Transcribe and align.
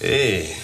Hey, 0.00 0.56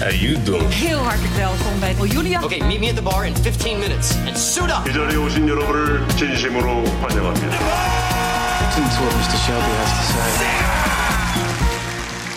how 0.00 0.10
you 0.10 0.42
doing? 0.42 0.72
Heel 0.72 0.98
hartelijk 0.98 1.34
welkom 1.34 1.80
bij 1.80 1.94
Julia. 2.08 2.42
Okay, 2.42 2.58
meet 2.58 2.80
me 2.80 2.88
at 2.88 2.96
the 2.96 3.02
bar 3.02 3.26
in 3.26 3.34
15 3.36 3.78
minutes 3.78 4.16
and 4.26 4.38
suit 4.38 4.70
up. 4.70 4.88
이 4.88 4.92
자리에 4.92 5.16
오신 5.16 5.48
여러분을 5.48 6.08
진심으로 6.16 6.84
환영합니다. 7.00 7.56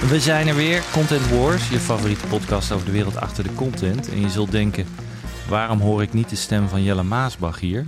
We 0.09 0.20
zijn 0.20 0.48
er 0.48 0.55
weer, 0.55 0.81
Content 0.91 1.30
Wars, 1.30 1.70
je 1.70 1.80
favoriete 1.80 2.27
podcast 2.27 2.71
over 2.71 2.85
de 2.85 2.91
wereld 2.91 3.16
achter 3.16 3.44
de 3.44 3.53
content. 3.53 4.09
En 4.09 4.21
je 4.21 4.30
zult 4.30 4.52
denken, 4.52 4.85
waarom 5.48 5.80
hoor 5.80 6.02
ik 6.02 6.13
niet 6.13 6.30
de 6.30 6.35
stem 6.35 6.67
van 6.67 6.84
Jelle 6.84 7.03
Maasbach 7.03 7.59
hier? 7.59 7.85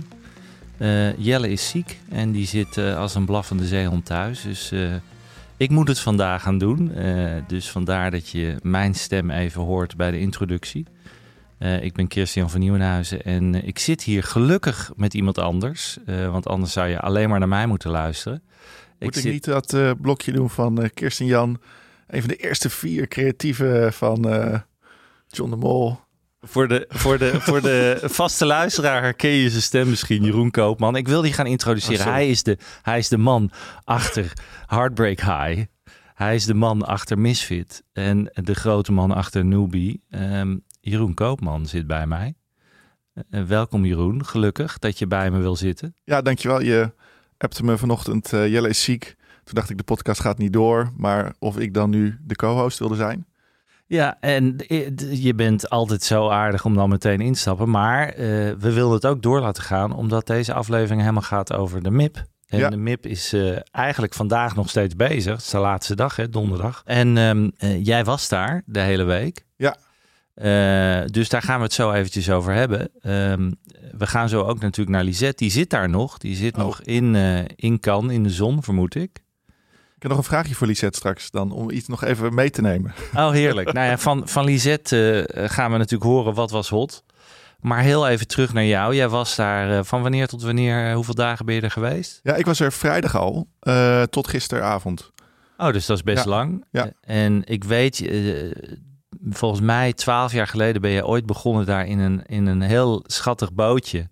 Eh, 0.78 1.16
Jelle 1.18 1.50
is 1.50 1.68
ziek 1.68 1.98
en 2.08 2.32
die 2.32 2.46
zit 2.46 2.76
eh, 2.76 2.96
als 2.96 3.14
een 3.14 3.24
blaffende 3.24 3.66
zeehond 3.66 4.04
thuis. 4.04 4.42
Dus 4.42 4.72
eh, 4.72 4.80
ik 5.57 5.69
moet 5.69 5.87
het 5.87 5.99
vandaag 5.99 6.41
gaan 6.41 6.57
doen. 6.57 6.91
Eh, 6.93 7.35
dus 7.47 7.69
vandaar 7.69 8.11
dat 8.11 8.29
je 8.29 8.55
mijn 8.61 8.93
stem 8.95 9.31
even 9.31 9.61
hoort 9.61 9.95
bij 9.95 10.11
de 10.11 10.19
introductie. 10.19 10.85
Eh, 11.57 11.83
ik 11.83 11.93
ben 11.93 12.07
Kirstian 12.07 12.49
van 12.49 12.59
Nieuwenhuizen 12.59 13.23
en 13.23 13.55
eh, 13.55 13.67
ik 13.67 13.79
zit 13.79 14.03
hier 14.03 14.23
gelukkig 14.23 14.91
met 14.95 15.13
iemand 15.13 15.37
anders. 15.37 15.97
want 16.05 16.47
anders 16.47 16.71
zou 16.71 16.87
je 16.87 16.99
alleen 16.99 17.29
maar 17.29 17.39
naar 17.39 17.47
mij 17.47 17.67
moeten 17.67 17.89
luisteren. 17.91 18.43
Moet 18.99 19.15
ik, 19.15 19.21
zit- 19.21 19.31
niet 19.31 19.45
dat 19.45 19.77
blokje 20.01 20.31
doen 20.31 20.49
van 20.49 20.89
Kirsten 20.93 21.25
Jan? 21.25 21.59
Een 22.07 22.19
van 22.19 22.29
de 22.29 22.35
eerste 22.35 22.69
vier 22.69 23.07
creatieve 23.07 23.89
van 23.91 24.21
John 25.27 25.49
de 25.49 25.55
Mol. 25.55 25.99
Voor 26.41 26.67
de, 26.67 26.85
voor, 26.89 27.17
de, 27.17 27.41
voor 27.41 27.61
de 27.61 27.99
vaste 28.03 28.45
luisteraar 28.45 29.01
herken 29.01 29.29
je 29.29 29.49
zijn 29.49 29.61
stem 29.61 29.89
misschien, 29.89 30.23
Jeroen 30.23 30.51
Koopman. 30.51 30.95
Ik 30.95 31.07
wil 31.07 31.21
die 31.21 31.33
gaan 31.33 31.45
introduceren. 31.45 32.05
Oh, 32.05 32.11
hij, 32.11 32.29
is 32.29 32.43
de, 32.43 32.57
hij 32.81 32.97
is 32.97 33.07
de 33.07 33.17
man 33.17 33.51
achter 33.83 34.33
Heartbreak 34.65 35.19
High. 35.19 35.65
Hij 36.13 36.35
is 36.35 36.45
de 36.45 36.53
man 36.53 36.85
achter 36.85 37.19
Misfit. 37.19 37.83
En 37.93 38.31
de 38.33 38.55
grote 38.55 38.91
man 38.91 39.11
achter 39.11 39.45
Newbie. 39.45 40.03
Ehm, 40.09 40.57
Jeroen 40.79 41.13
Koopman 41.13 41.65
zit 41.65 41.87
bij 41.87 42.07
mij. 42.07 42.35
Eh, 43.29 43.43
welkom 43.43 43.85
Jeroen, 43.85 44.25
gelukkig 44.25 44.79
dat 44.79 44.99
je 44.99 45.07
bij 45.07 45.31
me 45.31 45.39
wil 45.39 45.55
zitten. 45.55 45.95
Ja, 46.03 46.21
dankjewel. 46.21 46.61
Je 46.61 46.93
appte 47.37 47.63
me 47.63 47.77
vanochtend, 47.77 48.33
eh, 48.33 48.47
Jelle 48.47 48.69
is 48.69 48.83
ziek. 48.83 49.15
Toen 49.43 49.55
dacht 49.55 49.69
ik, 49.69 49.77
de 49.77 49.83
podcast 49.83 50.21
gaat 50.21 50.37
niet 50.37 50.53
door. 50.53 50.91
Maar 50.97 51.33
of 51.39 51.57
ik 51.57 51.73
dan 51.73 51.89
nu 51.89 52.19
de 52.21 52.35
co-host 52.35 52.79
wilde 52.79 52.95
zijn? 52.95 53.27
Ja, 53.87 54.17
en 54.19 54.55
je 55.11 55.33
bent 55.35 55.69
altijd 55.69 56.03
zo 56.03 56.29
aardig 56.29 56.65
om 56.65 56.75
dan 56.75 56.89
meteen 56.89 57.21
in 57.21 57.33
te 57.33 57.39
stappen. 57.39 57.69
Maar 57.69 58.07
eh, 58.09 58.15
we 58.59 58.71
wilden 58.73 58.95
het 58.95 59.05
ook 59.05 59.21
door 59.21 59.39
laten 59.41 59.63
gaan, 59.63 59.95
omdat 59.95 60.27
deze 60.27 60.53
aflevering 60.53 60.99
helemaal 61.01 61.21
gaat 61.21 61.53
over 61.53 61.83
de 61.83 61.91
MIP. 61.91 62.23
En 62.47 62.59
Ja. 62.59 62.69
de 62.69 62.77
MIP 62.77 63.05
is 63.05 63.33
eh, 63.33 63.57
eigenlijk 63.71 64.13
vandaag 64.13 64.55
nog 64.55 64.69
steeds 64.69 64.95
bezig. 64.95 65.31
Het 65.35 65.41
is 65.41 65.49
de 65.49 65.57
laatste 65.57 65.95
dag, 65.95 66.15
hè, 66.15 66.29
donderdag. 66.29 66.81
En 66.85 67.17
ehm, 67.17 67.49
eh, 67.57 67.85
jij 67.85 68.03
was 68.03 68.29
daar 68.29 68.61
de 68.65 68.79
hele 68.79 69.03
week. 69.03 69.45
Ja. 69.55 69.77
Dus 71.05 71.29
daar 71.29 71.41
gaan 71.41 71.57
we 71.57 71.63
het 71.63 71.73
zo 71.73 71.91
eventjes 71.91 72.29
over 72.29 72.53
hebben. 72.53 72.89
Ehm, 73.01 73.51
we 73.97 74.07
gaan 74.07 74.29
zo 74.29 74.41
ook 74.43 74.59
natuurlijk 74.59 74.95
naar 74.95 75.03
Lisette. 75.05 75.43
Die 75.43 75.51
zit 75.51 75.69
daar 75.69 75.89
nog. 75.89 76.17
Die 76.17 76.35
zit 76.35 76.55
Oh. 76.55 76.59
nog 76.63 76.81
in, 76.81 77.15
in 77.55 77.79
Cannes, 77.79 78.13
in 78.13 78.23
de 78.23 78.29
zon, 78.29 78.63
vermoed 78.63 78.95
ik. 78.95 79.23
Ik 79.97 80.03
heb 80.03 80.11
nog 80.11 80.17
een 80.21 80.27
vraagje 80.27 80.55
voor 80.55 80.67
Lisette 80.67 80.97
straks 80.97 81.31
dan, 81.31 81.51
om 81.51 81.69
iets 81.69 81.87
nog 81.87 82.03
even 82.03 82.33
mee 82.33 82.49
te 82.49 82.61
nemen. 82.61 82.93
Oh, 83.15 83.31
heerlijk. 83.31 83.73
nou 83.73 83.87
ja, 83.87 83.97
van, 83.97 84.27
van 84.27 84.43
Lisette 84.45 85.27
eh, 85.27 85.49
gaan 85.49 85.71
we 85.71 85.77
natuurlijk 85.77 86.09
horen 86.11 86.33
wat 86.33 86.51
was 86.51 86.69
hot. 86.69 87.03
Maar 87.59 87.81
heel 87.81 88.07
even 88.07 88.27
terug 88.27 88.53
naar 88.53 88.65
jou. 88.65 88.95
Jij 88.95 89.09
was 89.09 89.35
daar 89.35 89.77
eh, 89.77 89.83
van 89.83 90.01
wanneer 90.01 90.27
tot 90.27 90.41
wanneer, 90.41 90.87
eh, 90.87 90.93
hoeveel 90.95 91.13
dagen 91.13 91.45
ben 91.45 91.55
je 91.55 91.61
er 91.61 91.71
geweest? 91.71 92.19
Ja, 92.23 92.35
ik 92.35 92.45
was 92.45 92.59
er 92.59 92.71
vrijdag 92.71 93.15
al, 93.15 93.47
tot 94.09 94.27
gisteravond. 94.27 95.11
Oh, 95.57 95.71
dus 95.71 95.85
dat 95.85 95.97
is 95.97 96.03
best 96.03 96.23
Ja, 96.23 96.29
lang. 96.29 96.65
ja. 96.71 96.91
En 97.01 97.41
ik 97.45 97.63
weet, 97.63 98.09
volgens 99.29 99.61
mij 99.61 99.93
twaalf 99.93 100.31
jaar 100.31 100.47
geleden 100.47 100.81
ben 100.81 100.91
je 100.91 101.05
ooit 101.05 101.25
begonnen 101.25 101.65
daar 101.65 101.85
in 101.85 101.99
een, 101.99 102.23
in 102.25 102.45
een 102.45 102.61
heel 102.61 103.03
schattig 103.07 103.53
bootje. 103.53 104.09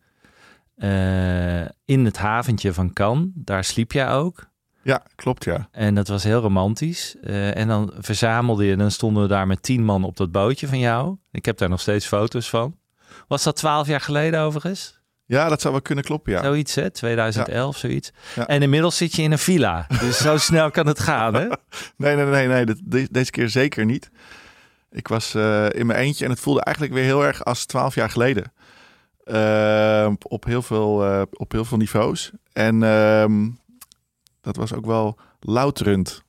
in 1.85 2.06
het 2.06 2.18
haventje 2.18 2.74
van 2.74 2.94
Cannes. 2.94 3.28
Daar 3.34 3.63
sliep 3.63 3.91
jij 3.91 4.09
ook. 4.12 4.53
Ja, 4.85 5.03
klopt 5.16 5.44
ja. 5.44 5.68
En 5.72 5.96
dat 5.96 6.07
was 6.07 6.23
heel 6.23 6.41
romantisch. 6.41 7.16
Eh, 7.23 7.57
en 7.57 7.68
dan 7.68 7.94
verzamelde 7.97 8.66
je, 8.66 8.75
dan 8.75 8.91
stonden 8.91 9.23
we 9.23 9.29
daar 9.29 9.47
met 9.47 9.63
tien 9.63 9.84
man 9.84 10.03
op 10.03 10.18
dat 10.18 10.31
bootje 10.31 10.68
van 10.68 10.79
jou. 10.79 11.16
Ik 11.31 11.46
heb 11.46 11.57
daar 11.57 11.69
nog 11.69 11.81
steeds 11.81 12.06
foto's 12.07 12.50
van. 12.50 12.75
Was 13.28 13.44
dat 13.44 13.56
twaalf 13.56 13.88
jaar 13.88 14.01
geleden 14.01 14.40
overigens? 14.40 15.00
Ja, 15.25 15.50
dat 15.50 15.62
zou 15.62 15.74
wel 15.74 15.81
kunnen 15.81 16.03
kloppen, 16.03 16.31
ja. 16.34 16.44
Zoiets, 16.44 16.75
hè? 16.75 16.90
2011, 16.90 17.78
zoiets. 17.78 18.12
Ja. 18.35 18.47
En 18.47 18.62
inmiddels 18.62 18.97
zit 18.97 19.16
je 19.16 19.22
in 19.22 19.31
een 19.31 19.40
villa. 19.40 19.88
Dus 20.00 20.18
zo 20.18 20.38
snel 20.47 20.72
kan 20.72 20.88
het 20.88 21.00
gaan, 21.00 21.34
hè? 21.34 21.47
Nee, 21.97 22.16
nee, 22.16 22.25
nee, 22.25 22.47
nee. 22.47 22.66
de- 22.66 23.07
deze 23.12 23.31
keer 23.31 23.50
zeker 23.50 23.85
niet. 23.85 24.09
Ik 24.91 25.07
was 25.07 25.34
eh, 25.35 25.66
in 25.69 25.85
mijn 25.85 26.00
eentje 26.00 26.25
en 26.25 26.31
het 26.31 26.40
voelde 26.40 26.62
eigenlijk 26.62 26.95
weer 26.95 27.06
heel 27.06 27.25
erg 27.25 27.44
als 27.45 27.66
twaalf 27.66 27.95
jaar 27.95 28.09
geleden. 28.09 28.51
Eh, 29.24 30.12
op, 30.22 30.45
heel 30.45 30.62
veel, 30.62 31.06
eh, 31.06 31.22
op 31.31 31.51
heel 31.51 31.66
veel 31.66 31.78
niveaus. 31.78 32.31
En 32.53 32.84
ehm, 32.84 33.47
dat 34.45 34.56
was 34.56 34.73
ook 34.73 34.85
wel 34.85 35.17
louterend. 35.39 36.23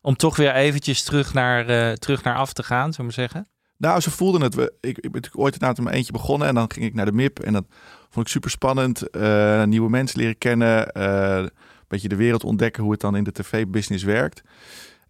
Om 0.00 0.16
toch 0.16 0.36
weer 0.36 0.54
eventjes 0.54 1.02
terug 1.02 1.34
naar, 1.34 1.66
eh, 1.68 1.92
terug 1.92 2.22
naar 2.22 2.36
af 2.36 2.52
te 2.52 2.62
gaan, 2.62 2.92
zullen 2.92 2.96
we 2.96 3.02
maar 3.02 3.28
zeggen. 3.28 3.46
Nou, 3.76 4.00
ze 4.00 4.10
voelden 4.10 4.40
het. 4.40 4.54
We- 4.54 4.72
Ik, 4.80 4.96
ik 4.96 5.02
ben 5.02 5.12
natuurlijk 5.12 5.42
ooit 5.42 5.52
inderdaad 5.52 5.78
in 5.78 5.84
mijn 5.84 5.96
eentje 5.96 6.12
begonnen. 6.12 6.48
En 6.48 6.54
dan 6.54 6.70
ging 6.72 6.84
ik 6.86 6.94
naar 6.94 7.06
de 7.06 7.12
MIP. 7.12 7.38
En 7.38 7.52
dat 7.52 7.64
vond 8.10 8.26
ik 8.26 8.32
super 8.32 8.50
spannend. 8.50 9.10
Eh, 9.10 9.62
nieuwe 9.64 9.90
mensen 9.90 10.18
leren 10.20 10.38
kennen. 10.38 10.92
eh, 10.92 11.36
een 11.36 11.98
beetje 11.98 12.08
de 12.08 12.16
wereld 12.16 12.44
ontdekken 12.44 12.82
hoe 12.82 12.92
het 12.92 13.00
dan 13.00 13.16
in 13.16 13.24
de 13.24 13.32
tv-business 13.32 14.04
werkt. 14.04 14.42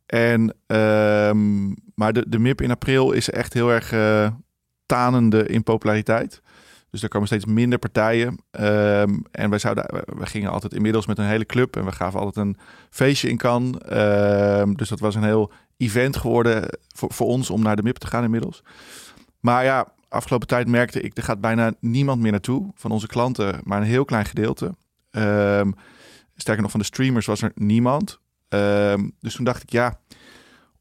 En, 0.07 0.55
ehm, 0.67 1.69
maar 1.95 2.13
de, 2.13 2.25
de 2.29 2.39
MIP 2.39 2.61
in 2.61 2.71
april 2.71 3.13
is 3.13 3.31
echt 3.31 3.53
heel 3.53 3.71
erg 3.71 3.91
tanende 4.87 5.47
in 5.47 5.63
populariteit. 5.63 6.41
Dus 6.93 7.03
er 7.03 7.09
komen 7.09 7.27
steeds 7.27 7.45
minder 7.45 7.79
partijen. 7.79 8.39
Ehm, 8.51 9.19
en 9.31 9.51
wij, 9.51 9.59
zouden, 9.59 10.05
gingen 10.21 10.51
altijd 10.51 10.75
inmiddels 10.75 11.07
met 11.07 11.19
een 11.19 11.25
hele 11.25 11.47
club. 11.47 11.77
En 11.77 11.85
we 11.85 11.93
gaven 11.93 12.21
altijd 12.21 12.47
een 12.47 12.57
feestje 12.91 13.29
in 13.29 13.37
Cannes. 13.37 13.79
Ehm, 13.79 14.73
dus 14.73 14.89
dat 14.89 15.01
was 15.01 15.15
een 15.15 15.25
heel 15.25 15.53
event 15.77 16.17
geworden 16.17 16.79
voor, 16.95 17.13
voor 17.13 17.27
ons 17.27 17.51
om 17.51 17.63
naar 17.63 17.77
de 17.77 17.83
MIP 17.83 17.97
te 17.97 18.07
gaan 18.07 18.25
inmiddels. 18.25 18.63
Maar 19.41 19.65
ja, 19.65 19.93
afgelopen 20.09 20.47
tijd 20.47 20.69
merkte 20.69 21.01
ik, 21.01 21.17
er 21.17 21.23
gaat 21.23 21.41
bijna 21.41 21.73
niemand 21.81 22.21
meer 22.21 22.31
naartoe 22.31 22.71
van 22.75 22.91
onze 22.91 23.07
klanten, 23.07 23.61
maar 23.63 23.81
een 23.81 23.87
heel 23.87 24.05
klein 24.05 24.25
gedeelte. 24.25 24.75
Ehm, 25.11 25.71
sterker 26.37 26.63
nog, 26.63 26.71
van 26.71 26.81
de 26.81 26.87
streamers 26.87 27.27
was 27.27 27.43
er 27.43 27.53
niemand. 27.55 28.21
Dus 29.21 29.35
toen 29.35 29.45
dacht 29.45 29.63
ik, 29.63 29.71
ja, 29.71 29.99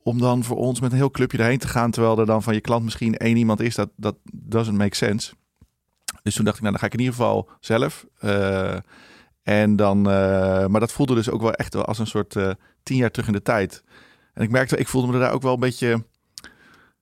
om 0.03 0.19
dan 0.19 0.43
voor 0.43 0.57
ons 0.57 0.79
met 0.79 0.91
een 0.91 0.97
heel 0.97 1.11
clubje 1.11 1.37
erheen 1.37 1.57
te 1.57 1.67
gaan, 1.67 1.91
terwijl 1.91 2.19
er 2.19 2.25
dan 2.25 2.43
van 2.43 2.53
je 2.53 2.61
klant 2.61 2.83
misschien 2.83 3.17
één 3.17 3.37
iemand 3.37 3.59
is, 3.59 3.75
dat, 3.75 3.89
dat 3.95 4.15
doesn't 4.33 4.77
make 4.77 4.95
sense. 4.95 5.33
Dus 6.21 6.35
toen 6.35 6.45
dacht 6.45 6.57
ik, 6.57 6.61
nou, 6.61 6.73
dan 6.73 6.81
ga 6.81 6.87
ik 6.87 6.93
in 6.93 6.99
ieder 6.99 7.15
geval 7.15 7.49
zelf. 7.59 8.05
Eh, 8.19 8.77
en 9.43 9.75
dan, 9.75 9.97
eh, 10.09 10.65
maar 10.65 10.79
dat 10.79 10.91
voelde 10.91 11.15
dus 11.15 11.29
ook 11.29 11.41
wel 11.41 11.53
echt 11.53 11.73
wel 11.73 11.85
als 11.85 11.99
een 11.99 12.07
soort 12.07 12.35
eh, 12.35 12.51
tien 12.83 12.97
jaar 12.97 13.11
terug 13.11 13.27
in 13.27 13.33
de 13.33 13.41
tijd. 13.41 13.83
En 14.33 14.43
ik 14.43 14.49
merkte, 14.49 14.77
ik 14.77 14.87
voelde 14.87 15.11
me 15.11 15.19
daar 15.19 15.31
ook 15.31 15.41
wel 15.41 15.53
een 15.53 15.59
beetje, 15.59 16.05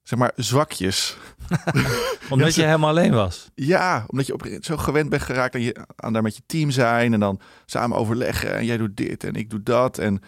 zeg 0.04 0.19
maar, 0.19 0.31
zwakjes. 0.36 1.18
Omdat 2.30 2.56
Ja, 2.56 2.62
je 2.62 2.68
helemaal 2.68 2.89
alleen 2.89 3.13
was. 3.13 3.50
Ja, 3.56 4.06
omdat 4.07 4.27
je 4.27 4.33
op, 4.33 4.48
zo 4.60 4.77
gewend 4.77 5.10
bent 5.10 5.22
geraakt 5.22 5.56
aan, 5.56 5.62
je, 5.62 5.86
aan 5.95 6.13
daar 6.13 6.22
met 6.22 6.36
je 6.36 6.42
team 6.45 6.72
zijn 6.72 7.13
en 7.13 7.19
dan 7.19 7.39
samen 7.65 7.98
overleggen. 7.98 8.56
En 8.56 8.65
jij 8.65 8.77
doet 8.77 8.98
dit 8.98 9.24
en 9.24 9.33
ik 9.33 9.50
doe 9.50 9.63
dat. 9.63 9.98
En 9.98 10.22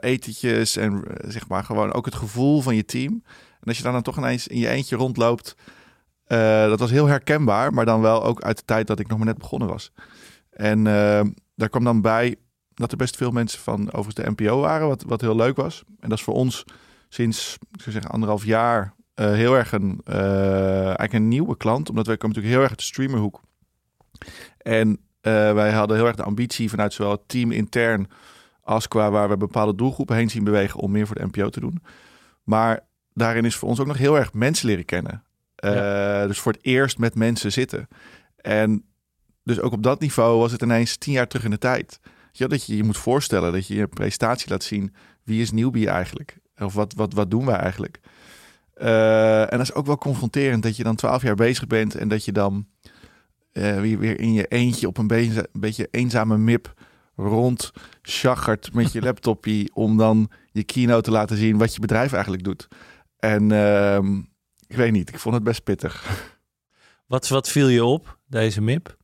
etentjes 0.00 0.76
en 0.76 1.04
zeg 1.18 1.48
maar 1.48 1.64
gewoon 1.64 1.92
ook 1.92 2.04
het 2.04 2.14
gevoel 2.14 2.60
van 2.60 2.76
je 2.76 2.84
team. 2.84 3.22
En 3.60 3.68
als 3.68 3.76
je 3.76 3.82
dan, 3.82 3.92
dan 3.92 4.02
toch 4.02 4.16
ineens 4.16 4.46
in 4.46 4.58
je 4.58 4.68
eentje 4.68 4.96
rondloopt, 4.96 5.54
eh, 6.24 6.68
dat 6.68 6.78
was 6.78 6.90
heel 6.90 7.06
herkenbaar. 7.06 7.72
Maar 7.72 7.84
dan 7.84 8.00
wel 8.00 8.24
ook 8.24 8.42
uit 8.42 8.56
de 8.56 8.64
tijd 8.64 8.86
dat 8.86 8.98
ik 8.98 9.08
nog 9.08 9.18
maar 9.18 9.26
net 9.26 9.38
begonnen 9.38 9.68
was. 9.68 9.92
En 10.52 10.86
eh, 10.86 11.20
daar 11.54 11.68
kwam 11.68 11.84
dan 11.84 12.00
bij 12.00 12.36
dat 12.74 12.90
er 12.90 12.96
best 12.96 13.16
veel 13.16 13.30
mensen 13.30 13.60
van 13.60 13.92
overigens 13.92 14.14
de 14.14 14.30
NPO 14.30 14.60
waren, 14.60 14.88
wat, 14.88 15.02
wat 15.06 15.20
heel 15.20 15.36
leuk 15.36 15.56
was. 15.56 15.84
En 16.00 16.08
dat 16.08 16.18
is 16.18 16.24
voor 16.24 16.34
ons 16.34 16.64
sinds, 17.08 17.58
ik 17.72 17.80
zou 17.80 17.90
zeggen, 17.90 18.10
anderhalf 18.10 18.44
jaar 18.44 18.94
eh, 19.14 19.32
heel 19.32 19.54
erg 19.54 19.72
een, 19.72 20.00
eh, 20.04 20.84
eigenlijk 20.84 21.12
een 21.12 21.28
nieuwe 21.28 21.56
klant. 21.56 21.88
Omdat 21.88 22.06
wij 22.06 22.16
komen 22.16 22.36
natuurlijk 22.36 22.54
heel 22.54 22.62
erg 22.62 22.70
uit 22.70 22.78
de 22.78 22.94
streamerhoek. 22.94 23.40
En 24.58 25.00
wij 25.20 25.72
hadden 25.72 25.96
heel 25.96 26.06
erg 26.06 26.16
de 26.16 26.22
ambitie 26.22 26.70
vanuit 26.70 26.92
zowel 26.92 27.12
het 27.12 27.28
team 27.28 27.50
intern 27.50 28.08
als 28.62 28.88
qua 28.88 29.10
waar 29.10 29.28
we 29.28 29.36
bepaalde 29.36 29.74
doelgroepen 29.74 30.16
heen 30.16 30.30
zien 30.30 30.44
bewegen 30.44 30.80
om 30.80 30.90
meer 30.90 31.06
voor 31.06 31.16
de 31.16 31.26
NPO 31.26 31.48
te 31.48 31.60
doen. 31.60 31.82
Maar 32.42 32.80
daarin 33.14 33.44
is 33.44 33.56
voor 33.56 33.68
ons 33.68 33.80
ook 33.80 33.86
nog 33.86 33.98
heel 33.98 34.18
erg 34.18 34.32
mensen 34.32 34.66
leren 34.66 34.84
kennen. 34.84 35.24
Uh, 35.64 36.26
Dus 36.26 36.40
voor 36.40 36.52
het 36.52 36.64
eerst 36.64 36.98
met 36.98 37.14
mensen 37.14 37.52
zitten. 37.52 37.88
En 38.36 38.84
dus 39.44 39.60
ook 39.60 39.72
op 39.72 39.82
dat 39.82 40.00
niveau 40.00 40.38
was 40.38 40.52
het 40.52 40.62
ineens 40.62 40.96
tien 40.96 41.12
jaar 41.12 41.28
terug 41.28 41.44
in 41.44 41.50
de 41.50 41.58
tijd. 41.58 42.00
Ja, 42.32 42.46
dat 42.46 42.66
je 42.66 42.76
je 42.76 42.84
moet 42.84 42.96
voorstellen 42.96 43.52
dat 43.52 43.66
je 43.66 43.74
je 43.74 43.86
presentatie 43.86 44.50
laat 44.50 44.62
zien. 44.62 44.94
Wie 45.24 45.42
is 45.42 45.50
Newbie 45.52 45.88
eigenlijk? 45.88 46.36
Of 46.56 46.74
wat, 46.74 46.94
wat, 46.94 47.12
wat 47.12 47.30
doen 47.30 47.46
wij 47.46 47.56
eigenlijk? 47.56 48.00
Uh, 48.76 49.40
en 49.40 49.58
dat 49.58 49.60
is 49.60 49.74
ook 49.74 49.86
wel 49.86 49.98
confronterend 49.98 50.62
dat 50.62 50.76
je 50.76 50.82
dan 50.82 50.96
twaalf 50.96 51.22
jaar 51.22 51.34
bezig 51.34 51.66
bent 51.66 51.94
en 51.94 52.08
dat 52.08 52.24
je 52.24 52.32
dan 52.32 52.66
uh, 53.52 53.80
weer, 53.80 53.98
weer 53.98 54.20
in 54.20 54.32
je 54.32 54.46
eentje 54.46 54.86
op 54.86 54.98
een 54.98 55.06
beetje, 55.06 55.48
een 55.52 55.60
beetje 55.60 55.88
eenzame 55.90 56.38
mip 56.38 56.74
rond 57.16 57.72
chagert 58.02 58.74
met 58.74 58.92
je 58.92 59.02
laptopje 59.08 59.70
om 59.72 59.96
dan 59.96 60.30
je 60.52 60.64
keynote 60.64 61.02
te 61.02 61.10
laten 61.10 61.36
zien 61.36 61.58
wat 61.58 61.74
je 61.74 61.80
bedrijf 61.80 62.12
eigenlijk 62.12 62.44
doet. 62.44 62.68
En 63.18 63.50
uh, 63.50 63.98
ik 64.72 64.78
weet 64.78 64.92
niet, 64.92 65.08
ik 65.08 65.18
vond 65.18 65.34
het 65.34 65.44
best 65.44 65.64
pittig. 65.64 66.04
Wat, 67.06 67.28
wat 67.28 67.48
viel 67.48 67.68
je 67.68 67.84
op, 67.84 68.18
deze 68.26 68.60
MIP? 68.60 68.96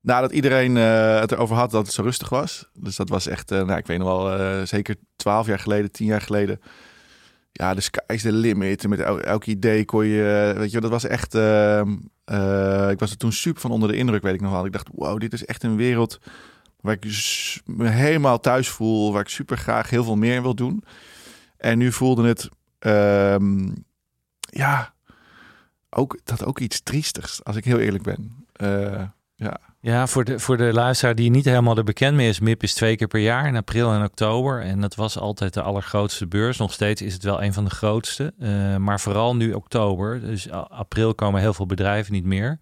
Nou, 0.00 0.20
dat 0.20 0.32
iedereen 0.32 0.76
uh, 0.76 1.20
het 1.20 1.32
erover 1.32 1.56
had 1.56 1.70
dat 1.70 1.84
het 1.84 1.94
zo 1.94 2.02
rustig 2.02 2.28
was. 2.28 2.68
Dus 2.72 2.96
dat 2.96 3.08
was 3.08 3.26
echt, 3.26 3.52
uh, 3.52 3.62
nou, 3.62 3.78
ik 3.78 3.86
weet 3.86 3.98
nog 3.98 4.08
wel, 4.08 4.40
uh, 4.40 4.66
zeker 4.66 4.96
twaalf 5.16 5.46
jaar 5.46 5.58
geleden, 5.58 5.90
tien 5.90 6.06
jaar 6.06 6.20
geleden. 6.20 6.60
Ja, 7.52 7.74
de 7.74 7.80
sky 7.80 7.98
is 8.06 8.22
the 8.22 8.32
limit. 8.32 8.88
Met 8.88 9.00
el 9.00 9.20
elk 9.20 9.44
idee 9.44 9.84
kon 9.84 10.06
je, 10.06 10.54
weet 10.56 10.70
je, 10.70 10.80
dat 10.80 10.90
was 10.90 11.04
echt. 11.04 11.34
Ehm, 11.34 11.90
ik 12.90 12.98
was 12.98 13.10
er 13.10 13.16
toen 13.16 13.32
super 13.32 13.60
van 13.60 13.70
onder 13.70 13.88
de 13.88 13.96
indruk, 13.96 14.22
weet 14.22 14.34
ik 14.34 14.40
nog 14.40 14.52
wel. 14.52 14.66
Ik 14.66 14.72
dacht, 14.72 14.88
wow, 14.92 15.20
dit 15.20 15.32
is 15.32 15.44
echt 15.44 15.62
een 15.62 15.76
wereld 15.76 16.18
waar 16.80 16.96
ik 17.00 17.04
me 17.64 17.88
helemaal 17.88 18.40
thuis 18.40 18.68
voel, 18.68 19.12
waar 19.12 19.22
ik 19.22 19.28
super 19.28 19.56
graag 19.56 19.90
heel 19.90 20.04
veel 20.04 20.16
meer 20.16 20.42
wil 20.42 20.54
doen. 20.54 20.84
En 21.56 21.78
nu 21.78 21.92
voelde 21.92 22.28
het, 22.28 22.48
um, 22.78 23.84
ja, 24.56 24.92
ook, 25.90 26.18
dat 26.24 26.44
ook 26.44 26.58
iets 26.58 26.82
triestigs, 26.82 27.44
als 27.44 27.56
ik 27.56 27.64
heel 27.64 27.78
eerlijk 27.78 28.04
ben. 28.04 28.46
Uh, 28.56 29.02
ja. 29.34 29.58
Ja, 29.80 30.06
voor 30.06 30.24
de, 30.24 30.38
voor 30.38 30.56
de 30.56 30.72
luisteraar 30.72 31.14
die 31.14 31.30
niet 31.30 31.44
helemaal 31.44 31.76
er 31.76 31.84
bekend 31.84 32.16
mee 32.16 32.28
is, 32.28 32.40
MIP 32.40 32.62
is 32.62 32.74
twee 32.74 32.96
keer 32.96 33.06
per 33.06 33.20
jaar 33.20 33.46
in 33.46 33.56
april 33.56 33.92
en 33.92 34.04
oktober. 34.04 34.62
En 34.62 34.80
dat 34.80 34.94
was 34.94 35.18
altijd 35.18 35.54
de 35.54 35.62
allergrootste 35.62 36.26
beurs. 36.26 36.56
Nog 36.58 36.72
steeds 36.72 37.02
is 37.02 37.12
het 37.12 37.22
wel 37.22 37.42
een 37.42 37.52
van 37.52 37.64
de 37.64 37.70
grootste. 37.70 38.34
Uh, 38.38 38.76
maar 38.76 39.00
vooral 39.00 39.36
nu 39.36 39.52
oktober. 39.52 40.20
Dus 40.20 40.50
april 40.50 41.14
komen 41.14 41.40
heel 41.40 41.54
veel 41.54 41.66
bedrijven 41.66 42.12
niet 42.12 42.24
meer 42.24 42.60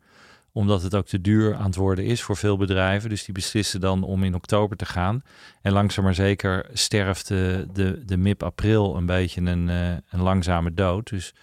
omdat 0.53 0.83
het 0.83 0.95
ook 0.95 1.07
te 1.07 1.21
duur 1.21 1.55
aan 1.55 1.65
het 1.65 1.77
worden 1.77 2.05
is 2.05 2.23
voor 2.23 2.37
veel 2.37 2.57
bedrijven. 2.57 3.09
Dus 3.09 3.25
die 3.25 3.35
beslissen 3.35 3.81
dan 3.81 4.03
om 4.03 4.25
in 4.25 4.35
oktober 4.35 4.77
te 4.77 4.87
gaan. 4.87 5.23
En 5.63 5.73
langzaam 5.73 6.05
maar 6.05 6.15
zeker 6.15 6.67
sterft 6.73 7.29
de, 7.29 7.69
de, 7.73 8.03
de 8.05 8.17
MIP 8.17 8.43
april 8.43 8.97
een 8.97 9.07
beetje 9.07 9.41
een, 9.41 9.69
uh, 9.69 9.89
een 9.89 10.21
langzame 10.21 10.75
dood. 10.75 11.09
Dus 11.09 11.35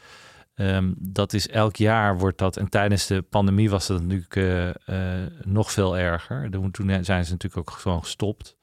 um, 0.59 0.95
dat 0.97 1.33
is 1.33 1.47
elk 1.47 1.75
jaar 1.75 2.17
wordt 2.17 2.38
dat. 2.38 2.57
En 2.57 2.69
tijdens 2.69 3.07
de 3.07 3.21
pandemie 3.21 3.69
was 3.69 3.88
dat 3.88 4.01
natuurlijk 4.01 4.35
uh, 4.35 4.67
uh, 4.67 4.73
nog 5.44 5.71
veel 5.71 5.97
erger. 5.97 6.50
Toen 6.71 6.89
zijn 7.01 7.25
ze 7.25 7.31
natuurlijk 7.31 7.57
ook 7.57 7.69
gewoon 7.69 8.00
gestopt. 8.00 8.57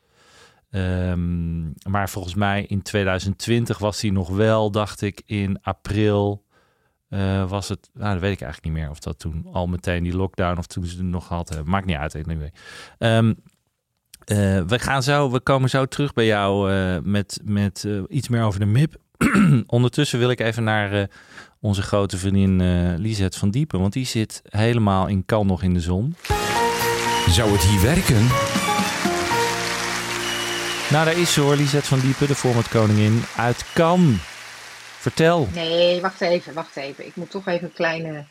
Um, 0.71 1.75
maar 1.89 2.09
volgens 2.09 2.35
mij 2.35 2.65
in 2.69 2.83
2020 2.83 3.79
was 3.79 4.01
hij 4.01 4.11
nog 4.11 4.29
wel, 4.29 4.71
dacht 4.71 5.01
ik, 5.01 5.23
in 5.27 5.59
april 5.63 6.45
uh, 7.11 7.49
was 7.49 7.69
het, 7.69 7.91
nou, 7.95 8.13
dat 8.13 8.21
weet 8.21 8.33
ik 8.33 8.41
eigenlijk 8.41 8.75
niet 8.75 8.83
meer 8.83 8.91
of 8.91 8.99
dat 8.99 9.19
toen 9.19 9.47
al 9.53 9.67
meteen 9.67 10.03
die 10.03 10.17
lockdown 10.17 10.59
of 10.59 10.67
toen 10.67 10.87
ze 10.87 10.97
het 10.97 11.07
nog 11.07 11.29
hadden. 11.29 11.69
Maakt 11.69 11.87
niet 11.87 11.97
uit. 11.97 12.15
Anyway. 12.15 12.53
Um, 12.99 13.29
uh, 13.29 13.37
we, 14.63 14.79
gaan 14.79 15.03
zo, 15.03 15.31
we 15.31 15.41
komen 15.41 15.71
zo 15.71 15.87
terug 15.87 16.13
bij 16.13 16.27
jou 16.27 16.71
met, 17.01 17.41
met 17.45 17.89
iets 18.09 18.29
meer 18.29 18.43
over 18.43 18.61
de 18.61 18.67
MIP. 18.67 18.97
Ondertussen 19.67 20.19
wil 20.19 20.31
ik 20.31 20.41
even 20.41 20.65
naar 20.65 21.09
onze 21.67 21.83
grote 21.83 22.19
vriendin 22.19 22.97
Lisette 22.97 23.39
van 23.39 23.51
Diepen, 23.51 23.81
want 23.81 23.93
die 23.93 24.07
zit 24.07 24.43
helemaal 24.49 25.07
in 25.07 25.25
Kan 25.25 25.47
nog 25.47 25.63
in 25.63 25.75
de 25.75 25.81
zon. 25.81 26.15
Zou 27.29 27.51
het 27.51 27.63
hier 27.63 27.83
werken? 27.83 28.27
Nou, 30.91 31.05
daar 31.05 31.19
is 31.19 31.33
ze 31.33 31.41
hoor, 31.41 31.57
Lisette 31.57 31.89
van 31.89 32.01
Diepen, 32.01 32.27
de 32.27 32.35
format 32.35 32.69
koningin 32.69 33.23
uit 33.37 33.73
Kan. 33.73 34.17
Vertel. 34.99 35.49
Nee, 35.55 36.01
wacht 36.01 36.21
even, 36.21 36.55
wacht 36.55 36.77
even. 36.77 37.07
Ik 37.07 37.17
moet 37.17 37.31
toch 37.31 37.47
even 37.47 37.69
een 37.69 37.75
kleine, 37.75 38.27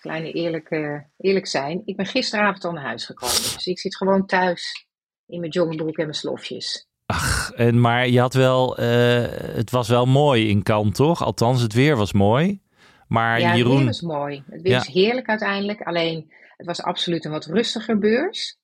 kleine 0.00 0.32
eerlijke, 0.32 1.06
eerlijk 1.18 1.46
zijn. 1.46 1.82
Ik 1.84 1.96
ben 1.96 2.06
gisteravond 2.06 2.64
al 2.64 2.72
naar 2.72 2.84
huis 2.84 3.04
gekomen. 3.04 3.36
Dus 3.36 3.66
ik 3.66 3.78
zit 3.78 3.96
gewoon 3.96 4.26
thuis 4.26 4.86
in 5.26 5.40
mijn 5.40 5.52
joggingbroek 5.52 5.96
en 5.96 6.04
mijn 6.04 6.14
slofjes. 6.14 6.87
Ach, 7.10 7.50
en, 7.50 7.80
maar 7.80 8.08
je 8.08 8.20
had 8.20 8.34
wel, 8.34 8.80
uh, 8.80 8.86
het 9.30 9.70
was 9.70 9.88
wel 9.88 10.06
mooi 10.06 10.48
in 10.48 10.62
Kant, 10.62 10.94
toch? 10.94 11.22
Althans, 11.22 11.62
het 11.62 11.72
weer 11.72 11.96
was 11.96 12.12
mooi. 12.12 12.60
Maar 13.06 13.40
ja, 13.40 13.56
Jeroen... 13.56 13.70
het 13.70 13.78
weer 13.78 13.86
was 13.86 14.00
mooi. 14.00 14.42
Het 14.50 14.62
weer 14.62 14.72
ja. 14.72 14.78
is 14.78 14.86
heerlijk 14.86 15.28
uiteindelijk. 15.28 15.82
Alleen, 15.82 16.32
het 16.56 16.66
was 16.66 16.82
absoluut 16.82 17.24
een 17.24 17.30
wat 17.30 17.44
rustiger 17.44 17.98
beurs. 17.98 18.58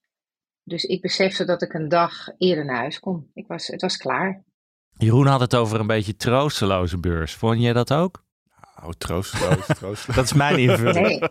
Dus 0.62 0.84
ik 0.84 1.00
besefte 1.00 1.44
dat 1.44 1.62
ik 1.62 1.72
een 1.72 1.88
dag 1.88 2.28
eerder 2.38 2.64
naar 2.64 2.76
huis 2.76 3.00
kon. 3.00 3.30
Ik 3.34 3.46
was, 3.46 3.66
het 3.66 3.80
was 3.80 3.96
klaar. 3.96 4.42
Jeroen 4.96 5.26
had 5.26 5.40
het 5.40 5.54
over 5.54 5.80
een 5.80 5.86
beetje 5.86 6.16
troosteloze 6.16 6.98
beurs. 6.98 7.34
Vond 7.34 7.60
jij 7.60 7.72
dat 7.72 7.92
ook? 7.92 8.23
Oh, 8.82 8.90
troosteloos, 8.98 9.66
troosteloos. 9.78 10.16
dat 10.16 10.24
is 10.24 10.32
mijn 10.32 10.58
invulling. 10.58 11.08
Nee. 11.08 11.28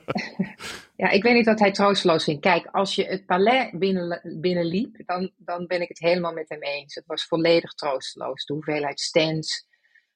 Ja, 0.95 1.09
ik 1.09 1.23
weet 1.23 1.33
niet 1.33 1.45
wat 1.45 1.59
hij 1.59 1.71
troosteloos 1.71 2.23
vindt. 2.23 2.41
Kijk, 2.41 2.65
als 2.65 2.95
je 2.95 3.05
het 3.05 3.25
palais 3.25 3.71
binnen, 3.71 4.37
binnenliep, 4.39 5.05
dan, 5.05 5.31
dan 5.37 5.67
ben 5.67 5.81
ik 5.81 5.87
het 5.87 5.99
helemaal 5.99 6.33
met 6.33 6.49
hem 6.49 6.61
eens. 6.61 6.95
Het 6.95 7.05
was 7.05 7.25
volledig 7.25 7.73
troosteloos. 7.73 8.45
De 8.45 8.53
hoeveelheid 8.53 8.99
stands 8.99 9.67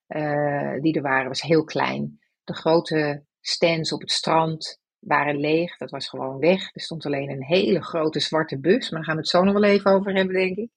uh, 0.07 0.79
die 0.81 0.95
er 0.95 1.01
waren 1.01 1.27
was 1.27 1.41
heel 1.41 1.63
klein. 1.63 2.19
De 2.43 2.53
grote 2.55 3.23
stands 3.41 3.91
op 3.91 4.01
het 4.01 4.11
strand 4.11 4.79
waren 4.99 5.37
leeg. 5.37 5.77
Dat 5.77 5.91
was 5.91 6.09
gewoon 6.09 6.39
weg. 6.39 6.69
Er 6.73 6.81
stond 6.81 7.05
alleen 7.05 7.29
een 7.29 7.43
hele 7.43 7.83
grote 7.83 8.19
zwarte 8.19 8.59
bus. 8.59 8.89
Maar 8.89 8.99
daar 8.99 9.03
gaan 9.03 9.15
we 9.15 9.21
het 9.21 9.29
zo 9.29 9.43
nog 9.43 9.53
wel 9.53 9.63
even 9.63 9.91
over 9.91 10.13
hebben, 10.13 10.35
denk 10.35 10.57
ik. 10.57 10.69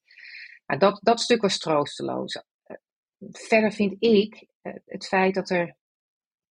Maar 0.67 0.79
dat, 0.79 1.01
dat 1.03 1.21
stuk 1.21 1.43
was 1.43 1.59
troosteloos 1.59 2.43
verder 3.29 3.73
vind 3.73 3.97
ik 3.99 4.47
eh, 4.63 4.73
het 4.87 5.07
feit 5.07 5.35
dat 5.35 5.51
er 5.51 5.77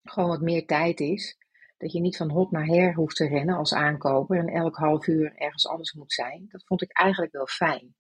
gewoon 0.04 0.30
wat 0.30 0.42
meer 0.42 0.66
tijd 0.66 1.00
is. 1.00 1.38
Dat 1.78 1.92
je 1.92 2.02
niet 2.02 2.18
van 2.18 2.30
hot 2.30 2.52
naar 2.52 2.66
her 2.66 2.94
hoeft 2.94 3.16
te 3.16 3.28
rennen 3.28 3.56
als 3.56 3.74
aankoper 3.74 4.38
en 4.38 4.48
elk 4.48 4.76
half 4.76 5.08
uur 5.08 5.36
ergens 5.36 5.68
anders 5.68 5.94
moet 5.94 6.14
zijn. 6.14 6.46
Dat 6.50 6.64
vond 6.66 6.82
ik 6.82 6.98
eigenlijk 6.98 7.32
wel 7.32 7.48
fijn. 7.48 7.96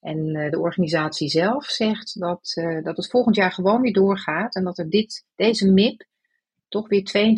En 0.00 0.36
uh, 0.36 0.50
de 0.50 0.60
organisatie 0.60 1.28
zelf 1.28 1.64
zegt 1.64 2.20
dat, 2.20 2.56
uh, 2.58 2.82
dat 2.82 2.96
het 2.96 3.10
volgend 3.10 3.36
jaar 3.36 3.52
gewoon 3.52 3.80
weer 3.80 3.92
doorgaat. 3.92 4.54
En 4.54 4.64
dat 4.64 4.78
er 4.78 4.90
dit, 4.90 5.26
deze 5.34 5.72
MIP 5.72 6.06
toch 6.68 6.88
weer 6.88 7.34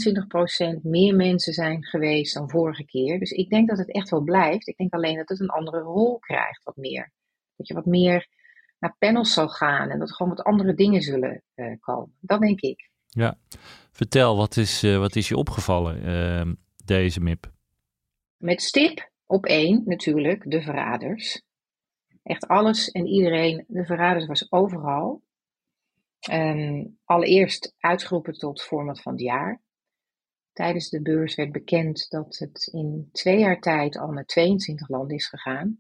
22% 0.79 0.83
meer 0.83 1.15
mensen 1.15 1.53
zijn 1.53 1.85
geweest 1.85 2.35
dan 2.35 2.51
vorige 2.51 2.85
keer. 2.85 3.19
Dus 3.19 3.31
ik 3.31 3.51
denk 3.51 3.69
dat 3.69 3.79
het 3.79 3.93
echt 3.93 4.11
wel 4.11 4.23
blijft. 4.23 4.67
Ik 4.67 4.77
denk 4.77 4.93
alleen 4.93 5.17
dat 5.17 5.29
het 5.29 5.41
een 5.41 5.49
andere 5.49 5.79
rol 5.81 6.19
krijgt, 6.19 6.65
wat 6.65 6.77
meer. 6.77 7.13
Dat 7.57 7.69
je 7.69 7.75
wat 7.75 7.87
meer 7.87 8.29
naar 8.79 8.97
panels 8.99 9.33
zal 9.33 9.49
gaan 9.49 9.91
en 9.91 9.99
dat 9.99 10.09
er 10.09 10.15
gewoon 10.15 10.35
wat 10.35 10.45
andere 10.45 10.75
dingen 10.75 11.03
zullen 11.03 11.43
uh, 11.55 11.75
komen. 11.81 12.17
Dat 12.21 12.41
denk 12.41 12.61
ik. 12.61 12.91
Ja, 13.17 13.39
vertel, 13.91 14.37
wat 14.37 14.57
is, 14.57 14.85
uh, 14.85 14.99
wat 14.99 15.17
is 15.17 15.29
je 15.29 15.37
opgevallen, 15.37 16.09
uh, 16.09 16.53
deze 16.85 17.21
MIP? 17.21 17.51
Met 18.37 18.63
stip 18.63 19.11
op 19.27 19.47
één 19.47 19.83
natuurlijk, 19.85 20.51
de 20.51 20.63
verraders. 20.63 21.43
Echt 22.23 22.47
alles 22.47 22.91
en 22.91 23.07
iedereen, 23.07 23.65
de 23.69 23.85
verraders 23.85 24.27
was 24.27 24.53
overal. 24.53 25.23
Um, 26.31 26.99
allereerst 27.05 27.75
uitgeroepen 27.79 28.33
tot 28.33 28.63
format 28.63 29.01
van 29.01 29.13
het 29.13 29.21
jaar. 29.23 29.63
Tijdens 30.53 30.89
de 30.89 31.03
beurs 31.03 31.35
werd 31.35 31.53
bekend 31.53 32.07
dat 32.11 32.37
het 32.39 32.69
in 32.73 33.09
twee 33.13 33.39
jaar 33.39 33.61
tijd 33.61 33.99
al 33.99 34.11
naar 34.11 34.27
22 34.27 34.89
landen 34.89 35.17
is 35.17 35.29
gegaan. 35.29 35.79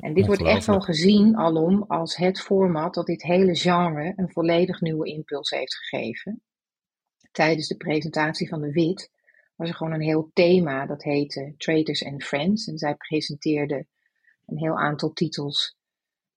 En 0.00 0.14
dit 0.14 0.26
wordt 0.26 0.44
echt 0.44 0.66
wel 0.66 0.80
gezien 0.80 1.36
alom 1.36 1.82
als 1.82 2.16
het 2.16 2.40
format 2.40 2.94
dat 2.94 3.06
dit 3.06 3.22
hele 3.22 3.54
genre 3.54 4.12
een 4.16 4.30
volledig 4.30 4.80
nieuwe 4.80 5.06
impuls 5.06 5.50
heeft 5.50 5.74
gegeven. 5.74 6.42
Tijdens 7.30 7.68
de 7.68 7.76
presentatie 7.76 8.48
van 8.48 8.60
de 8.60 8.72
WIT 8.72 9.10
was 9.56 9.68
er 9.68 9.74
gewoon 9.74 9.92
een 9.92 10.00
heel 10.00 10.30
thema 10.32 10.86
dat 10.86 11.02
heette 11.02 11.54
Traders 11.56 12.04
and 12.04 12.24
Friends. 12.24 12.66
En 12.66 12.78
zij 12.78 12.94
presenteerde 12.94 13.86
een 14.46 14.58
heel 14.58 14.78
aantal 14.78 15.12
titels 15.12 15.76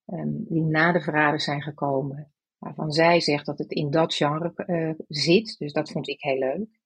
um, 0.06 0.46
die 0.48 0.62
na 0.62 0.92
de 0.92 1.02
verraders 1.02 1.44
zijn 1.44 1.62
gekomen. 1.62 2.34
Waarvan 2.58 2.92
zij 2.92 3.20
zegt 3.20 3.46
dat 3.46 3.58
het 3.58 3.72
in 3.72 3.92
dat 3.92 4.14
genre 4.14 4.54
uh, 4.68 4.94
zit. 5.08 5.56
Dus 5.58 5.74
dat 5.74 5.92
vond 5.92 6.08
ik 6.08 6.22
heel 6.22 6.38
leuk 6.38 6.80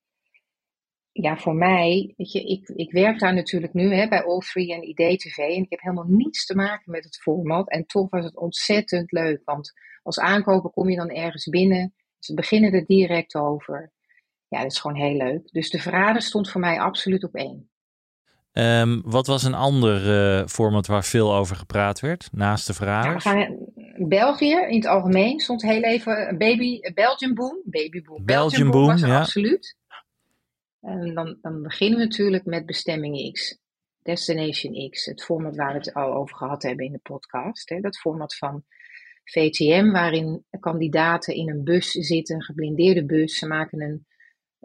ja, 1.22 1.38
voor 1.38 1.56
mij, 1.56 2.14
weet 2.18 2.32
je, 2.32 2.44
ik, 2.44 2.68
ik 2.68 2.92
werk 2.92 3.20
daar 3.20 3.34
natuurlijk 3.34 3.74
nu 3.74 3.94
hè, 3.94 4.08
bij 4.08 4.22
All3 4.22 4.74
en 4.74 4.88
IDTV 4.88 5.38
en 5.38 5.64
ik 5.64 5.70
heb 5.70 5.82
helemaal 5.82 6.08
niets 6.08 6.46
te 6.46 6.56
maken 6.56 6.92
met 6.92 7.04
het 7.04 7.18
format. 7.18 7.70
En 7.70 7.86
toch 7.86 8.10
was 8.10 8.26
het 8.26 8.38
ontzettend 8.38 9.12
leuk, 9.12 9.42
want 9.46 9.74
als 10.04 10.20
aankoper 10.20 10.70
kom 10.70 10.90
je 10.90 10.96
dan 10.96 11.10
ergens 11.10 11.50
binnen, 11.50 11.94
ze 12.20 12.34
beginnen 12.34 12.74
er 12.74 12.86
direct 12.86 13.36
over. 13.36 13.94
Ja, 14.48 14.62
dat 14.62 14.72
is 14.72 14.80
gewoon 14.80 14.98
heel 14.98 15.18
leuk. 15.18 15.52
Dus 15.52 15.70
de 15.70 15.80
verrader 15.80 16.22
stond 16.22 16.50
voor 16.52 16.62
mij 16.62 16.80
absoluut 16.80 17.24
op 17.24 17.36
één. 17.36 17.70
Um, 18.58 19.02
wat 19.06 19.28
was 19.28 19.44
een 19.44 19.54
ander 19.54 20.08
uh, 20.40 20.48
format 20.48 20.88
waar 20.88 21.04
veel 21.04 21.36
over 21.36 21.56
gepraat 21.56 22.00
werd, 22.00 22.30
naast 22.32 22.68
de 22.68 22.74
verraders? 22.74 23.24
Gaan, 23.24 23.58
België 23.98 24.66
in 24.70 24.76
het 24.76 24.86
algemeen 24.86 25.40
stond 25.40 25.62
heel 25.62 25.84
even 25.84 26.38
baby, 26.38 26.80
Belgian 26.94 27.34
Boom. 27.34 27.62
Baby 27.64 28.02
Boom. 28.02 28.26
Belgian 28.26 28.72
Boom, 28.72 28.88
was 28.88 29.02
ja. 29.02 29.20
absoluut. 29.20 29.78
En 30.82 31.14
dan, 31.14 31.38
dan 31.42 31.62
beginnen 31.62 32.00
we 32.00 32.06
natuurlijk 32.06 32.46
met 32.46 32.66
bestemming 32.66 33.32
X. 33.32 33.58
Destination 34.02 34.90
X. 34.90 35.06
Het 35.06 35.24
format 35.24 35.56
waar 35.56 35.72
we 35.72 35.78
het 35.78 35.94
al 35.94 36.14
over 36.14 36.36
gehad 36.36 36.64
hebben 36.64 36.86
in 36.86 36.92
de 36.92 37.00
podcast. 37.04 37.70
Hè. 37.70 37.80
Dat 37.80 37.98
format 37.98 38.36
van 38.36 38.64
VTM, 39.24 39.92
waarin 39.92 40.46
kandidaten 40.60 41.36
in 41.36 41.50
een 41.50 41.64
bus 41.64 41.92
zitten, 41.92 42.36
een 42.36 42.44
geblindeerde 42.44 43.06
bus. 43.06 43.38
Ze 43.38 43.48
maken 43.48 43.82
een 43.82 44.06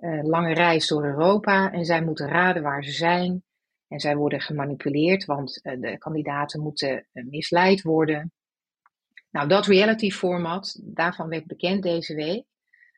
eh, 0.00 0.22
lange 0.22 0.54
reis 0.54 0.86
door 0.88 1.04
Europa 1.04 1.72
en 1.72 1.84
zij 1.84 2.02
moeten 2.04 2.28
raden 2.28 2.62
waar 2.62 2.84
ze 2.84 2.92
zijn. 2.92 3.44
En 3.88 4.00
zij 4.00 4.16
worden 4.16 4.40
gemanipuleerd, 4.40 5.24
want 5.24 5.62
eh, 5.62 5.80
de 5.80 5.98
kandidaten 5.98 6.60
moeten 6.60 7.06
eh, 7.12 7.24
misleid 7.24 7.82
worden. 7.82 8.32
Nou, 9.30 9.48
dat 9.48 9.66
reality 9.66 10.10
format, 10.10 10.80
daarvan 10.82 11.28
werd 11.28 11.46
bekend 11.46 11.82
deze 11.82 12.14
week 12.14 12.44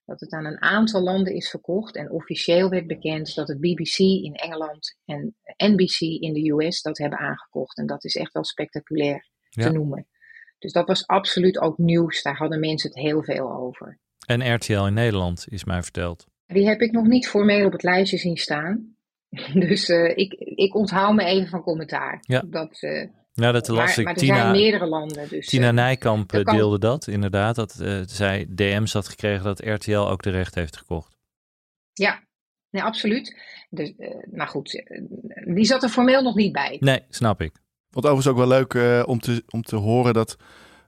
dat 0.05 0.21
het 0.21 0.33
aan 0.33 0.45
een 0.45 0.61
aantal 0.61 1.03
landen 1.03 1.35
is 1.35 1.51
verkocht. 1.51 1.97
En 1.97 2.11
officieel 2.11 2.69
werd 2.69 2.87
bekend 2.87 3.35
dat 3.35 3.49
het 3.49 3.61
BBC 3.61 3.99
in 3.99 4.35
Engeland 4.35 4.99
en 5.05 5.37
NBC 5.57 6.01
in 6.01 6.33
de 6.33 6.51
US 6.51 6.83
dat 6.83 6.99
hebben 6.99 7.19
aangekocht. 7.19 7.79
En 7.79 7.87
dat 7.87 8.05
is 8.05 8.17
echt 8.17 8.33
wel 8.33 8.45
spectaculair 8.45 9.29
Ja. 9.49 9.63
te 9.67 9.73
noemen. 9.73 10.07
Dus 10.59 10.73
dat 10.73 10.87
was 10.87 11.07
absoluut 11.07 11.59
ook 11.59 11.79
nieuws. 11.79 12.23
Daar 12.23 12.37
hadden 12.37 12.61
mensen 12.61 12.91
het 12.91 12.99
heel 12.99 13.23
veel 13.23 13.53
over. 13.53 13.99
En 14.27 14.55
RTL 14.55 14.87
in 14.87 14.95
Nederland 14.95 15.47
is 15.49 15.65
mij 15.65 15.83
verteld. 15.83 16.27
Die 16.53 16.67
heb 16.69 16.81
ik 16.81 16.93
nog 16.93 17.07
niet 17.07 17.29
formeel 17.29 17.67
op 17.67 17.73
het 17.73 17.83
lijstje 17.83 18.19
zien 18.19 18.37
staan. 18.37 18.97
Dus 19.55 19.89
eh, 19.89 20.17
ik, 20.17 20.33
ik 20.39 20.75
onthoud 20.75 21.15
me 21.15 21.25
even 21.25 21.49
van 21.49 21.63
commentaar. 21.63 22.19
Ja. 22.21 22.43
Dat, 22.47 22.79
eh, 22.81 23.09
Nou, 23.35 23.53
dat 23.53 23.69
las 23.69 23.79
maar, 23.79 23.99
ik. 23.99 24.05
maar 24.05 24.15
er 24.15 24.21
Tina, 24.21 24.37
zijn 24.37 24.51
meerdere 24.53 24.87
landen. 24.87 25.29
Dus, 25.29 25.47
Tina 25.47 25.67
eh, 25.69 25.73
Nijkamp 25.75 26.31
dat 26.33 26.43
kan- 26.45 26.57
deelde 26.57 26.79
dat, 26.79 27.07
inderdaad. 27.07 27.55
Dat 27.57 27.73
zij 28.07 28.47
DM's 28.55 28.93
had 28.93 29.09
gekregen 29.09 29.45
dat 29.45 29.61
RTL 29.65 29.97
ook 29.97 30.23
de 30.23 30.31
recht 30.31 30.55
heeft 30.55 30.77
gekocht. 30.77 31.17
Ja, 31.93 32.23
nee, 32.71 32.83
absoluut. 32.83 33.37
Dus, 33.71 33.93
eh, 33.99 34.09
maar 34.33 34.49
goed, 34.49 34.83
die 35.45 35.65
zat 35.65 35.83
er 35.83 35.89
formeel 35.89 36.23
nog 36.23 36.35
niet 36.35 36.53
bij. 36.53 36.77
Nee, 36.81 37.03
snap 37.09 37.41
ik. 37.41 37.53
Wat 37.91 38.05
overigens 38.05 38.29
ook 38.29 38.37
wel 38.47 38.49
leuk 38.59 38.75
eh, 38.75 39.03
om, 39.07 39.19
te, 39.21 39.43
om 39.51 39.63
te 39.63 39.77
horen 39.77 40.15
dat 40.15 40.37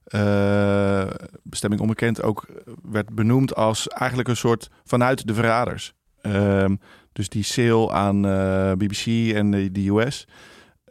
eh, 0.05 1.07
Bestemming 1.43 1.83
Onbekend 1.83 2.23
ook 2.23 2.47
werd 2.83 3.15
benoemd 3.15 3.55
als 3.55 3.89
eigenlijk 3.89 4.29
een 4.29 4.37
soort 4.37 4.71
vanuit 4.85 5.27
de 5.27 5.35
verraders. 5.35 5.95
Ehm, 6.21 6.77
dus 7.13 7.29
die 7.29 7.45
sale 7.45 7.93
aan 7.93 8.27
eh, 8.27 8.73
BBC 8.73 9.35
en 9.35 9.51
de, 9.51 9.73
de 9.73 9.89
US 9.89 10.27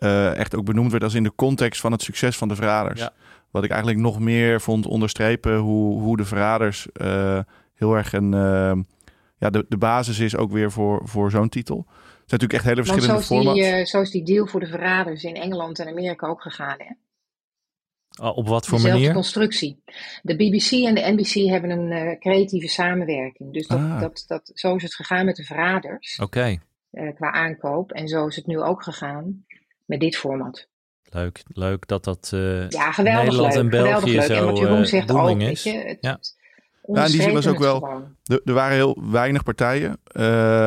eh, 0.04 0.36
echt 0.36 0.56
ook 0.56 0.66
benoemd 0.66 0.92
werd 0.92 1.04
als 1.04 1.14
in 1.14 1.24
de 1.24 1.36
context 1.36 1.82
van 1.82 1.92
het 1.92 2.02
succes 2.02 2.38
van 2.38 2.48
de 2.48 2.56
verraders. 2.56 3.00
Ja. 3.00 3.14
Wat 3.52 3.64
ik 3.64 3.70
eigenlijk 3.70 4.02
nog 4.02 4.20
meer 4.20 4.62
vond 4.62 4.86
onderstrepen 4.86 5.58
hoe, 5.58 6.02
hoe 6.02 6.18
de 6.18 6.26
verraders 6.26 6.92
eh, 6.92 7.40
heel 7.74 7.94
erg 7.96 8.14
een, 8.14 8.34
eh, 8.34 8.74
ja, 9.38 9.50
de, 9.50 9.66
de 9.70 9.78
basis 9.78 10.20
is 10.20 10.36
ook 10.36 10.52
weer 10.52 10.72
voor, 10.72 11.02
voor 11.04 11.32
zo'n 11.32 11.50
titel. 11.50 11.78
Het 11.78 12.30
zijn 12.30 12.42
natuurlijk 12.42 12.54
echt 12.54 12.64
hele 12.64 12.76
Want 12.76 12.88
zo 12.88 12.94
verschillende 12.94 13.26
formats. 13.26 13.90
zo 13.90 14.02
is 14.02 14.12
die 14.12 14.24
deal 14.24 14.48
voor 14.48 14.60
de 14.60 14.68
verraders 14.68 15.24
in 15.24 15.36
Engeland 15.36 15.80
en 15.80 15.88
Amerika 15.88 16.28
ook 16.28 16.42
gegaan. 16.42 16.76
Hè? 16.78 16.94
Ah, 18.22 18.38
Op 18.38 18.48
wat 18.48 18.66
voor 18.66 18.78
Dezelfde 18.78 19.00
manier? 19.00 19.14
constructie. 19.16 19.84
De 20.22 20.36
BBC 20.36 20.72
en 20.72 20.96
de 20.96 21.12
NBC 21.16 21.50
hebben 21.50 21.70
een 21.70 21.92
eh, 21.92 22.20
creatieve 22.20 22.68
samenwerking. 22.68 23.54
Dus 23.54 23.68
dat, 23.68 23.80
Ah. 23.80 24.00
dat, 24.00 24.24
dat, 24.28 24.52
zo 24.54 24.76
is 24.76 24.84
het 24.84 24.96
gegaan 24.96 25.26
met 25.26 25.36
de 25.36 25.44
verraders 25.44 26.20
Oké, 26.22 26.58
eh, 26.92 27.16
qua 27.16 27.32
aankoop. 27.32 27.92
En 27.92 28.08
zo 28.08 28.28
is 28.28 28.36
het 28.36 28.46
nu 28.48 28.60
ook 28.62 28.84
gegaan 28.84 29.46
met 29.86 30.00
dit 30.00 30.18
format. 30.18 30.68
leuk. 31.10 31.44
Leuk 31.48 31.88
dat 31.88 32.04
dat 32.04 32.30
eh, 32.34 32.70
Ja, 32.70 32.92
geweldig 32.92 33.24
Nederland 33.24 33.54
leuk. 33.54 33.64
en 33.64 33.70
België 33.70 34.22
geweldig 34.22 34.28
leuk. 34.28 34.30
en 34.30 34.36
zo 34.36 34.46
wat 34.46 34.58
Jeroen 34.58 34.78
eh, 34.78 34.84
zegt 34.86 35.12
ook, 35.12 35.38
weet 35.38 35.50
is. 35.52 35.64
je. 35.64 35.72
Het, 35.78 35.98
Ja. 36.02 36.20
Ja, 36.94 37.06
in 37.06 37.12
die 37.12 37.22
zin 37.22 37.34
was 37.34 37.48
ook 37.48 37.60
wel-. 37.60 37.84
Er, 38.24 38.42
er 38.46 38.54
waren 38.54 38.76
heel 38.76 38.98
weinig 39.12 39.44
partijen. 39.44 39.98
eh, 40.04 40.24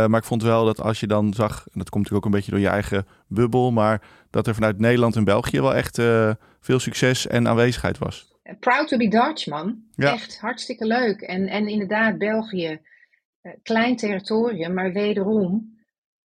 maar 0.06 0.20
ik 0.20 0.24
vond 0.26 0.42
wel 0.42 0.64
dat 0.64 0.80
als 0.80 1.00
je 1.00 1.06
dan 1.06 1.34
zag, 1.34 1.52
en 1.72 1.78
dat 1.78 1.88
komt 1.88 2.02
natuurlijk 2.02 2.14
ook 2.14 2.24
een 2.24 2.38
beetje 2.38 2.50
door 2.50 2.60
je 2.60 2.68
eigen 2.68 3.06
bubbel, 3.26 3.70
maar 3.72 4.02
dat 4.30 4.46
er 4.46 4.54
vanuit 4.54 4.78
Nederland 4.78 5.16
en 5.16 5.24
België 5.24 5.60
wel 5.60 5.74
echt 5.74 5.98
eh, 5.98 6.30
veel 6.66 6.78
succes 6.78 7.26
en 7.26 7.48
aanwezigheid 7.48 7.98
was. 7.98 8.34
Proud 8.60 8.88
to 8.88 8.96
be 8.96 9.08
Dutch, 9.08 9.46
man. 9.46 9.82
Ja. 9.94 10.12
Echt 10.12 10.40
hartstikke 10.40 10.86
leuk. 10.86 11.20
En, 11.20 11.46
en 11.46 11.68
inderdaad, 11.68 12.18
België, 12.18 12.80
eh, 13.40 13.52
klein 13.62 13.96
territorium, 13.96 14.74
maar 14.74 14.92
wederom 14.92 15.74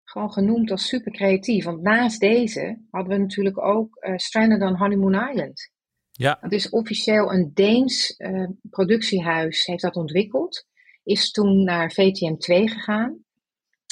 gewoon 0.04 0.32
genoemd 0.32 0.70
als 0.70 0.86
super 0.86 1.12
creatief. 1.12 1.64
Want 1.64 1.82
naast 1.82 2.20
deze 2.20 2.86
hadden 2.90 3.12
we 3.12 3.18
natuurlijk 3.18 3.62
ook 3.62 3.96
eh, 3.96 4.16
Stranded 4.16 4.62
on 4.62 4.76
Honeymoon 4.76 5.28
Island. 5.30 5.70
Ja, 6.10 6.38
Het 6.40 6.52
is 6.52 6.70
officieel 6.70 7.32
een 7.32 7.50
Deens 7.54 8.16
eh, 8.16 8.48
productiehuis, 8.70 9.66
heeft 9.66 9.82
dat 9.82 9.96
ontwikkeld. 9.96 10.66
Is 11.02 11.30
toen 11.30 11.64
naar 11.64 11.92
VTM 11.92 12.36
2 12.36 12.68
gegaan. 12.68 13.24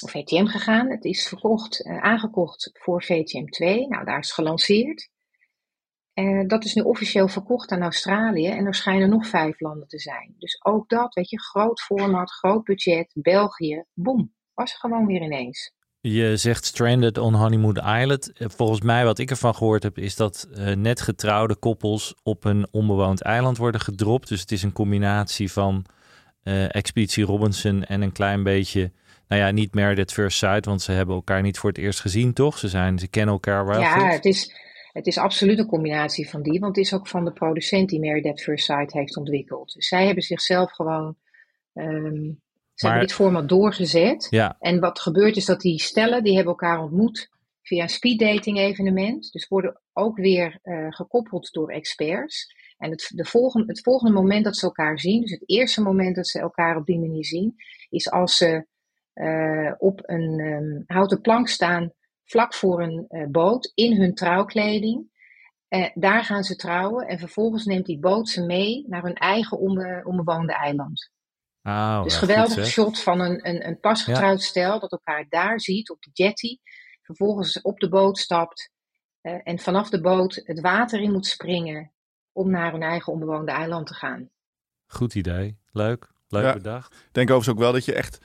Of 0.03 0.11
VTM 0.11 0.47
gegaan. 0.47 0.91
Het 0.91 1.05
is 1.05 1.29
verkocht, 1.29 1.85
eh, 1.85 2.03
aangekocht 2.03 2.71
voor 2.73 3.03
VTM 3.03 3.45
2. 3.45 3.89
Nou, 3.89 4.05
daar 4.05 4.19
is 4.19 4.27
het 4.27 4.35
gelanceerd. 4.35 5.11
Eh, 6.19 6.47
dat 6.47 6.65
is 6.65 6.75
nu 6.75 6.83
officieel 6.83 7.29
verkocht 7.29 7.71
aan 7.71 7.83
Australië 7.83 8.47
en 8.47 8.67
er 8.67 8.75
schijnen 8.75 9.09
nog 9.09 9.27
vijf 9.27 9.61
landen 9.61 9.89
te 9.89 9.99
zijn. 9.99 10.35
Dus 10.39 10.65
ook 10.65 10.89
dat, 10.89 11.15
weet 11.15 11.31
je, 11.31 11.41
groot 11.41 11.81
format, 11.81 12.31
groot 12.31 12.65
budget, 12.65 13.11
België, 13.15 13.85
boem, 13.95 14.33
was 14.55 14.73
er 14.73 14.79
gewoon 14.79 15.07
weer 15.07 15.23
ineens. 15.23 15.73
Je 16.01 16.37
zegt 16.37 16.65
Stranded 16.65 17.19
on 17.19 17.35
Honeymoon 17.35 17.77
Island. 17.77 18.33
Eh, 18.33 18.49
Volgens 18.49 18.81
mij 18.81 19.05
wat 19.05 19.19
ik 19.19 19.31
ervan 19.31 19.55
gehoord 19.55 19.83
heb 19.83 19.99
is 19.99 20.17
dat 20.17 20.49
eh, 20.55 20.75
net 20.75 21.01
getrouwde 21.01 21.57
koppels 21.57 22.15
op 22.23 22.45
een 22.45 22.67
onbewoond 22.71 23.23
eiland 23.23 23.57
worden 23.57 23.81
gedropt. 23.81 24.29
Dus 24.29 24.41
het 24.41 24.53
is 24.53 24.63
een 24.63 24.73
combinatie 24.73 25.53
van 25.53 25.85
Expeditie 26.69 27.25
Robinson 27.25 27.85
en 27.85 28.03
een 28.03 28.13
klein 28.13 28.43
beetje, 28.43 28.93
nou 29.27 29.43
ja, 29.43 29.51
niet 29.51 29.77
at 29.77 30.13
First 30.13 30.39
Sight, 30.39 30.65
want 30.65 30.83
ze 30.83 30.93
hebben 30.93 31.15
elkaar 31.15 31.43
niet 31.43 31.59
voor 31.59 31.69
het 31.69 31.79
eerst 31.79 32.01
gezien, 32.01 32.33
toch? 32.33 32.59
Ze, 32.59 32.69
zijn, 32.69 32.99
ze 32.99 33.09
kennen 33.09 33.35
elkaar 33.35 33.67
wel 33.67 33.81
ja, 33.81 33.93
goed. 33.93 34.13
het 34.13 34.25
is, 34.25 34.68
het 34.93 35.07
is 35.07 35.19
absoluut 35.19 35.59
een 35.59 35.67
combinatie 35.67 36.29
van 36.29 36.43
die, 36.43 36.61
want 36.61 36.77
het 36.77 36.85
is 36.85 36.95
ook 36.95 37.09
van 37.09 37.25
de 37.25 37.33
producent 37.33 37.89
die 37.89 38.01
Married 38.01 38.27
at 38.27 38.41
First 38.41 38.65
Sight 38.65 38.93
heeft 38.93 39.17
ontwikkeld. 39.17 39.73
Dus 39.73 39.89
zij 39.89 40.07
hebben 40.07 40.23
zichzelf 40.25 40.73
gewoon, 40.73 41.17
ehm, 41.75 42.15
ze 42.75 42.87
Maar- 42.87 42.91
hebben 42.91 43.01
dit 43.01 43.13
format 43.13 43.49
doorgezet. 43.49 44.27
Ja, 44.31 44.57
En 44.61 44.81
wat 44.81 45.01
gebeurt 45.01 45.37
is 45.37 45.45
dat 45.45 45.61
die 45.61 45.81
stellen, 45.81 46.23
die 46.23 46.35
hebben 46.35 46.53
elkaar 46.53 46.83
ontmoet 46.83 47.31
via 47.63 47.83
een 47.83 47.89
speeddating 47.89 48.59
evenement. 48.59 49.33
Dus 49.33 49.49
worden 49.49 49.81
ook 49.93 50.17
weer 50.17 50.59
eh, 50.63 50.87
gekoppeld 50.89 51.53
door 51.53 51.71
experts. 51.71 52.55
En 52.79 52.91
het, 52.91 53.11
de 53.15 53.25
volgende, 53.25 53.67
het 53.67 53.81
volgende 53.83 54.13
moment 54.13 54.45
dat 54.45 54.57
ze 54.57 54.67
elkaar 54.67 54.99
zien, 55.01 55.21
dus 55.21 55.31
het 55.31 55.49
eerste 55.49 55.83
moment 55.83 56.17
dat 56.17 56.29
ze 56.29 56.39
elkaar 56.41 56.77
op 56.77 56.87
die 56.87 56.99
manier 56.99 57.25
zien, 57.25 57.55
is 57.89 58.11
als 58.11 58.37
ze 58.37 58.67
eh, 59.13 59.73
op 59.79 60.01
een 60.05 60.41
ehm, 60.41 60.97
houten 60.97 61.21
plank 61.21 61.49
staan 61.49 61.93
vlak 62.31 62.55
voor 62.55 62.83
een 62.83 63.05
eh, 63.09 63.27
boot 63.27 63.73
in 63.75 63.97
hun 64.01 64.15
trouwkleding. 64.15 65.17
Eh, 65.69 65.91
daar 65.95 66.25
gaan 66.25 66.45
ze 66.45 66.57
trouwen 66.57 67.07
en 67.07 67.19
vervolgens 67.19 67.65
neemt 67.65 67.87
die 67.87 67.99
boot 67.99 68.29
ze 68.29 68.43
mee 68.47 68.85
naar 68.89 69.03
hun 69.03 69.15
eigen 69.15 69.59
onbe- 69.59 70.03
onbewoonde 70.05 70.53
eiland. 70.53 71.11
oh, 71.63 72.03
Dus 72.03 72.13
ja, 72.13 72.19
geweldig 72.19 72.55
goed, 72.55 72.67
shot 72.67 73.03
van 73.03 73.21
een, 73.21 73.49
een, 73.49 73.67
een 73.67 73.81
pasgetrouwd 73.81 74.43
stel 74.43 74.81
dat 74.81 74.93
elkaar 74.93 75.27
daar 75.29 75.61
ziet 75.61 75.91
op 75.91 76.03
de 76.03 76.11
jetty. 76.13 76.57
Vervolgens 77.03 77.61
op 77.61 77.79
de 77.81 77.89
boot 77.89 78.19
stapt 78.19 78.71
eh, 79.21 79.41
en 79.43 79.59
vanaf 79.59 79.91
de 79.91 80.01
boot 80.01 80.41
het 80.45 80.61
water 80.61 81.01
in 81.01 81.13
moet 81.13 81.27
springen 81.27 81.93
om 82.33 82.51
naar 82.51 82.73
hun 82.73 82.83
eigen 82.83 83.13
onbewoonde 83.13 83.53
eiland 83.53 83.87
te 83.87 83.95
gaan. 83.95 84.31
Goed 84.87 85.15
idee. 85.15 85.59
Leuk. 85.73 86.13
Leuk 86.29 86.45
Ja. 86.45 86.53
bedacht. 86.53 86.93
Ik 86.95 87.13
denk 87.13 87.31
overigens 87.31 87.55
ook 87.57 87.63
wel 87.63 87.73
dat 87.73 87.85
je 87.85 87.95
echt... 87.95 88.19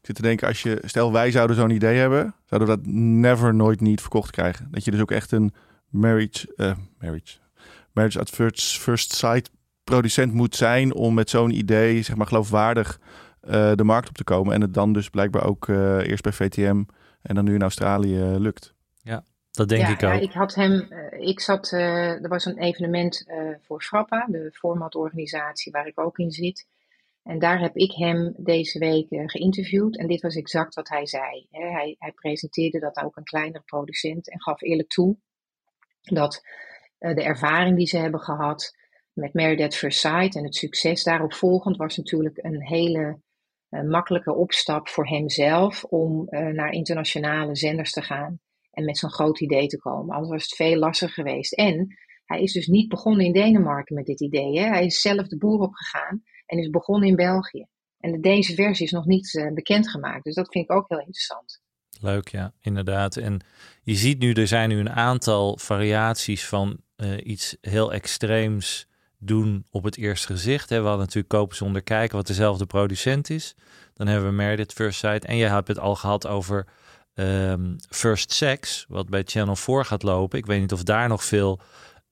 Ik 0.00 0.06
zit 0.06 0.16
te 0.16 0.22
denken, 0.22 0.48
als 0.48 0.62
je... 0.62 0.82
Stel, 0.84 1.12
wij 1.12 1.30
zouden 1.30 1.56
zo'n 1.56 1.70
idee 1.70 1.98
hebben, 1.98 2.34
zouden 2.44 2.68
we 2.68 2.76
dat 2.76 2.92
never, 2.92 3.54
nooit, 3.54 3.80
niet 3.80 4.00
verkocht 4.00 4.30
krijgen. 4.30 4.68
Dat 4.70 4.84
je 4.84 4.90
dus 4.90 5.00
ook 5.00 5.10
echt 5.10 5.32
een 5.32 5.54
marriage... 5.88 6.54
eh, 6.56 6.76
marriage... 6.98 7.38
Marriage 7.92 8.20
at 8.20 8.30
first, 8.30 8.78
first 8.78 9.12
sight 9.12 9.50
producent 9.84 10.32
moet 10.32 10.56
zijn 10.56 10.94
om 10.94 11.14
met 11.14 11.30
zo'n 11.30 11.50
idee, 11.50 12.02
zeg 12.02 12.16
maar, 12.16 12.26
geloofwaardig 12.26 13.00
eh, 13.40 13.72
de 13.74 13.84
markt 13.84 14.08
op 14.08 14.16
te 14.16 14.24
komen. 14.24 14.54
En 14.54 14.60
het 14.60 14.74
dan 14.74 14.92
dus 14.92 15.10
blijkbaar 15.10 15.44
ook 15.44 15.68
eh, 15.68 16.06
eerst 16.06 16.22
bij 16.22 16.32
VTM 16.32 16.82
en 17.22 17.34
dan 17.34 17.44
nu 17.44 17.54
in 17.54 17.62
Australië 17.62 18.18
lukt. 18.18 18.74
Dat 19.50 19.68
denk 19.68 19.82
ja, 19.82 19.88
ik 19.88 20.00
ja, 20.00 20.14
ook. 20.14 20.20
ik 20.20 20.32
had 20.32 20.54
hem, 20.54 20.88
ik 21.10 21.40
zat, 21.40 21.72
eh, 21.72 22.22
er 22.22 22.28
was 22.28 22.44
een 22.44 22.58
evenement 22.58 23.24
eh, 23.26 23.36
voor 23.60 23.82
Frappa, 23.82 24.26
de 24.28 24.50
formatorganisatie 24.52 25.72
waar 25.72 25.86
ik 25.86 26.00
ook 26.00 26.18
in 26.18 26.30
zit. 26.30 26.66
En 27.22 27.38
daar 27.38 27.60
heb 27.60 27.76
ik 27.76 27.92
hem 27.92 28.34
deze 28.36 28.78
week 28.78 29.10
eh, 29.10 29.22
geïnterviewd 29.26 29.98
en 29.98 30.06
dit 30.06 30.20
was 30.20 30.34
exact 30.34 30.74
wat 30.74 30.88
hij 30.88 31.06
zei. 31.06 31.46
Hij, 31.50 31.96
hij 31.98 32.12
presenteerde 32.12 32.78
dat 32.78 33.02
ook 33.04 33.16
een 33.16 33.24
kleinere 33.24 33.62
producent 33.64 34.30
en 34.30 34.40
gaf 34.40 34.62
eerlijk 34.62 34.88
toe 34.88 35.16
dat 36.00 36.42
eh, 36.98 37.14
de 37.14 37.22
ervaring 37.22 37.76
die 37.76 37.86
ze 37.86 37.98
hebben 37.98 38.20
gehad 38.20 38.76
met 39.12 39.34
Married 39.34 39.60
at 39.60 40.34
en 40.34 40.44
het 40.44 40.54
succes 40.54 41.02
daarop 41.02 41.34
volgend 41.34 41.76
was 41.76 41.96
natuurlijk 41.96 42.38
een 42.44 42.66
hele 42.66 43.20
eh, 43.68 43.82
makkelijke 43.82 44.34
opstap 44.34 44.88
voor 44.88 45.08
hemzelf 45.08 45.84
om 45.84 46.26
naar 46.30 46.70
internationale 46.70 47.56
zenders 47.56 47.90
te 47.90 48.02
gaan 48.02 48.40
en 48.70 48.84
met 48.84 48.98
zo'n 48.98 49.10
groot 49.10 49.40
idee 49.40 49.66
te 49.66 49.78
komen. 49.78 50.14
Anders 50.14 50.32
was 50.32 50.42
het 50.42 50.54
veel 50.54 50.76
lastiger 50.76 51.14
geweest. 51.14 51.52
En 51.52 51.98
Hij 52.24 52.42
is 52.42 52.52
dus 52.52 52.66
niet 52.66 52.88
begonnen 52.88 53.26
in 53.26 53.32
Denemarken 53.32 53.94
met 53.94 54.06
dit 54.06 54.20
idee. 54.20 54.60
Hij 54.60 54.84
is 54.84 55.00
zelf 55.00 55.26
de 55.26 55.38
boer 55.38 55.60
opgegaan 55.60 56.22
en 56.50 56.58
is 56.58 56.70
begonnen 56.70 57.08
in 57.08 57.16
België. 57.16 57.66
En 57.98 58.12
de 58.12 58.20
Deense 58.20 58.54
versie 58.54 58.86
is 58.86 58.92
nog 58.92 59.04
niet 59.04 59.34
uh, 59.34 59.52
bekendgemaakt. 59.52 60.24
Dus 60.24 60.34
dat 60.34 60.48
vind 60.48 60.64
ik 60.64 60.76
ook 60.76 60.88
heel 60.88 60.98
interessant. 60.98 61.60
Leuk, 62.00 62.28
ja, 62.28 62.52
inderdaad. 62.60 63.16
En 63.16 63.40
je 63.82 63.94
ziet 63.94 64.18
nu, 64.18 64.32
er 64.32 64.46
zijn 64.46 64.68
nu 64.68 64.78
een 64.78 64.90
aantal 64.90 65.58
variaties 65.58 66.46
van 66.46 66.80
uh, 66.96 67.16
iets 67.22 67.56
heel 67.60 67.92
extreems 67.92 68.88
doen 69.18 69.66
op 69.70 69.84
het 69.84 69.96
eerste 69.96 70.26
gezicht. 70.26 70.68
Hè. 70.68 70.76
We 70.76 70.86
hadden 70.86 71.04
natuurlijk 71.04 71.34
kopen 71.34 71.56
zonder 71.56 71.82
kijken, 71.82 72.16
wat 72.16 72.26
dezelfde 72.26 72.66
producent 72.66 73.30
is. 73.30 73.54
Dan 73.94 74.06
hebben 74.06 74.28
we 74.28 74.34
Meredith 74.34 74.72
First 74.72 74.98
Sight. 74.98 75.24
En 75.24 75.36
je 75.36 75.46
hebt 75.46 75.68
het 75.68 75.78
al 75.78 75.94
gehad 75.94 76.26
over 76.26 76.66
um, 77.14 77.76
First 77.88 78.32
Sex, 78.32 78.84
wat 78.88 79.08
bij 79.08 79.22
Channel 79.26 79.56
4 79.56 79.84
gaat 79.84 80.02
lopen. 80.02 80.38
Ik 80.38 80.46
weet 80.46 80.60
niet 80.60 80.72
of 80.72 80.82
daar 80.82 81.08
nog 81.08 81.24
veel 81.24 81.60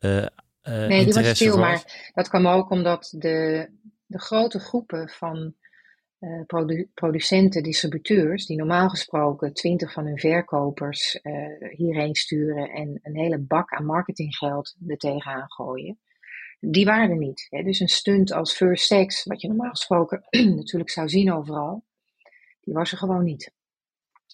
uh, 0.00 0.16
uh, 0.16 0.26
Nee, 0.62 1.04
die 1.04 1.14
was 1.14 1.28
stil, 1.28 1.59
maar 1.59 2.11
dat 2.14 2.28
kwam 2.28 2.47
ook 2.47 2.71
omdat 2.71 3.14
de, 3.16 3.68
de 4.09 4.21
grote 4.21 4.59
groepen 4.59 5.09
van 5.09 5.55
produ 6.47 6.91
producenten, 6.95 7.62
distributeurs, 7.62 8.47
die 8.47 8.57
normaal 8.57 8.88
gesproken 8.88 9.53
twintig 9.53 9.93
van 9.93 10.07
hun 10.07 10.19
verkopers 10.19 11.21
hierheen 11.71 12.15
sturen 12.15 12.71
en 12.71 13.00
een 13.03 13.17
hele 13.17 13.38
bak 13.38 13.73
aan 13.73 13.85
marketinggeld 13.85 14.77
er 14.87 14.97
tegenaan 14.97 15.53
gooien, 15.53 15.99
die 16.61 16.85
waren 16.85 17.11
er 17.11 17.17
niet. 17.17 17.47
Hè. 17.50 17.62
Dus 17.62 17.81
een 17.81 17.88
stunt 17.88 18.33
als 18.33 18.55
First 18.55 18.87
Sex, 18.87 19.25
wat 19.25 19.41
je 19.41 19.49
normaal 19.49 19.71
gesproken 19.71 20.23
natuurlijk 20.57 20.91
zou 20.91 21.09
zien 21.09 21.33
overal, 21.33 21.85
die 22.61 22.75
was 22.75 22.93
er 22.93 22.99
gewoon 22.99 23.25
niet. 23.25 23.53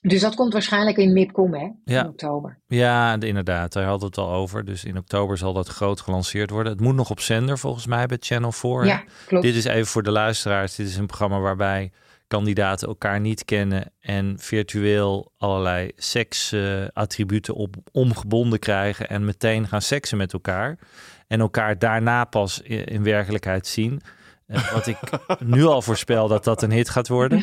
Dus 0.06 0.20
dat 0.20 0.34
komt 0.34 0.52
waarschijnlijk 0.52 0.96
in 0.96 1.12
MIPCOM, 1.12 1.54
hè? 1.54 1.68
Ja. 1.84 2.00
In 2.02 2.08
oktober. 2.08 2.58
Ja, 2.66 3.20
inderdaad. 3.20 3.72
Daar 3.72 3.84
hadden 3.84 4.00
we 4.00 4.06
het 4.06 4.18
al 4.18 4.32
over. 4.32 4.64
Dus 4.64 4.84
in 4.84 4.98
oktober 4.98 5.38
zal 5.38 5.52
dat 5.52 5.68
groot 5.68 6.00
gelanceerd 6.00 6.50
worden. 6.50 6.72
Het 6.72 6.80
moet 6.80 6.94
nog 6.94 7.10
op 7.10 7.20
zender, 7.20 7.58
volgens 7.58 7.86
mij, 7.86 8.06
bij 8.06 8.16
Channel 8.20 8.52
4. 8.52 8.84
Ja, 8.84 9.04
klopt. 9.26 9.44
Dit 9.44 9.54
is 9.54 9.64
even 9.64 9.86
voor 9.86 10.02
de 10.02 10.10
luisteraars. 10.10 10.74
Dit 10.74 10.86
is 10.86 10.96
een 10.96 11.06
programma 11.06 11.38
waarbij 11.38 11.92
kandidaten 12.26 12.88
elkaar 12.88 13.20
niet 13.20 13.44
kennen 13.44 13.92
en 14.00 14.34
virtueel 14.38 15.32
allerlei 15.38 15.90
seksattributen 15.96 17.54
uh, 17.54 17.60
op 17.60 17.76
omgebonden 17.92 18.58
krijgen 18.58 19.08
en 19.08 19.24
meteen 19.24 19.68
gaan 19.68 19.82
seksen 19.82 20.18
met 20.18 20.32
elkaar. 20.32 20.78
En 21.26 21.40
elkaar 21.40 21.78
daarna 21.78 22.24
pas 22.24 22.60
in, 22.60 22.84
in 22.84 23.02
werkelijkheid 23.02 23.66
zien. 23.66 24.00
Uh, 24.46 24.72
wat 24.72 24.86
ik 24.86 24.98
nu 25.44 25.64
al 25.64 25.82
voorspel 25.82 26.28
dat 26.28 26.44
dat 26.44 26.62
een 26.62 26.70
hit 26.70 26.88
gaat 26.88 27.08
worden. 27.08 27.38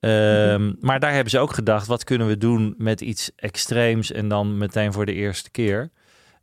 Um, 0.00 0.76
maar 0.80 1.00
daar 1.00 1.12
hebben 1.12 1.30
ze 1.30 1.38
ook 1.38 1.52
gedacht, 1.52 1.86
wat 1.86 2.04
kunnen 2.04 2.26
we 2.26 2.38
doen 2.38 2.74
met 2.78 3.00
iets 3.00 3.30
extreems 3.36 4.12
en 4.12 4.28
dan 4.28 4.58
meteen 4.58 4.92
voor 4.92 5.06
de 5.06 5.12
eerste 5.12 5.50
keer. 5.50 5.90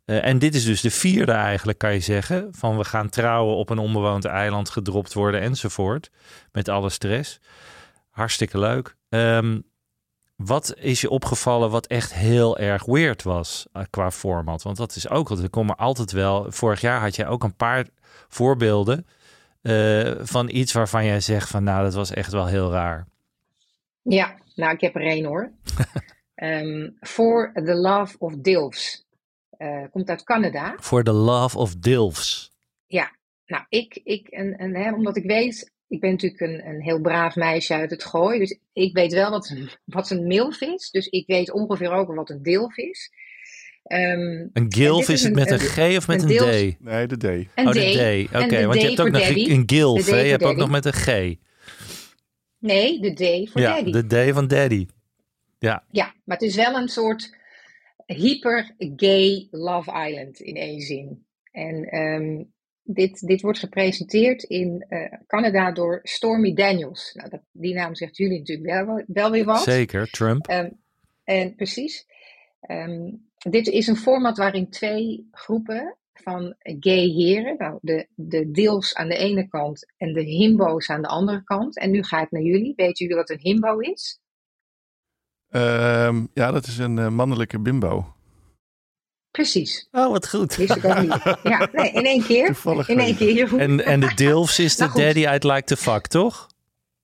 Uh, 0.06 0.24
en 0.24 0.38
dit 0.38 0.54
is 0.54 0.64
dus 0.64 0.80
de 0.80 0.90
vierde 0.90 1.32
eigenlijk, 1.32 1.78
kan 1.78 1.92
je 1.92 2.00
zeggen. 2.00 2.48
Van 2.50 2.76
we 2.76 2.84
gaan 2.84 3.08
trouwen 3.08 3.56
op 3.56 3.70
een 3.70 3.78
onbewoond 3.78 4.24
eiland, 4.24 4.70
gedropt 4.70 5.12
worden 5.12 5.40
enzovoort. 5.40 6.10
Met 6.52 6.68
alle 6.68 6.90
stress. 6.90 7.40
Hartstikke 8.10 8.58
leuk. 8.58 8.96
Um, 9.08 9.64
wat 10.36 10.74
is 10.76 11.00
je 11.00 11.10
opgevallen 11.10 11.70
wat 11.70 11.86
echt 11.86 12.14
heel 12.14 12.58
erg 12.58 12.84
weird 12.84 13.22
was 13.22 13.66
uh, 13.72 13.82
qua 13.90 14.10
format? 14.10 14.62
Want 14.62 14.76
dat 14.76 14.96
is 14.96 15.08
ook, 15.08 15.30
er 15.30 15.50
komen 15.50 15.76
altijd 15.76 16.12
wel. 16.12 16.46
Vorig 16.48 16.80
jaar 16.80 17.00
had 17.00 17.16
jij 17.16 17.26
ook 17.26 17.44
een 17.44 17.56
paar 17.56 17.86
voorbeelden 18.28 19.06
uh, 19.64 20.12
van 20.20 20.48
iets 20.48 20.72
waarvan 20.72 21.04
jij 21.04 21.20
zegt 21.20 21.50
van 21.50 21.64
nou, 21.64 21.84
dat 21.84 21.94
was 21.94 22.10
echt 22.10 22.32
wel 22.32 22.46
heel 22.46 22.70
raar. 22.70 23.06
Ja, 24.02 24.34
nou, 24.54 24.74
ik 24.74 24.80
heb 24.80 24.94
er 24.94 25.02
één 25.02 25.24
hoor. 25.24 25.50
um, 26.34 26.96
For 27.00 27.52
the 27.54 27.74
Love 27.74 28.16
of 28.18 28.34
Dilfs. 28.36 29.04
Uh, 29.58 29.84
komt 29.90 30.08
uit 30.08 30.24
Canada. 30.24 30.76
For 30.80 31.02
the 31.02 31.12
Love 31.12 31.58
of 31.58 31.74
Dilfs. 31.74 32.52
Ja, 32.86 33.10
nou, 33.46 33.64
ik, 33.68 34.00
ik 34.04 34.28
en, 34.28 34.58
en, 34.58 34.74
hè, 34.74 34.92
omdat 34.92 35.16
ik 35.16 35.24
weet, 35.24 35.72
ik 35.88 36.00
ben 36.00 36.10
natuurlijk 36.10 36.40
een, 36.40 36.68
een 36.68 36.80
heel 36.80 37.00
braaf 37.00 37.36
meisje 37.36 37.74
uit 37.74 37.90
het 37.90 38.04
gooi. 38.04 38.38
Dus 38.38 38.58
ik 38.72 38.94
weet 38.94 39.12
wel 39.12 39.30
wat 39.30 39.54
wat 39.84 40.10
een 40.10 40.26
milf 40.26 40.60
is. 40.60 40.90
Dus 40.90 41.06
ik 41.06 41.26
weet 41.26 41.52
ongeveer 41.52 41.92
ook 41.92 42.14
wat 42.14 42.30
een 42.30 42.42
dilf 42.42 42.76
is. 42.76 43.10
Um, 43.92 44.50
een 44.52 44.72
gilf 44.72 45.08
is 45.08 45.22
het 45.22 45.34
met 45.34 45.50
een, 45.50 45.58
G 45.58 45.78
of 45.96 46.06
met 46.08 46.22
een, 46.22 46.30
een 46.30 46.72
D? 46.72 46.80
Nee, 46.80 47.06
de 47.06 47.16
D. 47.16 47.24
Een 47.24 47.66
oh, 47.66 47.72
de 47.72 48.26
D. 48.28 48.34
Oké, 48.34 48.44
okay, 48.44 48.66
want 48.66 48.80
je 48.80 48.86
hebt 48.86 49.00
ook 49.00 49.10
nog 49.10 49.22
daddy. 49.22 49.50
een 49.50 49.62
gilf, 49.66 50.06
hè? 50.06 50.20
Je 50.20 50.30
hebt 50.30 50.42
ook 50.42 50.56
nog 50.56 50.70
met 50.70 50.84
een 50.84 50.92
G. 50.92 51.36
Nee, 52.58 53.00
de 53.00 53.12
D 53.12 53.50
voor 53.50 53.60
ja, 53.60 53.74
daddy. 53.74 53.90
de 53.90 54.30
D 54.30 54.34
van 54.34 54.48
daddy. 54.48 54.86
Ja. 55.58 55.84
Ja, 55.90 56.14
maar 56.24 56.36
het 56.36 56.48
is 56.48 56.56
wel 56.56 56.74
een 56.74 56.88
soort 56.88 57.36
hyper-gay 58.06 59.48
Love 59.50 60.06
Island 60.08 60.40
in 60.40 60.56
één 60.56 60.80
zin. 60.80 61.26
En 61.50 61.98
um, 61.98 62.52
dit, 62.82 63.26
dit 63.26 63.40
wordt 63.40 63.58
gepresenteerd 63.58 64.42
in 64.42 64.86
uh, 64.88 65.12
Canada 65.26 65.72
door 65.72 66.00
Stormy 66.02 66.54
Daniels. 66.54 67.10
Nou, 67.14 67.30
dat, 67.30 67.40
die 67.52 67.74
naam 67.74 67.94
zegt 67.94 68.16
jullie 68.16 68.38
natuurlijk 68.38 68.86
wel, 68.86 69.04
wel 69.06 69.30
weer 69.30 69.44
wat. 69.44 69.62
Zeker, 69.62 70.10
Trump. 70.10 70.50
Um, 70.50 70.80
en 71.24 71.54
precies. 71.54 72.06
Um, 72.70 73.32
dit 73.50 73.66
is 73.66 73.86
een 73.86 73.96
format 73.96 74.36
waarin 74.36 74.70
twee 74.70 75.28
groepen 75.32 75.96
van 76.12 76.54
gay 76.62 77.08
heren, 77.08 77.56
nou, 77.58 77.78
de, 77.80 78.06
de 78.14 78.50
deels 78.50 78.94
aan 78.94 79.08
de 79.08 79.16
ene 79.16 79.48
kant 79.48 79.92
en 79.96 80.12
de 80.12 80.22
himbo's 80.22 80.90
aan 80.90 81.02
de 81.02 81.08
andere 81.08 81.44
kant. 81.44 81.78
En 81.78 81.90
nu 81.90 82.02
ga 82.02 82.20
ik 82.20 82.30
naar 82.30 82.42
jullie. 82.42 82.72
Weten 82.76 83.06
jullie 83.06 83.16
wat 83.16 83.30
een 83.30 83.40
himbo 83.40 83.78
is? 83.78 84.20
Um, 85.50 86.28
ja, 86.34 86.50
dat 86.50 86.66
is 86.66 86.78
een 86.78 86.96
uh, 86.96 87.08
mannelijke 87.08 87.60
bimbo. 87.60 88.14
Precies. 89.30 89.88
Oh, 89.90 90.10
wat 90.10 90.28
goed. 90.28 90.56
Wist 90.56 90.76
ik 90.76 90.84
ook 90.84 91.00
niet. 91.00 91.36
Ja, 91.42 91.68
nee, 91.72 91.92
in 91.92 92.04
één 92.04 92.22
keer. 92.22 92.46
Toevallig 92.46 92.88
in 92.88 92.98
één 92.98 93.16
keer. 93.16 93.58
En, 93.58 93.84
en 93.84 94.00
de 94.00 94.14
Dilfs 94.14 94.58
is 94.58 94.76
de 94.76 94.84
nou, 94.84 95.02
daddy 95.02 95.26
uit 95.26 95.44
Like 95.44 95.64
the 95.64 95.76
Fuck, 95.76 96.06
toch? 96.06 96.46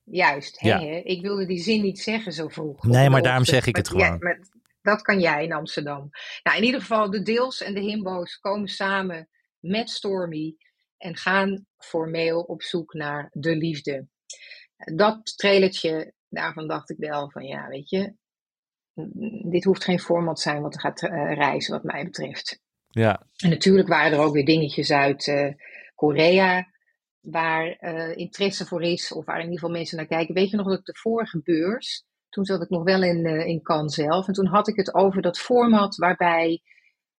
Juist. 0.05 0.61
Ja. 0.61 0.81
Hè, 0.81 1.01
ik 1.05 1.23
wilde 1.23 1.47
die 1.47 1.63
zin 1.63 1.83
niet 1.83 2.01
zeggen 2.01 2.33
zo 2.33 2.49
vroeg. 2.49 2.83
Nee, 2.83 3.11
maar 3.11 3.23
daarom 3.23 3.45
zeg 3.45 3.67
ik 3.67 3.77
het 3.77 3.89
gewoon. 3.89 4.07
Ja, 4.07 4.17
maar 4.21 4.41
dat 4.83 5.03
kan 5.03 5.21
jij 5.21 5.45
in 5.45 5.53
Amsterdam. 5.53 6.11
Nou, 6.43 6.59
in 6.59 6.65
ieder 6.65 6.81
geval, 6.81 7.11
de 7.11 7.23
Deels 7.23 7.63
en 7.63 7.75
de 7.75 7.81
Himbo's 7.81 8.37
komen 8.37 8.69
samen 8.69 9.29
met 9.59 9.91
Stormy 9.91 10.57
en 10.97 11.17
gaan 11.17 11.67
formeel 11.77 12.41
op 12.41 12.63
zoek 12.63 12.93
naar 12.93 13.31
de 13.33 13.57
liefde. 13.57 14.09
Dat 14.95 15.37
trailertje, 15.37 16.15
daarvan 16.29 16.69
dacht 16.69 16.91
ik 16.91 16.97
wel 16.99 17.31
van 17.31 17.45
ja, 17.45 17.69
weet 17.69 17.89
je, 17.89 18.15
dit 19.51 19.65
hoeft 19.65 19.85
geen 19.85 20.01
format 20.01 20.37
te 20.37 20.43
zijn 20.43 20.63
wat 20.63 20.81
gaat 20.81 21.03
uh, 21.03 21.35
reizen, 21.35 21.73
wat 21.73 21.83
mij 21.83 22.05
betreft. 22.05 22.61
Ja. 22.89 23.27
En 23.37 23.51
natuurlijk 23.51 23.89
waren 23.89 24.13
er 24.13 24.25
ook 24.25 24.33
weer 24.33 24.45
dingetjes 24.45 24.91
uit 24.91 25.27
uh, 25.27 25.53
Korea 25.95 26.69
waar 27.21 27.77
uh, 27.81 28.17
interesse 28.17 28.67
voor 28.67 28.83
is, 28.83 29.13
of 29.13 29.25
waar 29.25 29.37
in 29.37 29.43
ieder 29.43 29.59
geval 29.59 29.75
mensen 29.75 29.97
naar 29.97 30.07
kijken. 30.07 30.35
Weet 30.35 30.51
je 30.51 30.57
nog 30.57 30.69
dat 30.69 30.85
de 30.85 30.97
vorige 30.97 31.41
beurs, 31.43 32.05
toen 32.31 32.45
zat 32.45 32.63
ik 32.63 32.69
nog 32.69 32.83
wel 32.83 33.03
in, 33.03 33.27
in 33.27 33.63
Cannes 33.63 33.95
zelf, 33.95 34.27
en 34.27 34.33
toen 34.33 34.47
had 34.47 34.69
ik 34.69 34.77
het 34.77 34.95
over 34.95 35.23
dat 35.23 35.39
format 35.39 35.97
waarbij, 35.97 36.63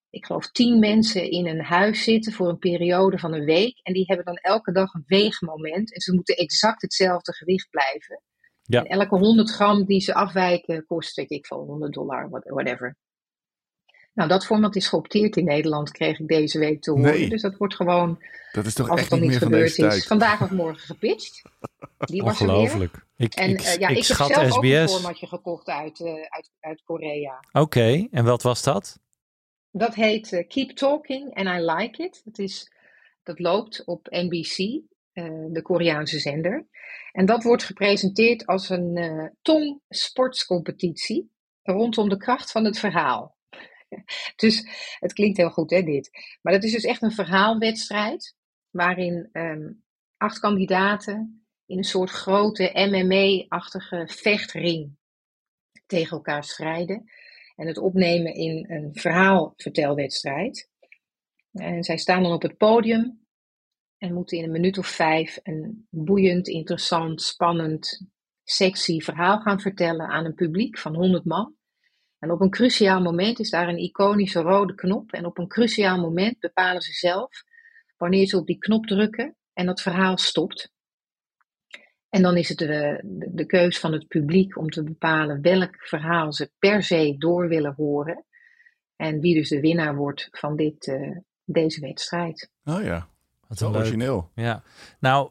ik 0.09 0.25
geloof, 0.25 0.51
tien 0.51 0.79
mensen 0.79 1.31
in 1.31 1.47
een 1.47 1.61
huis 1.61 2.03
zitten 2.03 2.33
voor 2.33 2.49
een 2.49 2.57
periode 2.57 3.17
van 3.17 3.33
een 3.33 3.45
week, 3.45 3.79
en 3.83 3.93
die 3.93 4.05
hebben 4.05 4.25
dan 4.25 4.35
elke 4.35 4.71
dag 4.71 4.93
een 4.93 5.03
weegmoment, 5.05 5.93
en 5.93 6.01
ze 6.01 6.13
moeten 6.13 6.35
exact 6.35 6.81
hetzelfde 6.81 7.33
gewicht 7.33 7.69
blijven. 7.69 8.21
Ja. 8.61 8.83
En 8.83 8.99
elke 8.99 9.17
100 9.17 9.49
gram 9.49 9.85
die 9.85 10.01
ze 10.01 10.13
afwijken 10.13 10.85
kost, 10.85 11.15
weet 11.15 11.31
ik 11.31 11.45
veel, 11.45 11.65
100 11.65 11.93
dollar, 11.93 12.29
whatever. 12.29 12.97
Nou, 14.13 14.29
dat 14.29 14.45
format 14.45 14.75
is 14.75 14.87
geopteerd 14.87 15.35
in 15.35 15.45
Nederland, 15.45 15.91
kreeg 15.91 16.19
ik 16.19 16.27
deze 16.27 16.59
week 16.59 16.81
te 16.81 16.91
horen. 16.91 17.05
Nee. 17.05 17.29
Dus 17.29 17.41
dat 17.41 17.57
wordt 17.57 17.75
gewoon, 17.75 18.23
Dat 18.51 18.65
is 18.65 18.73
toch 18.73 18.89
als 18.89 18.99
echt 18.99 19.09
het 19.09 19.19
dan 19.19 19.19
niet 19.19 19.29
niet 19.29 19.39
meer 19.39 19.49
van 19.49 19.57
gebeurd 19.57 19.75
deze 19.75 19.87
is, 19.87 19.93
tijd. 19.93 20.07
vandaag 20.07 20.41
of 20.41 20.49
morgen 20.51 20.85
gepitcht. 20.85 21.41
Die 21.97 22.21
was 22.23 22.39
er 22.39 22.45
weer. 22.45 22.55
Ongelooflijk. 22.55 23.05
Ik, 23.17 23.33
En 23.33 23.49
ik, 23.49 23.59
eh, 23.59 23.75
ja, 23.77 23.87
ik, 23.87 23.89
ik, 23.89 23.95
heb 23.95 24.03
schat 24.03 24.27
zelf 24.27 24.55
ook 24.57 24.63
een 24.63 24.69
SBS. 24.87 24.93
formatje 24.93 25.27
gekocht 25.27 25.67
uit, 25.67 25.99
eh, 25.99 26.13
uit, 26.13 26.51
uit 26.59 26.81
Korea. 26.83 27.39
Oké, 27.51 28.07
en 28.11 28.25
wat 28.25 28.41
was 28.41 28.63
dat? 28.63 28.99
Dat 29.71 29.95
heet 29.95 30.33
eh, 30.33 30.47
Keep 30.47 30.69
Talking 30.69 31.35
and 31.35 31.47
I 31.47 31.65
Like 31.65 32.03
It. 32.03 32.21
Dat, 32.25 32.39
is, 32.39 32.71
dat 33.23 33.39
loopt 33.39 33.85
op 33.85 34.07
NBC, 34.09 34.57
eh, 35.11 35.25
de 35.49 35.61
Koreaanse 35.61 36.19
zender. 36.19 36.65
En 37.11 37.25
dat 37.25 37.43
wordt 37.43 37.63
gepresenteerd 37.63 38.45
als 38.45 38.69
een 38.69 38.97
eh 38.97 39.25
tong-sportscompetitie 39.41 41.31
rondom 41.63 42.09
de 42.09 42.17
kracht 42.17 42.51
van 42.51 42.65
het 42.65 42.79
verhaal. 42.79 43.35
Dus 44.35 44.67
het 44.99 45.13
klinkt 45.13 45.37
heel 45.37 45.49
goed, 45.49 45.69
hè, 45.69 45.81
dit. 45.81 46.09
Maar 46.41 46.53
dat 46.53 46.63
is 46.63 46.71
dus 46.71 46.83
echt 46.83 47.01
een 47.01 47.11
verhaalwedstrijd 47.11 48.35
waarin 48.69 49.29
ehm, 49.31 49.71
acht 50.17 50.39
kandidaten 50.39 51.45
in 51.65 51.77
een 51.77 51.83
soort 51.83 52.09
grote 52.09 52.71
MMA-achtige 52.73 54.07
vechtring 54.07 54.97
tegen 55.85 56.17
elkaar 56.17 56.43
strijden. 56.43 57.11
En 57.55 57.67
het 57.67 57.77
opnemen 57.77 58.33
in 58.33 58.65
een 58.71 58.89
verhaalvertelwedstrijd. 58.93 60.69
En 61.51 61.83
zij 61.83 61.97
staan 61.97 62.23
dan 62.23 62.33
op 62.33 62.41
het 62.41 62.57
podium 62.57 63.25
en 63.97 64.13
moeten 64.13 64.37
in 64.37 64.43
een 64.43 64.51
minuut 64.51 64.77
of 64.77 64.87
vijf 64.87 65.39
een 65.43 65.87
boeiend, 65.89 66.47
interessant, 66.47 67.21
spannend, 67.21 68.07
sexy 68.43 68.99
verhaal 68.99 69.39
gaan 69.39 69.59
vertellen 69.59 70.07
aan 70.07 70.25
een 70.25 70.33
publiek 70.33 70.77
van 70.77 70.95
100 70.95 71.25
man. 71.25 71.55
En 72.21 72.31
op 72.31 72.41
een 72.41 72.49
cruciaal 72.49 73.01
moment 73.01 73.39
is 73.39 73.49
daar 73.49 73.67
een 73.67 73.77
iconische 73.77 74.41
rode 74.41 74.75
knop. 74.75 75.11
En 75.11 75.25
op 75.25 75.37
een 75.37 75.47
cruciaal 75.47 75.99
moment 75.99 76.39
bepalen 76.39 76.81
ze 76.81 76.93
zelf 76.93 77.43
wanneer 77.97 78.27
ze 78.27 78.37
op 78.37 78.47
die 78.47 78.57
knop 78.57 78.85
drukken 78.85 79.35
en 79.53 79.67
het 79.67 79.81
verhaal 79.81 80.17
stopt. 80.17 80.71
En 82.09 82.21
dan 82.21 82.37
is 82.37 82.49
het 82.49 82.57
de, 82.57 82.99
de, 83.03 83.29
de 83.33 83.45
keus 83.45 83.79
van 83.79 83.93
het 83.93 84.07
publiek 84.07 84.57
om 84.57 84.69
te 84.69 84.83
bepalen 84.83 85.41
welk 85.41 85.75
verhaal 85.77 86.33
ze 86.33 86.51
per 86.59 86.83
se 86.83 87.15
door 87.17 87.47
willen 87.47 87.73
horen. 87.77 88.25
En 88.95 89.19
wie 89.19 89.35
dus 89.35 89.49
de 89.49 89.59
winnaar 89.59 89.95
wordt 89.95 90.27
van 90.31 90.55
dit, 90.55 90.87
eh, 90.87 91.17
deze 91.43 91.81
wedstrijd. 91.81 92.49
Oh 92.65 92.83
ja, 92.83 93.07
een 93.47 93.71
leuk. 93.71 93.75
origineel. 93.75 94.31
Ja, 94.35 94.63
nou, 94.99 95.29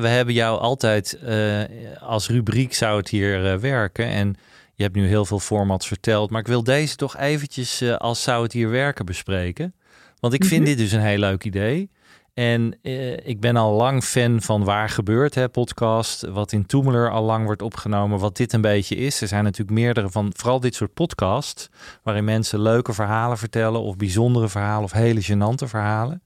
we 0.00 0.08
hebben 0.08 0.34
jou 0.34 0.60
altijd 0.60 1.18
eh, 1.18 1.62
als 2.00 2.28
rubriek 2.28 2.74
zou 2.74 2.96
het 2.96 3.08
hier 3.08 3.52
eh, 3.52 3.58
werken. 3.58 4.06
En 4.06 4.36
je 4.76 4.82
hebt 4.82 4.94
nu 4.94 5.06
heel 5.06 5.24
veel 5.24 5.40
formats 5.40 5.86
verteld. 5.86 6.30
Maar 6.30 6.40
ik 6.40 6.46
wil 6.46 6.64
deze 6.64 6.96
toch 6.96 7.16
eventjes 7.16 7.80
eh, 7.80 7.96
als 7.96 8.22
zou 8.22 8.42
het 8.42 8.52
hier 8.52 8.70
werken 8.70 9.06
bespreken. 9.06 9.74
Want 10.20 10.34
ik 10.34 10.44
vind 10.44 10.66
dit 10.66 10.78
dus 10.78 10.92
een 10.92 11.00
heel 11.00 11.18
leuk 11.18 11.44
idee. 11.44 11.90
En 12.34 12.78
eh, 12.82 13.26
ik 13.26 13.40
ben 13.40 13.56
al 13.56 13.72
lang 13.72 14.04
fan 14.04 14.42
van 14.42 14.64
Waar 14.64 14.88
Gebeurt, 14.88 15.34
hè, 15.34 15.48
podcast. 15.48 16.26
Wat 16.26 16.52
in 16.52 16.66
Toemeler 16.66 17.10
al 17.10 17.22
lang 17.22 17.44
wordt 17.44 17.62
opgenomen. 17.62 18.18
Wat 18.18 18.36
dit 18.36 18.52
een 18.52 18.60
beetje 18.60 18.96
is. 18.96 19.20
Er 19.20 19.28
zijn 19.28 19.44
natuurlijk 19.44 19.78
meerdere 19.78 20.10
van, 20.10 20.32
vooral 20.36 20.60
dit 20.60 20.74
soort 20.74 20.94
podcasts. 20.94 21.68
Waarin 22.02 22.24
mensen 22.24 22.60
leuke 22.60 22.92
verhalen 22.92 23.38
vertellen. 23.38 23.80
Of 23.80 23.96
bijzondere 23.96 24.48
verhalen. 24.48 24.84
Of 24.84 24.92
hele 24.92 25.24
gênante 25.24 25.68
verhalen. 25.68 26.22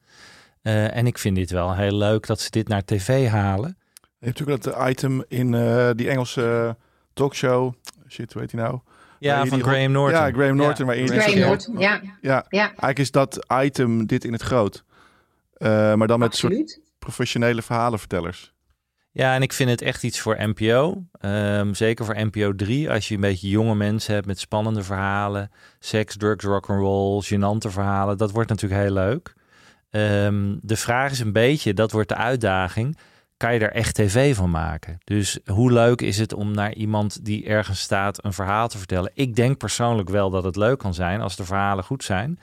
Eh, 0.62 0.96
en 0.96 1.06
ik 1.06 1.18
vind 1.18 1.36
dit 1.36 1.50
wel 1.50 1.74
heel 1.74 1.96
leuk 1.96 2.26
dat 2.26 2.40
ze 2.40 2.50
dit 2.50 2.68
naar 2.68 2.84
tv 2.84 3.28
halen. 3.28 3.76
Je 3.94 4.26
hebt 4.26 4.38
natuurlijk 4.38 4.62
dat 4.62 4.88
item 4.88 5.24
in 5.28 5.50
die 5.96 6.08
Engelse 6.08 6.76
talkshow. 7.12 7.74
Shit, 8.10 8.34
heet 8.34 8.50
die 8.50 8.60
nou? 8.60 8.78
Ja, 9.18 9.34
Waar 9.34 9.42
je 9.44 9.48
van 9.50 9.58
die- 9.58 9.66
Graham 9.68 9.92
Norton. 9.92 10.20
Ja, 10.20 10.30
Graham 10.32 10.56
Norton. 10.56 10.78
Ja. 10.78 10.84
waarin 10.84 11.04
je 11.04 11.10
Graham 11.10 11.30
zegt- 11.32 11.46
Norton, 11.46 11.78
ja, 11.78 12.00
Ja, 12.20 12.44
ja, 12.48 12.66
eigenlijk 12.66 12.98
is 12.98 13.10
dat 13.10 13.46
item 13.62 14.06
dit 14.06 14.24
in 14.24 14.32
het 14.32 14.42
groot. 14.42 14.84
Eh, 15.52 15.94
maar 15.94 16.06
dan 16.06 16.18
met 16.18 16.36
soort 16.36 16.80
professionele 16.98 17.62
verhalenvertellers. 17.62 18.52
Ja, 19.12 19.34
en 19.34 19.42
ik 19.42 19.52
vind 19.52 19.70
het 19.70 19.82
echt 19.82 20.02
iets 20.02 20.20
voor 20.20 20.36
NPO. 20.38 21.04
Ehm, 21.20 21.72
zeker 21.74 22.04
voor 22.04 22.14
NPO 22.18 22.54
3. 22.54 22.90
Als 22.90 23.08
je 23.08 23.14
een 23.14 23.20
beetje 23.20 23.48
jonge 23.48 23.74
mensen 23.74 24.14
hebt 24.14 24.26
met 24.26 24.38
spannende 24.38 24.82
verhalen. 24.82 25.50
Seks, 25.78 26.16
drugs, 26.16 26.44
rock'n'roll, 26.44 27.22
gênante 27.24 27.68
verhalen. 27.70 28.16
Dat 28.18 28.30
wordt 28.30 28.48
natuurlijk 28.48 28.82
heel 28.82 28.92
leuk. 28.92 29.34
Ehm, 29.90 30.56
de 30.60 30.76
vraag 30.76 31.10
is 31.10 31.20
een 31.20 31.32
beetje, 31.32 31.74
dat 31.74 31.92
wordt 31.92 32.08
de 32.08 32.14
uitdaging. 32.14 32.98
Kan 33.40 33.54
je 33.54 33.60
er 33.60 33.72
echt 33.72 33.94
tv 33.94 34.36
van 34.36 34.50
maken? 34.50 34.98
Dus 35.04 35.38
hoe 35.44 35.72
leuk 35.72 36.00
is 36.00 36.18
het 36.18 36.32
om 36.32 36.50
naar 36.50 36.74
iemand 36.74 37.24
die 37.24 37.46
ergens 37.46 37.80
staat 37.80 38.24
een 38.24 38.32
verhaal 38.32 38.68
te 38.68 38.78
vertellen? 38.78 39.10
Ik 39.14 39.36
denk 39.36 39.58
persoonlijk 39.58 40.08
wel 40.08 40.30
dat 40.30 40.44
het 40.44 40.56
leuk 40.56 40.78
kan 40.78 40.94
zijn 40.94 41.20
als 41.20 41.36
de 41.36 41.44
verhalen 41.44 41.84
goed 41.84 42.04
zijn. 42.04 42.38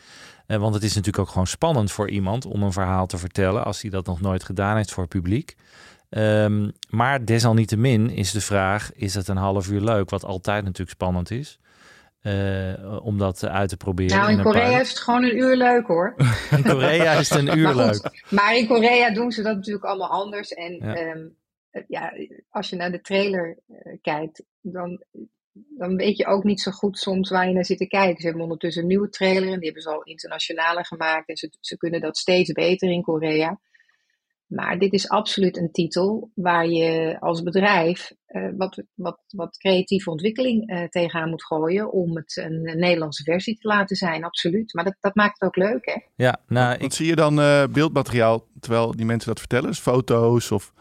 Eh, 0.47 0.57
want 0.57 0.73
het 0.73 0.83
is 0.83 0.95
natuurlijk 0.95 1.19
ook 1.19 1.29
gewoon 1.29 1.47
spannend 1.47 1.91
voor 1.91 2.09
iemand 2.09 2.45
om 2.45 2.63
een 2.63 2.71
verhaal 2.71 3.05
te 3.05 3.17
vertellen 3.17 3.65
als 3.65 3.81
hij 3.81 3.91
dat 3.91 4.05
nog 4.05 4.21
nooit 4.21 4.43
gedaan 4.43 4.75
heeft 4.75 4.91
voor 4.91 5.07
publiek. 5.07 5.55
Ehm, 6.09 6.69
maar 6.89 7.25
desalniettemin 7.25 8.09
is 8.09 8.31
de 8.31 8.41
vraag: 8.41 8.93
is 8.93 9.13
het 9.13 9.27
een 9.27 9.37
half 9.37 9.69
uur 9.69 9.81
leuk? 9.81 10.09
Wat 10.09 10.25
altijd 10.25 10.63
natuurlijk 10.63 10.91
spannend 10.91 11.31
is. 11.31 11.59
Eh, 12.27 13.05
om 13.05 13.17
dat 13.17 13.45
uit 13.45 13.69
te 13.69 13.77
proberen. 13.77 14.17
Nou, 14.17 14.31
in 14.31 14.41
Korea 14.41 14.69
paar- 14.71 14.81
is 14.81 14.89
het 14.89 14.97
gewoon 14.99 15.23
een 15.23 15.37
uur 15.37 15.55
leuk 15.55 15.87
hoor. 15.87 16.13
in 16.57 16.63
Korea 16.63 17.13
is 17.13 17.29
het 17.29 17.39
een 17.39 17.57
uur 17.57 17.63
Maar 17.75 17.85
goed, 17.93 18.03
leuk. 18.03 18.23
Maar 18.29 18.55
in 18.57 18.67
Korea 18.67 19.09
doen 19.13 19.31
ze 19.31 19.41
dat 19.41 19.55
natuurlijk 19.55 19.85
allemaal 19.85 20.09
anders. 20.09 20.53
En 20.53 20.73
Ja. 20.73 20.95
ja, 20.95 21.83
ja, 21.87 22.13
als 22.49 22.69
je 22.69 22.75
naar 22.75 22.91
de 22.91 23.01
trailer 23.01 23.57
eh, 23.67 23.97
kijkt, 24.01 24.43
dan, 24.61 25.03
dan 25.51 25.95
weet 25.95 26.17
je 26.17 26.25
ook 26.25 26.43
niet 26.43 26.61
zo 26.61 26.71
goed 26.71 26.97
soms 26.97 27.29
waar 27.29 27.47
je 27.47 27.53
naar 27.53 27.65
zit 27.65 27.77
te 27.77 27.87
kijken. 27.87 28.17
Ze 28.19 28.25
hebben 28.25 28.43
ondertussen 28.43 28.81
een 28.81 28.87
nieuwe 28.87 29.09
trailer 29.09 29.49
en 29.51 29.55
die 29.55 29.65
hebben 29.65 29.81
ze 29.81 29.89
al 29.89 30.03
internationale 30.03 30.83
gemaakt. 30.83 31.29
En 31.29 31.37
ze, 31.37 31.51
ze 31.59 31.77
kunnen 31.77 32.01
dat 32.01 32.17
steeds 32.17 32.51
beter 32.51 32.89
in 32.89 33.01
Korea. 33.01 33.59
Maar 34.47 34.79
dit 34.79 34.93
is 34.93 35.09
absoluut 35.09 35.57
een 35.57 35.71
titel 35.71 36.31
waar 36.33 36.67
je 36.67 37.17
als 37.19 37.43
bedrijf 37.43 38.11
eh, 38.25 38.49
wat, 38.57 38.83
wat, 38.93 39.19
wat 39.27 39.57
creatieve 39.57 40.09
ontwikkeling 40.09 40.69
eh, 40.69 40.83
tegenaan 40.83 41.29
moet 41.29 41.45
gooien 41.45 41.91
om 41.91 42.15
het 42.15 42.37
een, 42.37 42.69
een 42.69 42.79
Nederlandse 42.79 43.23
versie 43.23 43.57
te 43.57 43.67
laten 43.67 43.95
zijn, 43.95 44.23
absoluut. 44.23 44.73
Maar 44.73 44.83
dat, 44.83 44.95
dat 44.99 45.15
maakt 45.15 45.39
het 45.39 45.49
ook 45.49 45.55
leuk, 45.55 45.85
hè? 45.85 46.23
Ja, 46.23 46.39
nou, 46.47 46.77
Wat 46.77 46.93
zie 46.93 47.07
je 47.07 47.15
dan 47.15 47.39
eh, 47.39 47.63
beeldmateriaal 47.71 48.47
terwijl 48.59 48.95
die 48.95 49.05
mensen 49.05 49.29
dat 49.29 49.39
vertellen? 49.39 49.67
Dus 49.67 49.79
foto's 49.79 50.51
of 50.51 50.73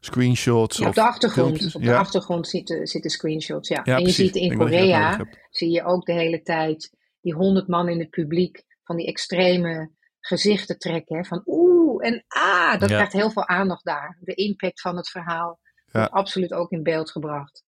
screenshots? 0.00 0.76
Ja, 0.76 0.82
op 0.82 0.88
of 0.88 0.94
de 0.94 1.02
achtergrond, 1.02 1.48
filmpjes? 1.48 1.74
op 1.74 1.82
de 1.82 1.88
ja. 1.88 1.98
achtergrond 1.98 2.48
zitten, 2.48 2.86
zitten 2.86 3.10
screenshots, 3.10 3.68
ja. 3.68 3.80
Ja, 3.84 3.92
en 3.92 3.98
je 3.98 4.04
precies. 4.04 4.24
ziet 4.24 4.36
in 4.36 4.50
Ik 4.50 4.58
Korea, 4.58 5.26
zie 5.50 5.70
je 5.70 5.84
ook 5.84 6.06
de 6.06 6.12
hele 6.12 6.42
tijd 6.42 6.90
die 7.20 7.34
honderd 7.34 7.68
man 7.68 7.88
in 7.88 7.98
het 7.98 8.10
publiek 8.10 8.64
van 8.82 8.96
die 8.96 9.06
extreme 9.06 9.90
gezichten 10.20 10.78
trekken. 10.78 11.16
Hè, 11.16 11.24
van 11.24 11.42
oeh 11.46 11.73
en 12.04 12.24
ah, 12.28 12.78
dat 12.80 12.88
Ja. 12.88 12.94
krijgt 12.94 13.12
heel 13.12 13.30
veel 13.30 13.48
aandacht 13.48 13.84
daar. 13.84 14.16
De 14.20 14.34
impact 14.34 14.80
van 14.80 14.96
het 14.96 15.08
verhaal 15.10 15.58
wordt 15.92 16.10
absoluut 16.10 16.52
ook 16.52 16.70
in 16.70 16.82
beeld 16.82 17.10
gebracht. 17.10 17.64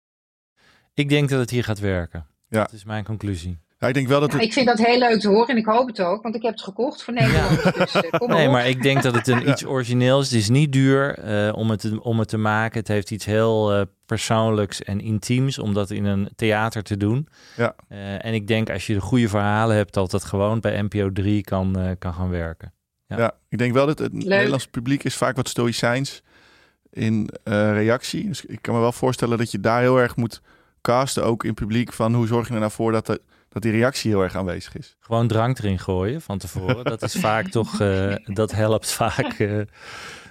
ik 0.94 1.10
denk 1.10 1.30
dat 1.30 1.40
het 1.40 1.50
hier 1.50 1.64
gaat 1.64 1.80
werken. 1.80 2.28
Ja. 2.48 2.60
Dat 2.62 2.72
is 2.72 2.84
mijn 2.84 3.04
conclusie. 3.04 3.64
Ja, 3.80 3.88
ik 3.88 3.94
denk 3.94 4.08
wel 4.08 4.20
dat 4.20 4.34
het... 4.34 4.42
ik 4.42 4.54
vind 4.54 4.68
dat 4.68 4.78
heel 4.78 4.98
leuk 5.00 5.20
te 5.20 5.28
horen 5.28 5.48
en 5.48 5.58
ik 5.58 5.66
hoop 5.66 5.88
het 5.88 6.02
ook, 6.02 6.24
want 6.24 6.36
ik 6.36 6.42
heb 6.42 6.52
het 6.52 6.62
gekocht 6.62 7.04
voor 7.04 7.14
Nederland. 7.14 7.64
Dus 7.74 7.94
eh, 7.96 8.20
Nee, 8.20 8.46
op. 8.46 8.52
maar 8.52 8.68
ik 8.68 8.82
denk 8.82 9.02
dat 9.04 9.16
het 9.16 9.28
een 9.28 9.48
iets 9.50 9.66
origineels 9.66 10.22
is. 10.26 10.30
Het 10.32 10.40
is 10.42 10.50
niet 10.50 10.72
duur 10.72 11.18
eh, 11.20 11.56
om, 11.56 11.70
het 11.70 11.80
te, 11.80 12.02
om 12.04 12.20
het 12.20 12.28
te 12.28 12.38
maken. 12.38 12.80
Het 12.80 12.88
heeft 12.88 13.12
iets 13.12 13.26
heel 13.26 13.74
eh, 13.74 13.82
persoonlijks 14.06 14.84
en 14.84 15.00
intiems 15.02 15.60
om 15.60 15.74
dat 15.74 15.90
in 15.90 16.06
een 16.06 16.30
theater 16.36 16.84
te 16.84 16.98
doen. 16.98 17.28
Ja. 17.56 17.76
Eh, 17.88 18.26
en 18.26 18.34
ik 18.34 18.48
denk 18.48 18.70
als 18.70 18.88
je 18.88 18.94
de 18.94 19.02
goede 19.02 19.30
verhalen 19.30 19.76
hebt, 19.76 19.94
dat 19.94 20.12
dat 20.12 20.24
gewoon 20.24 20.60
bij 20.60 20.82
NPO 20.82 21.12
3 21.12 21.44
kan, 21.44 21.80
eh, 21.80 21.92
kan 22.00 22.14
gaan 22.14 22.30
werken. 22.30 22.74
Ja. 23.08 23.18
Ja. 23.18 23.34
ik 23.50 23.58
denk 23.58 23.74
wel 23.74 23.86
dat 23.86 24.00
het 24.00 24.14
Nederlandse 24.14 24.70
publiek 24.70 25.04
is 25.04 25.16
vaak 25.16 25.36
wat 25.36 25.48
stoïcijns 25.50 26.22
in 26.92 27.30
eh, 27.44 27.72
reactie. 27.72 28.28
Dus 28.28 28.46
ik 28.46 28.62
kan 28.62 28.74
me 28.74 28.80
wel 28.80 28.92
voorstellen 28.92 29.38
dat 29.38 29.52
je 29.52 29.60
daar 29.60 29.82
heel 29.82 29.98
erg 29.98 30.16
moet 30.16 30.42
casten, 30.82 31.24
ook 31.26 31.44
in 31.44 31.54
publiek, 31.54 31.94
van 31.94 32.14
hoe 32.14 32.28
zorg 32.28 32.48
je 32.48 32.54
er 32.54 32.60
nou 32.60 32.72
voor 32.72 32.92
dat, 32.92 33.06
de, 33.06 33.22
dat 33.50 33.62
die 33.62 33.72
reactie 33.72 34.12
heel 34.12 34.22
erg 34.24 34.36
aanwezig 34.36 34.76
is. 34.78 34.96
Gewoon 35.00 35.28
drank 35.28 35.58
erin 35.60 35.80
gooien 35.80 36.22
van 36.22 36.38
tevoren. 36.38 36.84
Dat 36.84 37.02
is 37.02 37.16
vaak 37.16 37.48
toch, 37.60 37.80
eh, 37.80 38.16
dat 38.26 38.52
helpt 38.52 38.92
vaak. 38.92 39.34
eh. 39.40 39.62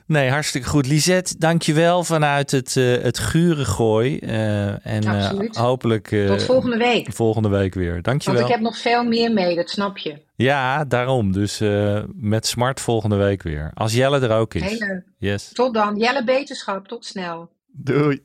Nee, 0.06 0.30
hartstikke 0.30 0.68
goed. 0.68 0.86
Lisette, 0.86 1.34
dankjewel 1.38 2.04
vanuit 2.04 2.50
het, 2.50 2.76
eh, 2.76 3.02
het 3.02 3.18
gure 3.18 3.64
gooi. 3.64 4.18
eh, 4.18 4.86
en 4.86 5.02
eh, 5.02 5.24
Absoluut. 5.24 5.56
hopelijk 5.56 6.12
eh, 6.12 6.26
Tot 6.26 6.42
volgende 6.42 6.76
week. 6.76 7.12
volgende 7.12 7.48
week 7.48 7.74
weer. 7.74 8.02
Dankjewel. 8.02 8.34
Want 8.40 8.48
ik 8.48 8.54
heb 8.54 8.64
nog 8.64 8.78
veel 8.78 9.04
meer 9.04 9.32
mee, 9.32 9.56
dat 9.56 9.70
snap 9.70 9.98
je. 9.98 10.22
Ja, 10.36 10.84
daarom. 10.84 11.32
Dus 11.32 11.60
eh, 11.60 12.02
met 12.14 12.46
smart 12.46 12.80
volgende 12.80 13.16
week 13.16 13.42
weer. 13.42 13.70
Als 13.74 13.92
Jelle 13.94 14.20
er 14.20 14.36
ook 14.36 14.54
is. 14.54 14.62
Heel 14.62 14.78
leuk. 14.88 15.02
Yes. 15.18 15.52
Tot 15.52 15.74
dan. 15.74 15.96
Jelle 15.96 16.24
Beterschap, 16.24 16.86
tot 16.88 17.04
snel. 17.04 17.50
Doei. 17.72 18.24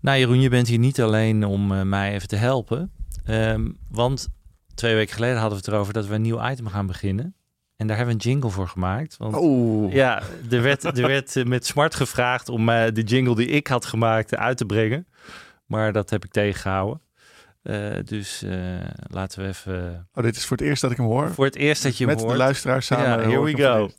Nou 0.00 0.18
Jeroen, 0.18 0.40
je 0.40 0.48
bent 0.48 0.68
hier 0.68 0.78
niet 0.78 1.00
alleen 1.00 1.44
om 1.44 1.72
eh, 1.72 1.82
mij 1.82 2.12
even 2.14 2.28
te 2.28 2.36
helpen. 2.36 2.92
Ehm, 3.24 3.68
want 3.90 4.28
twee 4.74 4.94
weken 4.94 5.14
geleden 5.14 5.38
hadden 5.38 5.58
we 5.58 5.64
het 5.64 5.74
erover 5.74 5.92
dat 5.92 6.06
we 6.06 6.14
een 6.14 6.22
nieuw 6.22 6.48
item 6.50 6.66
gaan 6.66 6.86
beginnen. 6.86 7.34
En 7.82 7.88
daar 7.88 7.96
hebben 7.96 8.16
we 8.16 8.24
een 8.24 8.30
jingle 8.30 8.50
voor 8.50 8.68
gemaakt. 8.68 9.16
Want 9.18 9.34
Oh, 9.36 9.92
ja, 9.92 10.22
er 10.50 10.62
werd, 10.62 10.84
er 10.84 11.06
werd 11.06 11.36
eh, 11.36 11.44
met 11.44 11.66
smart 11.66 11.94
gevraagd 11.94 12.48
om 12.48 12.68
eh, 12.68 12.84
de 12.92 13.02
jingle 13.02 13.34
die 13.34 13.46
ik 13.46 13.66
had 13.66 13.84
gemaakt 13.84 14.36
uit 14.36 14.56
te 14.56 14.64
brengen. 14.64 15.06
Maar 15.66 15.92
dat 15.92 16.10
heb 16.10 16.24
ik 16.24 16.30
tegengehouden. 16.30 17.00
Eh, 17.62 17.76
dus 18.04 18.42
eh, 18.42 18.54
laten 19.02 19.42
we 19.42 19.48
even... 19.48 20.08
oh, 20.14 20.24
dit 20.24 20.36
is 20.36 20.46
voor 20.46 20.56
het 20.56 20.66
eerst 20.66 20.82
dat 20.82 20.90
ik 20.90 20.96
hem 20.96 21.06
hoor. 21.06 21.30
Voor 21.32 21.44
het 21.44 21.56
eerst 21.56 21.82
dat 21.82 21.96
je 21.96 22.04
hem 22.04 22.12
Met 22.12 22.22
de 22.22 22.26
hoort. 22.28 22.38
luisteraars 22.38 22.86
samen. 22.86 23.06
Ja, 23.06 23.18
here 23.28 23.42
we 23.42 23.56
go. 23.56 23.90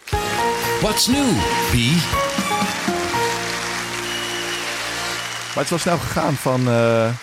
What's 0.84 1.06
new, 1.06 1.30
B? 1.70 1.74
Maar 5.54 5.64
het 5.64 5.70
was 5.70 5.80
snel 5.80 5.98
gegaan 5.98 6.34
van 6.34 6.68
eh, 6.68 7.14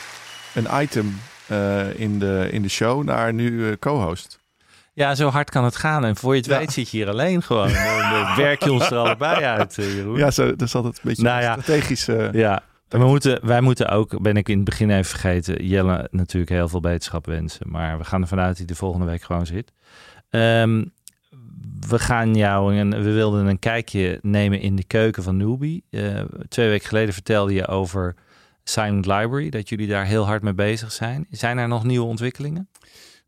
een 0.53 0.67
item 0.81 1.19
eh, 1.47 1.99
in, 1.99 2.19
de, 2.19 2.47
in 2.51 2.61
de 2.61 2.69
show 2.69 3.03
naar 3.03 3.33
nu 3.33 3.77
co-host. 3.77 4.41
Ja, 4.93 5.15
zo 5.15 5.29
hard 5.29 5.49
kan 5.49 5.63
het 5.63 5.75
gaan. 5.75 6.05
En 6.05 6.15
voor 6.15 6.31
je 6.33 6.39
het 6.41 6.49
Ja. 6.49 6.57
weet 6.57 6.71
zit 6.71 6.89
je 6.89 6.97
hier 6.97 7.09
alleen 7.09 7.41
gewoon. 7.43 7.67
Dan 8.13 8.35
werk 8.35 8.63
je 8.63 8.71
ons 8.71 8.91
er 8.91 8.97
allebei 8.97 9.43
uit, 9.43 9.77
eh, 9.77 9.95
Jeroen. 9.95 10.17
Ja, 10.17 10.31
zo, 10.31 10.49
dat 10.49 10.61
is 10.61 10.75
altijd 10.75 10.95
een 10.95 11.01
beetje 11.03 11.23
Nou 11.23 11.41
ja. 11.41 11.51
strategisch. 11.51 12.07
eh, 12.07 12.31
Ja, 12.31 12.63
en 12.89 12.99
we 12.99 13.05
moeten, 13.05 13.39
wij 13.47 13.61
moeten 13.61 13.89
ook, 13.89 14.21
ben 14.21 14.37
ik 14.37 14.49
in 14.49 14.55
het 14.55 14.65
begin 14.65 14.89
even 14.89 15.05
vergeten, 15.05 15.65
Jelle 15.65 16.07
natuurlijk 16.11 16.51
heel 16.51 16.67
veel 16.67 16.79
beterschap 16.79 17.25
wensen. 17.25 17.69
Maar 17.69 17.97
we 17.97 18.03
gaan 18.03 18.21
ervan 18.21 18.39
uit 18.39 18.47
dat 18.47 18.57
hij 18.57 18.65
de 18.65 18.75
volgende 18.75 19.05
week 19.05 19.21
gewoon 19.21 19.45
zit. 19.45 19.71
Ehm, 20.29 20.83
we 21.89 21.99
gaan 21.99 22.35
jou, 22.35 22.77
en 22.77 22.89
we 23.03 23.11
wilden 23.11 23.45
een 23.45 23.59
kijkje 23.59 24.19
nemen 24.21 24.59
in 24.61 24.75
de 24.75 24.83
keuken 24.83 25.23
van 25.23 25.37
Newbie. 25.37 25.83
Eh, 25.89 26.19
twee 26.49 26.69
weken 26.69 26.87
geleden 26.87 27.13
vertelde 27.13 27.53
je 27.53 27.67
over 27.67 28.15
Silent 28.63 29.05
Library, 29.05 29.49
dat 29.49 29.69
jullie 29.69 29.87
daar 29.87 30.05
heel 30.05 30.25
hard 30.25 30.41
mee 30.43 30.53
bezig 30.53 30.91
zijn. 30.91 31.25
Zijn 31.29 31.57
er 31.57 31.67
nog 31.67 31.83
nieuwe 31.83 32.05
ontwikkelingen? 32.07 32.69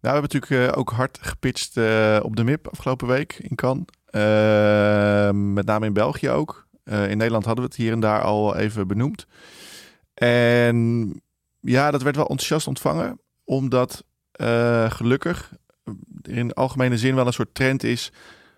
Nou, 0.06 0.18
we 0.18 0.22
hebben 0.22 0.40
natuurlijk 0.40 0.74
eh, 0.74 0.80
ook 0.80 0.90
hard 0.90 1.18
gepitcht 1.22 1.78
eh, 1.78 2.20
op 2.22 2.36
de 2.36 2.44
MIP 2.44 2.68
afgelopen 2.68 3.08
week 3.08 3.34
in 3.34 3.56
Cannes. 3.56 3.86
Eh, 4.06 5.30
met 5.32 5.66
name 5.66 5.86
in 5.86 5.94
België 5.94 6.30
ook. 6.30 6.68
Eh, 6.84 7.10
in 7.10 7.18
Nederland 7.18 7.46
hadden 7.46 7.64
we 7.64 7.70
het 7.70 7.80
hier 7.80 7.92
en 7.92 8.00
daar 8.00 8.22
al 8.22 8.56
even 8.56 8.88
benoemd. 8.88 9.28
En 10.14 11.22
ja, 11.60 11.92
dat 11.92 12.02
werd 12.02 12.16
wel 12.16 12.28
enthousiast 12.28 12.68
ontvangen. 12.68 13.20
omdat 13.44 14.04
gelukkig 14.88 15.52
in 16.22 16.54
algemene 16.54 16.98
zin 16.98 17.16
wel 17.16 17.28
een 17.28 17.34
soort 17.34 17.56
trend 17.56 17.84
is 17.84 18.12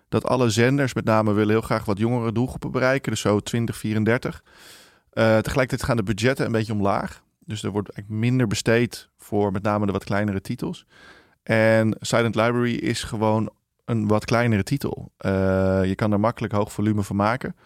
dat 0.08 0.24
alle 0.24 0.50
zenders 0.50 0.94
met 0.94 1.04
name 1.04 1.32
willen 1.32 1.50
heel 1.50 1.60
graag 1.60 1.84
wat 1.84 1.98
jongere 1.98 2.32
doelgroepen 2.32 2.70
bereiken, 2.70 3.10
dus 3.10 3.20
zo 3.20 3.40
20, 3.40 3.76
34. 3.76 4.42
Eh, 5.10 5.38
tegelijkertijd 5.38 5.82
gaan 5.82 5.96
de 5.96 6.02
budgetten 6.02 6.46
een 6.46 6.52
beetje 6.52 6.72
omlaag. 6.72 7.22
Dus 7.44 7.62
er 7.62 7.70
wordt 7.70 7.90
eigenlijk 7.90 8.20
minder 8.20 8.46
besteed 8.46 9.08
voor 9.16 9.52
met 9.52 9.62
name 9.62 9.86
de 9.86 9.92
wat 9.92 10.04
kleinere 10.04 10.40
titels. 10.40 10.86
En 11.48 11.96
Silent 12.00 12.34
Library 12.34 12.74
is 12.74 13.02
gewoon 13.02 13.50
een 13.84 14.06
wat 14.06 14.24
kleinere 14.24 14.62
titel. 14.62 15.12
Eh, 15.16 15.80
je 15.84 15.94
kan 15.94 16.12
er 16.12 16.20
makkelijk 16.20 16.52
hoog 16.52 16.72
volume 16.72 17.02
van 17.02 17.16
maken. 17.16 17.56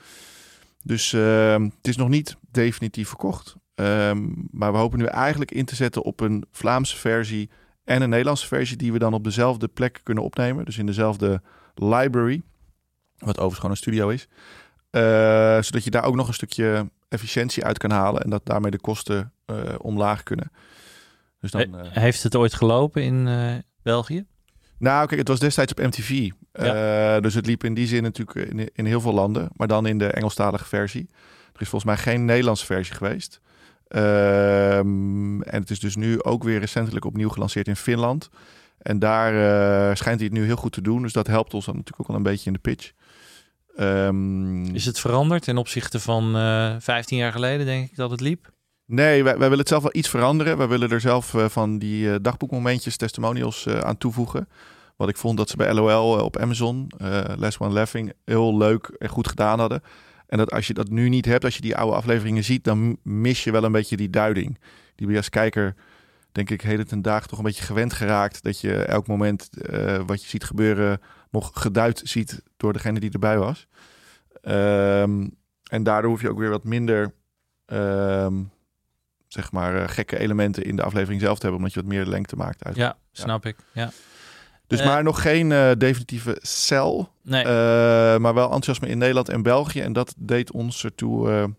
Dus 0.82 1.12
uh, 1.12 1.52
het 1.52 1.88
is 1.88 1.96
nog 1.96 2.08
niet 2.08 2.36
definitief 2.50 3.08
verkocht. 3.08 3.56
Ehm, 3.74 4.28
maar 4.50 4.72
we 4.72 4.78
hopen 4.78 4.98
nu 4.98 5.04
eigenlijk 5.04 5.50
in 5.50 5.64
te 5.64 5.74
zetten 5.74 6.02
op 6.02 6.20
een 6.20 6.44
Vlaamse 6.50 6.96
versie 6.96 7.50
en 7.84 8.02
een 8.02 8.08
Nederlandse 8.08 8.46
versie 8.46 8.76
die 8.76 8.92
we 8.92 8.98
dan 8.98 9.14
op 9.14 9.24
dezelfde 9.24 9.68
plek 9.68 10.00
kunnen 10.02 10.24
opnemen. 10.24 10.64
Dus 10.64 10.78
in 10.78 10.86
dezelfde 10.86 11.42
library, 11.74 12.42
wat 13.18 13.28
overigens 13.28 13.56
gewoon 13.56 13.70
een 13.70 13.76
studio 13.76 14.08
is. 14.08 14.28
Uh, 14.90 15.62
zodat 15.62 15.84
je 15.84 15.90
daar 15.90 16.04
ook 16.04 16.14
nog 16.14 16.28
een 16.28 16.34
stukje 16.34 16.90
efficiëntie 17.08 17.64
uit 17.64 17.78
kan 17.78 17.90
halen 17.90 18.22
en 18.22 18.30
dat 18.30 18.46
daarmee 18.46 18.70
de 18.70 18.80
kosten 18.80 19.32
uh, 19.46 19.56
omlaag 19.78 20.22
kunnen. 20.22 20.52
Dus 21.40 21.50
dan. 21.50 21.86
Heeft 21.86 22.22
het 22.22 22.36
ooit 22.36 22.54
gelopen 22.54 23.02
in 23.02 23.26
België? 23.82 24.24
Nou, 24.78 25.06
kijk, 25.06 25.18
het 25.18 25.28
was 25.28 25.38
destijds 25.38 25.72
op 25.72 25.78
MTV. 25.78 26.30
Ja. 26.52 27.20
dus 27.20 27.34
het 27.34 27.46
liep 27.46 27.64
in 27.64 27.74
die 27.74 27.86
zin 27.86 28.02
natuurlijk 28.02 28.48
in, 28.50 28.70
in, 28.74 28.86
heel 28.86 29.00
veel 29.00 29.12
landen, 29.12 29.48
maar 29.56 29.68
dan 29.68 29.86
in 29.86 29.98
de 29.98 30.06
Engelstalige 30.06 30.64
versie. 30.64 31.08
Er 31.52 31.60
is 31.60 31.68
volgens 31.68 31.84
mij 31.84 31.96
geen 31.96 32.24
Nederlandse 32.24 32.66
versie 32.66 32.94
geweest. 32.94 33.40
Um, 33.88 35.42
en 35.42 35.60
het 35.60 35.70
is 35.70 35.80
dus 35.80 35.96
nu 35.96 36.22
ook 36.22 36.44
weer 36.44 36.60
recentelijk 36.60 37.04
opnieuw 37.04 37.28
gelanceerd 37.28 37.68
in 37.68 37.76
Finland. 37.76 38.30
En 38.78 38.98
daar 38.98 39.32
uh, 39.32 39.94
schijnt 39.94 40.20
hij 40.20 40.28
het 40.28 40.38
nu 40.38 40.44
heel 40.44 40.56
goed 40.56 40.72
te 40.72 40.82
doen. 40.82 41.02
Dus 41.02 41.12
dat 41.12 41.26
helpt 41.26 41.54
ons 41.54 41.64
dan 41.64 41.74
natuurlijk 41.74 42.00
ook 42.00 42.08
wel 42.08 42.16
een 42.16 42.32
beetje 42.32 42.46
in 42.46 42.52
de 42.52 42.58
pitch. 42.58 42.92
Um, 43.76 44.64
is 44.74 44.84
het 44.84 44.98
veranderd 44.98 45.42
ten 45.42 45.56
opzichte 45.56 46.00
van 46.00 46.36
uh, 46.36 46.74
eh, 46.74 46.80
15 46.80 47.18
jaar 47.18 47.32
geleden, 47.32 47.66
denk 47.66 47.90
ik, 47.90 47.96
dat 47.96 48.10
het 48.10 48.20
liep? 48.20 48.51
Nee, 48.92 49.24
wij, 49.24 49.38
willen 49.38 49.58
het 49.58 49.68
zelf 49.68 49.82
wel 49.82 49.94
iets 49.94 50.08
veranderen. 50.08 50.58
Wij 50.58 50.68
willen 50.68 50.90
er 50.90 51.00
zelf 51.00 51.34
uh, 51.34 51.48
van 51.48 51.78
die 51.78 52.20
dagboekmomentjes, 52.20 52.96
testimonials 52.96 53.68
aan 53.68 53.98
toevoegen. 53.98 54.48
Wat 54.96 55.08
ik 55.08 55.16
vond 55.16 55.36
dat 55.36 55.48
ze 55.48 55.56
bij 55.56 55.74
LOL 55.74 56.24
op 56.24 56.36
Amazon, 56.36 56.90
Les 57.36 57.58
One 57.58 57.72
Laughing, 57.72 58.12
heel 58.24 58.56
leuk 58.56 58.86
en 58.98 59.08
goed 59.08 59.28
gedaan 59.28 59.58
hadden. 59.58 59.82
En 60.26 60.38
dat 60.38 60.52
als 60.52 60.66
je 60.66 60.74
dat 60.74 60.88
nu 60.88 61.08
niet 61.08 61.24
hebt, 61.24 61.44
als 61.44 61.54
je 61.54 61.60
die 61.60 61.76
oude 61.76 61.96
afleveringen 61.96 62.44
ziet, 62.44 62.64
dan 62.64 62.98
mis 63.02 63.44
je 63.44 63.50
wel 63.50 63.64
een 63.64 63.72
beetje 63.72 63.96
die 63.96 64.10
duiding. 64.10 64.58
Die 64.94 65.06
ben 65.06 65.10
je 65.10 65.16
als 65.16 65.28
kijker, 65.28 65.74
denk 66.32 66.50
ik, 66.50 66.60
heden 66.60 66.86
ten 66.86 67.02
dagen 67.02 67.28
toch 67.28 67.38
een 67.38 67.44
beetje 67.44 67.64
gewend 67.64 67.92
geraakt. 67.92 68.42
Dat 68.42 68.60
je 68.60 68.74
elk 68.74 69.06
moment 69.06 69.50
wat 70.06 70.22
je 70.22 70.28
ziet 70.28 70.44
gebeuren 70.44 71.00
nog 71.30 71.50
geduid 71.54 72.00
ziet 72.04 72.42
door 72.56 72.72
degene 72.72 73.00
die 73.00 73.12
erbij 73.12 73.38
was. 73.38 73.66
Um, 74.42 75.36
en 75.70 75.82
daardoor 75.82 76.10
hoef 76.10 76.20
je 76.20 76.30
ook 76.30 76.38
weer 76.38 76.50
wat 76.50 76.64
minder, 76.64 77.14
um, 77.66 78.50
zeg 79.32 79.52
maar, 79.52 79.74
uh, 79.74 79.82
gekke 79.86 80.18
elementen 80.18 80.64
in 80.64 80.76
de 80.76 80.82
aflevering 80.82 81.20
zelf 81.20 81.36
te 81.36 81.42
hebben. 81.42 81.58
Omdat 81.58 81.74
je 81.74 81.80
wat 81.80 81.88
meer 81.88 82.06
lengte 82.06 82.36
maakt. 82.36 82.64
Uit. 82.64 82.76
Ja, 82.76 82.96
snap 83.12 83.44
ja. 83.44 83.50
ik. 83.50 83.56
Ja. 83.72 83.90
Dus 84.66 84.80
uh, 84.80 84.86
maar 84.86 85.02
nog 85.02 85.22
geen 85.22 85.50
uh, 85.50 85.70
definitieve 85.78 86.38
cel. 86.40 87.12
Nee. 87.22 87.44
Uh, 87.44 87.50
maar 88.16 88.34
wel 88.34 88.44
enthousiasme 88.44 88.88
in 88.88 88.98
Nederland 88.98 89.28
en 89.28 89.42
België. 89.42 89.80
En 89.80 89.92
dat 89.92 90.14
deed 90.16 90.52
ons 90.52 90.84
ertoe 90.84 91.54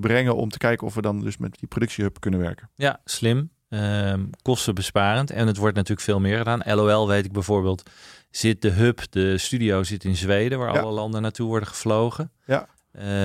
brengen 0.00 0.36
om 0.36 0.48
te 0.48 0.58
kijken 0.58 0.86
of 0.86 0.94
we 0.94 1.02
dan 1.02 1.20
dus 1.20 1.36
met 1.36 1.58
die 1.58 1.68
productiehub 1.68 2.20
kunnen 2.20 2.40
werken. 2.40 2.70
Ja, 2.74 3.00
slim. 3.04 3.50
Ehm, 3.68 4.24
kostenbesparend. 4.42 5.30
En 5.30 5.46
het 5.46 5.56
wordt 5.56 5.76
natuurlijk 5.76 6.06
veel 6.06 6.20
meer 6.20 6.38
gedaan. 6.38 6.62
LOL 6.64 7.08
weet 7.08 7.24
ik 7.24 7.32
bijvoorbeeld, 7.32 7.90
zit 8.30 8.62
de 8.62 8.70
hub, 8.70 9.00
de 9.10 9.38
studio 9.38 9.82
zit 9.82 10.04
in 10.04 10.16
Zweden, 10.16 10.58
waar 10.58 10.74
ja. 10.74 10.80
alle 10.80 10.92
landen 10.92 11.22
naartoe 11.22 11.46
worden 11.46 11.68
gevlogen. 11.68 12.30
Ja. 12.46 12.68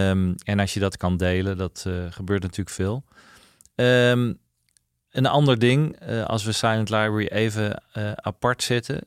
Um, 0.09 0.35
en 0.43 0.59
als 0.59 0.73
je 0.73 0.79
dat 0.79 0.97
kan 0.97 1.17
delen, 1.17 1.57
dat 1.57 1.85
gebeurt 2.09 2.41
natuurlijk 2.41 2.75
veel. 2.75 3.03
Um, 3.79 4.39
een 5.09 5.25
ander 5.25 5.59
ding, 5.59 6.09
uh, 6.09 6.25
als 6.25 6.43
we 6.43 6.51
Silent 6.51 6.89
Library 6.89 7.25
even 7.25 7.83
uh, 7.97 8.11
apart 8.11 8.63
zetten. 8.63 9.01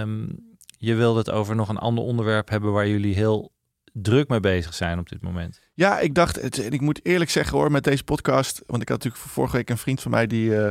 Um, 0.00 0.38
je 0.78 0.94
wilde 0.94 1.18
het 1.18 1.30
over 1.30 1.54
nog 1.54 1.68
een 1.68 1.78
ander 1.78 2.04
onderwerp 2.04 2.48
hebben 2.48 2.72
waar 2.72 2.88
jullie 2.88 3.14
heel 3.14 3.52
druk 3.92 4.28
mee 4.28 4.40
bezig 4.40 4.74
zijn 4.74 4.98
op 4.98 5.08
dit 5.08 5.22
moment. 5.22 5.60
Ja, 5.74 5.98
ik 5.98 6.14
dacht, 6.14 6.40
het, 6.42 6.58
en 6.64 6.72
ik 6.72 6.80
moet 6.80 7.06
eerlijk 7.06 7.30
zeggen 7.30 7.58
hoor, 7.58 7.70
met 7.70 7.84
deze 7.84 8.04
podcast. 8.04 8.62
Want 8.66 8.82
ik 8.82 8.88
had 8.88 9.04
natuurlijk 9.04 9.30
vorige 9.32 9.56
week 9.56 9.70
een 9.70 9.78
vriend 9.78 10.02
van 10.02 10.10
mij 10.10 10.26
die, 10.26 10.50
uh, 10.50 10.68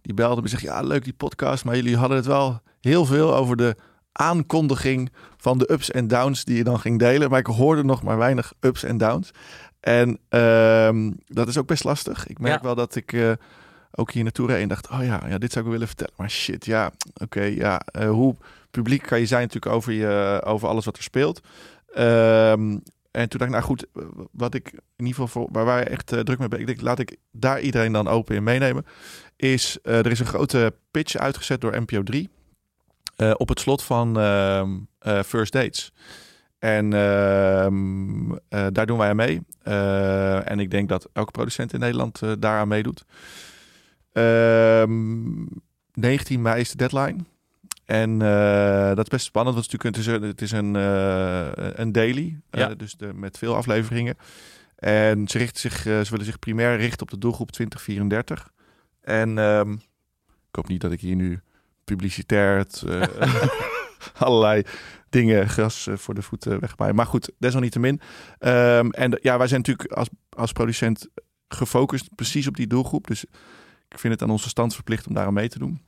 die 0.00 0.14
belde 0.14 0.42
me 0.42 0.48
zegt, 0.48 0.62
ja 0.62 0.82
leuk 0.82 1.04
die 1.04 1.12
podcast. 1.12 1.64
Maar 1.64 1.76
jullie 1.76 1.96
hadden 1.96 2.16
het 2.16 2.26
wel 2.26 2.60
heel 2.80 3.04
veel 3.04 3.34
over 3.34 3.56
de 3.56 3.76
aankondiging 4.12 5.12
van 5.36 5.58
de 5.58 5.72
ups 5.72 5.90
en 5.90 6.08
downs 6.08 6.44
die 6.44 6.56
je 6.56 6.64
dan 6.64 6.80
ging 6.80 6.98
delen. 6.98 7.30
Maar 7.30 7.38
ik 7.38 7.46
hoorde 7.46 7.84
nog 7.84 8.02
maar 8.02 8.18
weinig 8.18 8.52
ups 8.60 8.82
en 8.82 8.98
downs. 8.98 9.30
En 9.80 10.18
um, 10.28 11.16
dat 11.26 11.48
is 11.48 11.58
ook 11.58 11.66
best 11.66 11.84
lastig. 11.84 12.26
Ik 12.26 12.38
merk 12.38 12.56
ja. 12.56 12.62
wel 12.62 12.74
dat 12.74 12.94
ik 12.94 13.36
ook 13.92 14.12
hier 14.12 14.22
naartoe 14.22 14.46
reed 14.46 14.62
en 14.62 14.68
dacht, 14.68 14.90
oh 14.90 15.04
ja, 15.04 15.22
ja, 15.28 15.38
dit 15.38 15.52
zou 15.52 15.64
ik 15.64 15.70
willen 15.70 15.86
vertellen. 15.86 16.14
Maar 16.16 16.30
shit, 16.30 16.64
ja, 16.64 16.86
oké, 16.86 17.22
okay, 17.22 17.54
ja. 17.54 17.82
Uh, 17.98 18.10
hoe 18.10 18.36
publiek 18.70 19.02
kan 19.02 19.20
je 19.20 19.26
zijn 19.26 19.42
natuurlijk 19.42 19.74
over, 19.74 19.92
je, 19.92 20.42
over 20.44 20.68
alles 20.68 20.84
wat 20.84 20.96
er 20.96 21.02
speelt. 21.02 21.40
Um, 21.98 22.82
en 23.10 23.28
toen 23.28 23.38
dacht 23.38 23.42
ik, 23.42 23.50
nou 23.50 23.62
goed, 23.62 23.86
wat 24.30 24.54
ik 24.54 24.72
in 24.72 25.06
ieder 25.06 25.14
geval 25.14 25.28
voor, 25.28 25.48
waar 25.52 25.64
wij 25.64 25.86
echt 25.86 26.12
uh, 26.12 26.20
druk 26.20 26.38
mee 26.38 26.48
ben, 26.48 26.60
ik 26.60 26.66
denk, 26.66 26.80
laat 26.80 26.98
ik 26.98 27.16
daar 27.30 27.60
iedereen 27.60 27.92
dan 27.92 28.08
open 28.08 28.36
in 28.36 28.42
meenemen. 28.42 28.86
Is 29.36 29.78
er 29.82 30.06
is 30.06 30.20
een 30.20 30.26
grote 30.26 30.74
pitch 30.90 31.16
uitgezet 31.16 31.60
door 31.60 31.80
NPO 31.80 32.02
3 32.02 32.30
uh, 33.22 33.34
op 33.36 33.48
het 33.48 33.60
slot 33.60 33.82
van 33.82 34.18
uh, 34.18 34.62
First 35.22 35.52
Dates. 35.52 35.92
En 36.58 36.84
uh, 36.84 38.66
daar 38.72 38.86
doen 38.86 38.98
wij 38.98 39.08
aan 39.08 39.16
mee. 39.16 39.42
en 40.44 40.60
ik 40.60 40.70
denk 40.70 40.88
dat 40.88 41.08
elke 41.12 41.30
producent 41.30 41.72
in 41.72 41.80
Nederland 41.80 42.20
daaraan 42.38 42.68
meedoet. 42.68 43.04
Um, 44.12 45.48
19 45.94 46.42
mei 46.42 46.60
is 46.60 46.70
de 46.70 46.76
deadline. 46.76 47.16
En 47.84 48.10
uh, 48.10 48.88
dat 48.88 48.98
is 48.98 49.08
best 49.08 49.24
spannend, 49.24 49.54
want 49.54 49.66
het 49.66 49.74
is 49.74 49.90
natuurlijk 49.90 50.24
het 50.24 50.42
is 50.42 50.52
een, 50.52 50.74
uh, 50.74 51.78
een 51.80 51.92
daily, 51.92 52.40
ja. 52.50 52.70
uh, 52.70 52.76
dus 52.76 52.94
de, 52.94 53.14
met 53.14 53.38
veel 53.38 53.56
afleveringen. 53.56 54.16
En 54.76 55.28
ze, 55.28 55.38
richten 55.38 55.60
zich, 55.60 55.82
ze 55.82 56.06
willen 56.10 56.24
zich 56.24 56.38
primair 56.38 56.76
richten 56.76 57.02
op 57.02 57.10
de 57.10 57.18
doelgroep 57.18 57.50
2034. 57.50 58.50
En 59.00 59.38
um, 59.38 59.72
ik 60.22 60.56
hoop 60.56 60.68
niet 60.68 60.80
dat 60.80 60.92
ik 60.92 61.00
hier 61.00 61.16
nu 61.16 61.40
publicitair 61.96 62.58
het, 62.64 62.84
allerlei 64.18 64.62
dingen 65.10 65.48
gras 65.48 65.88
voor 65.92 66.14
de 66.14 66.22
voeten 66.22 66.60
wegmaai. 66.60 66.92
Maar 66.92 67.06
goed, 67.06 67.32
desalniettemin. 67.38 68.00
Um, 68.38 68.90
en 68.90 69.18
ja, 69.22 69.38
wij 69.38 69.46
zijn 69.46 69.60
natuurlijk 69.60 69.92
als, 69.92 70.08
als 70.28 70.52
producent 70.52 71.08
gefocust 71.48 72.14
precies 72.14 72.46
op 72.46 72.56
die 72.56 72.66
doelgroep. 72.66 73.06
Dus 73.06 73.24
ik 73.88 73.98
vind 73.98 74.12
het 74.12 74.22
aan 74.22 74.30
onze 74.30 74.48
stand 74.48 74.74
verplicht 74.74 75.06
om 75.06 75.14
daar 75.14 75.26
aan 75.26 75.34
mee 75.34 75.48
te 75.48 75.58
doen. 75.58 75.82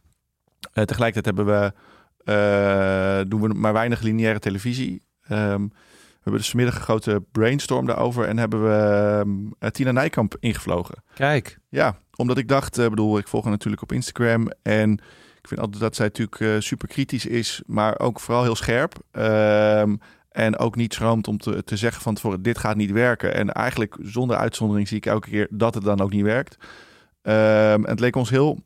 Uh, 0.74 0.84
tegelijkertijd 0.84 1.36
hebben 1.36 1.46
we, 1.46 1.72
uh, 2.32 3.30
doen 3.30 3.40
we 3.40 3.54
maar 3.54 3.72
weinig 3.72 4.00
lineaire 4.00 4.38
televisie. 4.38 5.02
Um, 5.30 5.72
we 6.24 6.30
hebben 6.30 6.42
dus 6.42 6.50
vanmiddag 6.50 6.76
een 6.76 6.84
grote 6.84 7.22
brainstorm 7.32 7.86
daarover 7.86 8.28
en 8.28 8.38
hebben 8.38 8.62
we 8.62 9.52
uh, 9.60 9.70
Tina 9.70 9.92
Nijkamp 9.92 10.36
ingevlogen. 10.40 11.02
Kijk. 11.14 11.58
Ja, 11.68 11.98
omdat 12.16 12.38
ik 12.38 12.48
dacht, 12.48 12.78
uh, 12.78 12.88
bedoel, 12.88 13.18
ik 13.18 13.28
volg 13.28 13.42
haar 13.42 13.52
natuurlijk 13.52 13.82
op 13.82 13.92
Instagram 13.92 14.50
en 14.62 15.00
ik 15.44 15.50
vind 15.50 15.60
altijd 15.60 15.82
dat 15.82 15.96
zij 15.96 16.06
natuurlijk 16.06 16.40
uh, 16.40 16.54
super 16.58 16.88
kritisch 16.88 17.26
is, 17.26 17.62
maar 17.66 17.98
ook 17.98 18.20
vooral 18.20 18.42
heel 18.42 18.54
scherp. 18.54 18.94
Um, 19.12 19.98
en 20.30 20.58
ook 20.58 20.76
niet 20.76 20.94
schroomt 20.94 21.28
om 21.28 21.38
te, 21.38 21.64
te 21.64 21.76
zeggen 21.76 22.02
van 22.02 22.14
tevoren, 22.14 22.42
dit 22.42 22.58
gaat 22.58 22.76
niet 22.76 22.90
werken. 22.90 23.34
En 23.34 23.52
eigenlijk 23.52 23.96
zonder 24.02 24.36
uitzondering 24.36 24.88
zie 24.88 24.96
ik 24.96 25.06
elke 25.06 25.28
keer 25.28 25.46
dat 25.50 25.74
het 25.74 25.84
dan 25.84 26.00
ook 26.00 26.10
niet 26.10 26.22
werkt. 26.22 26.56
En 27.22 27.86
het 27.88 28.00
leek 28.00 28.16
ons 28.16 28.30
heel 28.30 28.58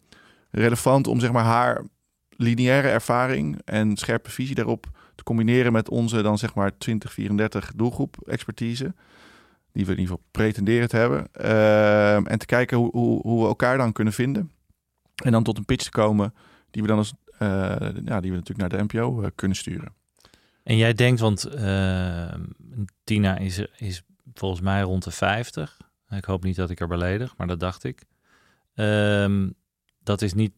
relevant 0.51 1.07
om 1.07 1.21
zeg 1.21 1.33
maar 1.33 1.45
haar 1.45 1.83
lineaire 2.31 2.89
ervaring 2.89 3.61
en 3.65 3.97
scherpe 3.97 4.31
visie 4.31 4.55
daarop 4.55 4.87
te 5.15 5.23
combineren 5.23 5.73
met 5.73 5.89
onze 5.89 6.23
dan 6.23 6.39
zeg 6.39 6.55
maar 6.55 6.79
2034 6.79 7.73
doelgroep 7.77 8.17
expertise. 8.27 8.95
Die 9.73 9.87
we 9.87 9.93
in 9.93 9.99
ieder 9.99 10.15
geval 10.15 10.23
pretenderen 10.31 10.89
te 10.89 10.97
hebben. 10.97 11.19
Um, 12.17 12.27
en 12.27 12.39
te 12.39 12.47
kijken 12.47 12.77
hoe, 12.77 12.91
hoe, 12.91 13.21
hoe, 13.21 13.43
we 13.43 13.49
elkaar 13.49 13.79
dan 13.79 13.93
kunnen 13.93 14.13
vinden. 14.13 14.51
En 15.25 15.33
dan 15.33 15.43
tot 15.43 15.59
een 15.59 15.65
pitch 15.65 15.85
te 15.85 15.91
komen 15.91 16.35
die 16.71 16.83
we 16.83 16.89
dan 16.89 16.99
als, 16.99 17.13
uh, 17.33 17.49
ja, 18.05 18.21
die 18.21 18.31
we 18.31 18.37
natuurlijk 18.37 18.59
naar 18.59 18.69
de 18.69 18.83
NPO 18.83 19.23
uh, 19.23 19.29
kunnen 19.35 19.57
sturen. 19.57 19.93
En 20.63 20.77
jij 20.77 20.93
denkt, 20.93 21.21
want 21.21 21.55
uh, 21.55 22.35
Tina 23.05 23.39
is, 23.39 23.67
is 23.77 24.03
volgens 24.35 24.61
mij 24.61 24.83
rond 24.83 25.05
de 25.05 25.11
50. 25.11 25.77
Ik 26.11 26.25
hoop 26.25 26.45
niet 26.45 26.57
dat 26.57 26.71
ik 26.71 26.81
er 26.81 26.89
beledig, 26.89 27.37
maar 27.37 27.47
dat 27.47 27.61
dacht 27.61 27.85
ik. 27.85 28.03
Um, 28.75 29.55
dat 30.03 30.23
is 30.23 30.35
niet 30.35 30.53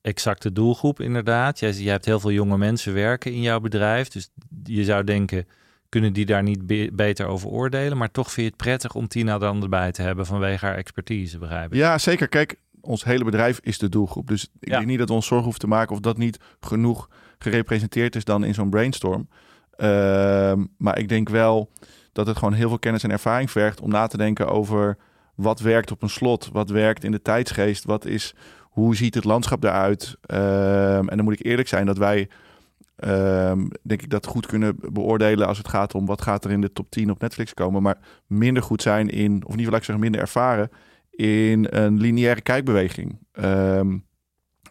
exact 0.00 0.42
de 0.42 0.52
doelgroep, 0.52 1.00
inderdaad. 1.00 1.58
Jij, 1.58 1.72
jij 1.72 1.92
hebt 1.92 2.04
heel 2.04 2.20
veel 2.20 2.32
jonge 2.32 2.58
mensen 2.58 2.94
werken 2.94 3.32
in 3.32 3.40
jouw 3.40 3.60
bedrijf. 3.60 4.08
Dus 4.08 4.30
je 4.64 4.84
zou 4.84 5.04
denken, 5.04 5.46
kunnen 5.88 6.12
die 6.12 6.26
daar 6.26 6.42
niet 6.42 6.66
be 6.66 6.90
beter 6.92 7.26
over 7.26 7.48
oordelen? 7.48 7.96
Maar 7.98 8.10
toch 8.10 8.32
vind 8.32 8.46
je 8.46 8.52
het 8.52 8.56
prettig 8.56 8.94
om 8.94 9.08
Tina 9.08 9.38
dan 9.38 9.62
erbij 9.62 9.92
te 9.92 10.02
hebben 10.02 10.26
vanwege 10.26 10.66
haar 10.66 10.76
expertise, 10.76 11.38
begrijp 11.38 11.72
ik? 11.72 11.78
Ja, 11.78 11.98
zeker. 11.98 12.28
Kijk, 12.28 12.56
ons 12.82 13.04
hele 13.04 13.24
bedrijf 13.24 13.58
is 13.62 13.78
de 13.78 13.88
doelgroep. 13.88 14.28
Dus 14.28 14.42
ik 14.60 14.68
Ja. 14.68 14.74
denk 14.76 14.86
niet 14.86 14.98
dat 14.98 15.08
we 15.08 15.14
ons 15.14 15.26
zorgen 15.26 15.44
hoeven 15.44 15.62
te 15.68 15.74
maken 15.74 15.94
of 15.94 16.00
dat 16.00 16.16
niet 16.16 16.38
genoeg 16.60 17.08
gerepresenteerd 17.38 18.16
is 18.16 18.24
dan 18.24 18.44
in 18.44 18.54
zo'n 18.54 18.70
brainstorm. 18.70 19.28
Ehm, 19.76 20.64
maar 20.78 20.98
ik 20.98 21.08
denk 21.08 21.28
wel 21.28 21.70
dat 22.12 22.26
het 22.26 22.36
gewoon 22.36 22.54
heel 22.54 22.68
veel 22.68 22.78
kennis 22.78 23.02
en 23.02 23.10
ervaring 23.10 23.50
vergt 23.50 23.80
om 23.80 23.90
na 23.90 24.06
te 24.06 24.16
denken 24.16 24.48
over 24.48 24.96
wat 25.34 25.60
werkt 25.60 25.90
op 25.90 26.02
een 26.02 26.08
slot, 26.10 26.48
wat 26.52 26.70
werkt 26.70 27.04
in 27.04 27.10
de 27.12 27.22
tijdsgeest, 27.22 27.84
wat 27.84 28.04
is, 28.04 28.34
hoe 28.62 28.96
ziet 28.96 29.14
het 29.14 29.24
landschap 29.24 29.64
eruit. 29.64 30.16
Ehm, 30.20 31.08
en 31.08 31.16
dan 31.16 31.24
moet 31.24 31.40
ik 31.40 31.46
eerlijk 31.46 31.68
zijn 31.68 31.86
dat 31.86 31.98
wij, 31.98 32.28
ehm, 32.96 33.66
denk 33.82 34.02
ik, 34.02 34.10
dat 34.10 34.26
goed 34.26 34.46
kunnen 34.46 34.76
beoordelen 34.92 35.46
als 35.46 35.58
het 35.58 35.68
gaat 35.68 35.94
om 35.94 36.06
wat 36.06 36.22
gaat 36.22 36.44
er 36.44 36.50
in 36.50 36.60
de 36.60 36.72
top 36.72 36.90
10 36.90 37.10
op 37.10 37.20
Netflix 37.20 37.54
komen, 37.54 37.82
maar 37.82 37.98
minder 38.26 38.62
goed 38.62 38.82
zijn 38.82 39.08
in, 39.08 39.42
of 39.46 39.50
geval 39.52 39.64
laat 39.64 39.78
ik 39.78 39.84
zeggen 39.84 40.00
minder 40.04 40.20
ervaren 40.20 40.70
in 41.16 41.66
een 41.70 41.98
lineaire 41.98 42.40
kijkbeweging. 42.40 43.18
Ehm, 43.32 43.96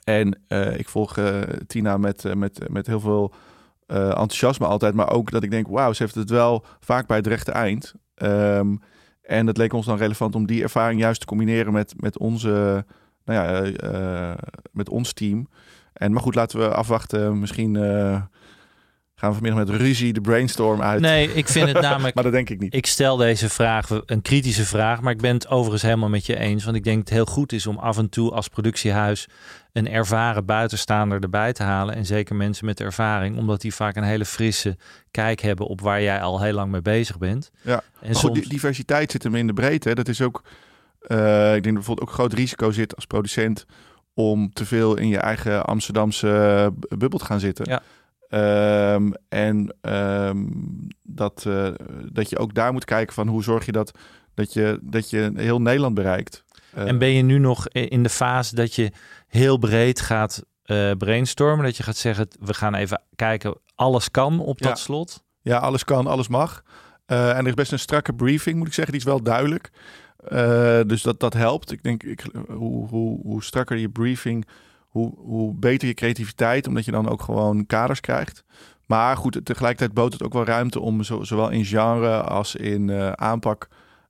en 0.03 0.39
eh, 0.47 0.77
ik 0.77 0.89
volg 0.89 1.17
eh, 1.17 1.39
Tina 1.67 1.97
met, 1.97 2.25
eh, 2.25 2.33
met, 2.33 2.69
met 2.69 2.87
heel 2.87 2.99
veel 2.99 3.33
enthousiasme 3.87 4.65
altijd. 4.65 4.93
Maar 4.93 5.11
ook 5.11 5.31
dat 5.31 5.43
ik 5.43 5.51
denk, 5.51 5.67
wauw, 5.67 5.93
ze 5.93 6.03
heeft 6.03 6.15
het 6.15 6.29
wel 6.29 6.65
vaak 6.79 7.07
bij 7.07 7.17
het 7.17 7.27
rechte 7.27 7.51
eind. 7.51 7.93
Ehm, 8.15 8.75
en 9.21 9.47
het 9.47 9.57
leek 9.57 9.73
ons 9.73 9.85
dan 9.85 9.97
relevant 9.97 10.35
om 10.35 10.45
die 10.45 10.63
ervaring 10.63 10.99
juist 10.99 11.19
te 11.19 11.25
combineren 11.25 11.73
met, 11.73 11.93
met, 11.97 12.17
onze, 12.17 12.85
nou 13.25 13.39
ja, 13.39 14.35
met 14.71 14.89
ons 14.89 15.13
team. 15.13 15.47
En, 15.93 16.11
maar 16.11 16.21
goed, 16.21 16.35
laten 16.35 16.59
we 16.59 16.73
afwachten. 16.73 17.39
Misschien 17.39 17.73
gaan 19.21 19.29
we 19.29 19.39
vanmiddag 19.39 19.67
met 19.67 19.81
ruzie 19.81 20.13
de 20.13 20.21
brainstorm 20.21 20.81
uit. 20.81 21.01
Nee, 21.01 21.33
ik 21.33 21.47
vind 21.47 21.67
het 21.67 21.81
namelijk... 21.89 22.15
Maar 22.15 22.23
dat 22.23 22.33
denk 22.33 22.49
ik 22.49 22.59
niet. 22.59 22.73
Ik 22.75 22.85
stel 22.85 23.17
deze 23.17 23.49
vraag, 23.49 23.89
een 24.05 24.21
kritische 24.21 24.65
vraag, 24.65 25.01
maar 25.01 25.13
ik 25.13 25.21
ben 25.21 25.33
het 25.33 25.47
overigens 25.47 25.81
helemaal 25.81 26.09
met 26.09 26.25
je 26.25 26.37
eens. 26.37 26.63
Want 26.63 26.75
ik 26.75 26.83
denk 26.83 26.99
het 26.99 27.09
heel 27.09 27.25
goed 27.25 27.51
is 27.51 27.67
om 27.67 27.77
af 27.77 27.97
en 27.97 28.09
toe 28.09 28.31
als 28.31 28.47
productiehuis 28.47 29.27
een 29.73 29.89
ervaren 29.89 30.45
buitenstaander 30.45 31.21
erbij 31.21 31.53
te 31.53 31.63
halen. 31.63 31.95
En 31.95 32.05
zeker 32.05 32.35
mensen 32.35 32.65
met 32.65 32.79
ervaring, 32.79 33.37
omdat 33.37 33.61
die 33.61 33.73
vaak 33.73 33.95
een 33.95 34.03
hele 34.03 34.25
frisse 34.25 34.77
kijk 35.11 35.39
hebben 35.41 35.67
op 35.67 35.81
waar 35.81 36.01
jij 36.01 36.21
al 36.21 36.41
heel 36.41 36.53
lang 36.53 36.71
mee 36.71 36.81
bezig 36.81 37.17
bent. 37.17 37.51
Ja, 37.61 37.83
En 37.99 38.11
maar 38.11 38.15
soms, 38.15 38.39
die 38.39 38.49
diversiteit 38.49 39.11
zit 39.11 39.23
hem 39.23 39.35
in 39.35 39.47
de 39.47 39.53
breedte. 39.53 39.89
hè. 39.89 39.95
Dat 39.95 40.07
is 40.07 40.21
ook, 40.21 40.43
eh, 41.01 41.55
ik 41.55 41.63
denk 41.63 41.63
dat 41.63 41.73
bijvoorbeeld 41.73 42.01
ook 42.01 42.07
een 42.07 42.19
groot 42.19 42.33
risico 42.33 42.71
zit 42.71 42.95
als 42.95 43.05
producent 43.05 43.65
om 44.13 44.53
te 44.53 44.65
veel 44.65 44.97
in 44.97 45.07
je 45.07 45.17
eigen 45.17 45.65
Amsterdamse 45.65 46.27
eh, 46.89 46.97
bubbel 46.97 47.19
te 47.19 47.25
gaan 47.25 47.39
zitten. 47.39 47.65
Ja. 47.69 47.81
Ehm, 48.31 49.11
en 49.29 49.75
ehm, 49.81 50.45
dat, 51.03 51.45
eh, 51.47 51.67
dat 52.11 52.29
je 52.29 52.37
ook 52.37 52.53
daar 52.53 52.73
moet 52.73 52.85
kijken 52.85 53.13
van 53.13 53.27
hoe 53.27 53.43
zorg 53.43 53.65
je 53.65 53.71
dat, 53.71 53.91
dat, 54.33 54.53
je, 54.53 54.79
dat 54.81 55.09
je 55.09 55.31
heel 55.35 55.61
Nederland 55.61 55.93
bereikt. 55.93 56.43
Eh, 56.73 56.87
en 56.87 56.97
ben 56.97 57.09
je 57.09 57.21
nu 57.21 57.37
nog 57.37 57.67
in 57.67 58.03
de 58.03 58.09
fase 58.09 58.55
dat 58.55 58.75
je 58.75 58.91
heel 59.27 59.57
breed 59.57 60.01
gaat 60.01 60.45
eh, 60.63 60.91
brainstormen? 60.97 61.65
Dat 61.65 61.77
je 61.77 61.83
gaat 61.83 61.97
zeggen, 61.97 62.27
we 62.39 62.53
gaan 62.53 62.75
even 62.75 63.01
kijken, 63.15 63.57
alles 63.75 64.11
kan 64.11 64.39
op 64.39 64.61
dat 64.61 64.79
slot? 64.79 65.23
Ja, 65.41 65.57
alles 65.57 65.83
kan, 65.83 66.07
alles 66.07 66.27
mag. 66.27 66.63
En 67.05 67.17
er 67.17 67.47
is 67.47 67.53
best 67.53 67.71
een 67.71 67.79
strakke 67.79 68.13
briefing, 68.13 68.57
moet 68.57 68.67
ik 68.67 68.73
zeggen. 68.73 68.93
Die 68.93 69.01
is 69.01 69.07
wel 69.07 69.23
duidelijk. 69.23 69.71
Dus 70.87 71.01
dat, 71.01 71.19
dat 71.19 71.33
helpt. 71.33 71.71
Ik 71.71 71.83
denk, 71.83 72.03
ik, 72.03 72.23
hoe, 72.47 72.87
hoe, 72.87 73.21
hoe 73.21 73.43
strakker 73.43 73.77
je 73.77 73.89
briefing, 73.89 74.45
hoe, 74.91 75.13
hoe 75.17 75.53
beter 75.55 75.87
je 75.87 75.93
creativiteit. 75.93 76.67
Omdat 76.67 76.85
je 76.85 76.91
dan 76.91 77.09
ook 77.09 77.21
gewoon 77.21 77.65
kaders 77.65 77.99
krijgt. 77.99 78.43
Maar 78.91 79.17
goed, 79.17 79.39
tegelijkertijd 79.43 79.93
bood 79.93 80.13
het 80.13 80.23
ook 80.23 80.33
wel 80.33 80.45
ruimte 80.45 80.79
om 80.79 81.03
zo, 81.03 81.23
zowel 81.23 81.49
in 81.49 81.65
genre 81.65 82.21
als 82.21 82.55
in 82.55 82.89
eh, 82.89 83.11
aanpak 83.11 83.67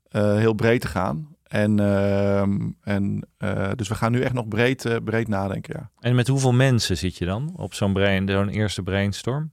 eh, 0.09 0.35
heel 0.35 0.53
breed 0.53 0.81
te 0.81 0.87
gaan. 0.87 1.35
En, 1.43 1.79
ehm, 1.79 2.69
en 2.83 3.27
eh, 3.37 3.69
dus 3.75 3.87
we 3.87 3.95
gaan 3.95 4.11
nu 4.11 4.21
echt 4.21 4.33
nog 4.33 4.47
breed, 4.47 4.99
breed 5.03 5.27
nadenken, 5.27 5.75
ja. 5.77 5.89
En 5.99 6.15
met 6.15 6.27
hoeveel 6.27 6.53
mensen 6.53 6.97
zit 6.97 7.17
je 7.17 7.25
dan 7.25 7.53
op 7.55 7.73
zo'n 7.73 7.93
brain, 7.93 8.29
zo'n 8.29 8.49
eerste 8.49 8.83
brainstorm? 8.83 9.51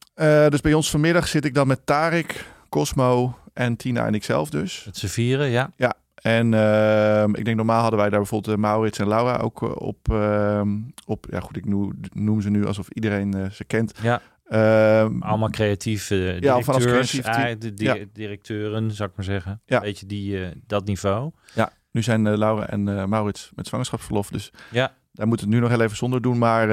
Dus 0.49 0.61
bij 0.61 0.75
ons 0.75 0.91
vanmiddag 0.91 1.29
zit 1.29 1.45
ik 1.45 1.55
dan 1.55 1.67
met 1.67 1.87
Tarik, 1.87 2.45
Cosmo 2.69 3.39
en 3.53 3.77
Tina 3.77 4.07
en 4.07 4.15
ikzelf 4.15 4.51
dus. 4.51 4.83
Met 4.85 4.97
z'n 4.97 5.07
vieren, 5.07 5.49
ja. 5.49 5.73
Ja, 5.77 5.95
en 6.29 6.55
ehm, 6.55 7.35
ik 7.35 7.45
denk 7.45 7.57
normaal 7.57 7.81
hadden 7.81 7.99
wij 7.99 8.09
daar 8.09 8.19
bijvoorbeeld 8.19 8.57
uh, 8.57 8.63
Maurits 8.63 8.99
en 8.99 9.09
Laura 9.09 9.37
ook 9.37 9.63
uh, 9.63 9.71
op, 9.75 9.99
ehm, 10.11 10.69
op. 11.07 11.27
Ja, 11.31 11.41
goed, 11.41 11.57
ik 11.57 11.65
noem, 11.65 12.01
noem 12.13 12.41
ze 12.41 12.51
nu 12.51 12.67
alsof 12.67 12.89
iedereen 12.89 13.37
uh, 13.37 13.51
ze 13.51 13.65
kent. 13.65 13.93
Ja. 14.03 14.21
Ehm, 14.49 15.21
Allemaal 15.23 15.51
creatieve 15.51 16.15
ja, 16.15 16.31
directeurs, 16.41 16.65
van 16.65 16.75
als 16.75 16.85
creatief 16.85 17.59
de 17.59 17.75
di 17.75 17.85
Ja. 17.85 17.97
directeuren, 18.13 18.91
zou 18.93 19.09
ik 19.09 19.17
maar 19.17 19.25
zeggen. 19.25 19.61
Ja. 19.67 19.81
Weet 19.81 19.99
je, 19.99 20.07
die, 20.07 20.45
eh, 20.45 20.51
dat 20.67 20.85
niveau. 20.87 21.31
ja, 21.55 21.71
nu 21.91 22.03
zijn 22.03 22.27
eh, 22.27 22.37
Laura 22.37 22.67
en 22.69 22.89
eh, 22.99 23.05
Maurits 23.05 23.51
met 23.55 23.67
zwangerschapsverlof, 23.67 24.31
dus 24.31 24.53
Ja. 24.71 24.93
daar 25.13 25.27
moeten 25.27 25.47
we 25.49 25.53
het 25.53 25.63
nu 25.63 25.69
nog 25.69 25.77
heel 25.77 25.87
even 25.87 25.97
zonder 25.97 26.23
doen. 26.23 26.39
Maar 26.39 26.71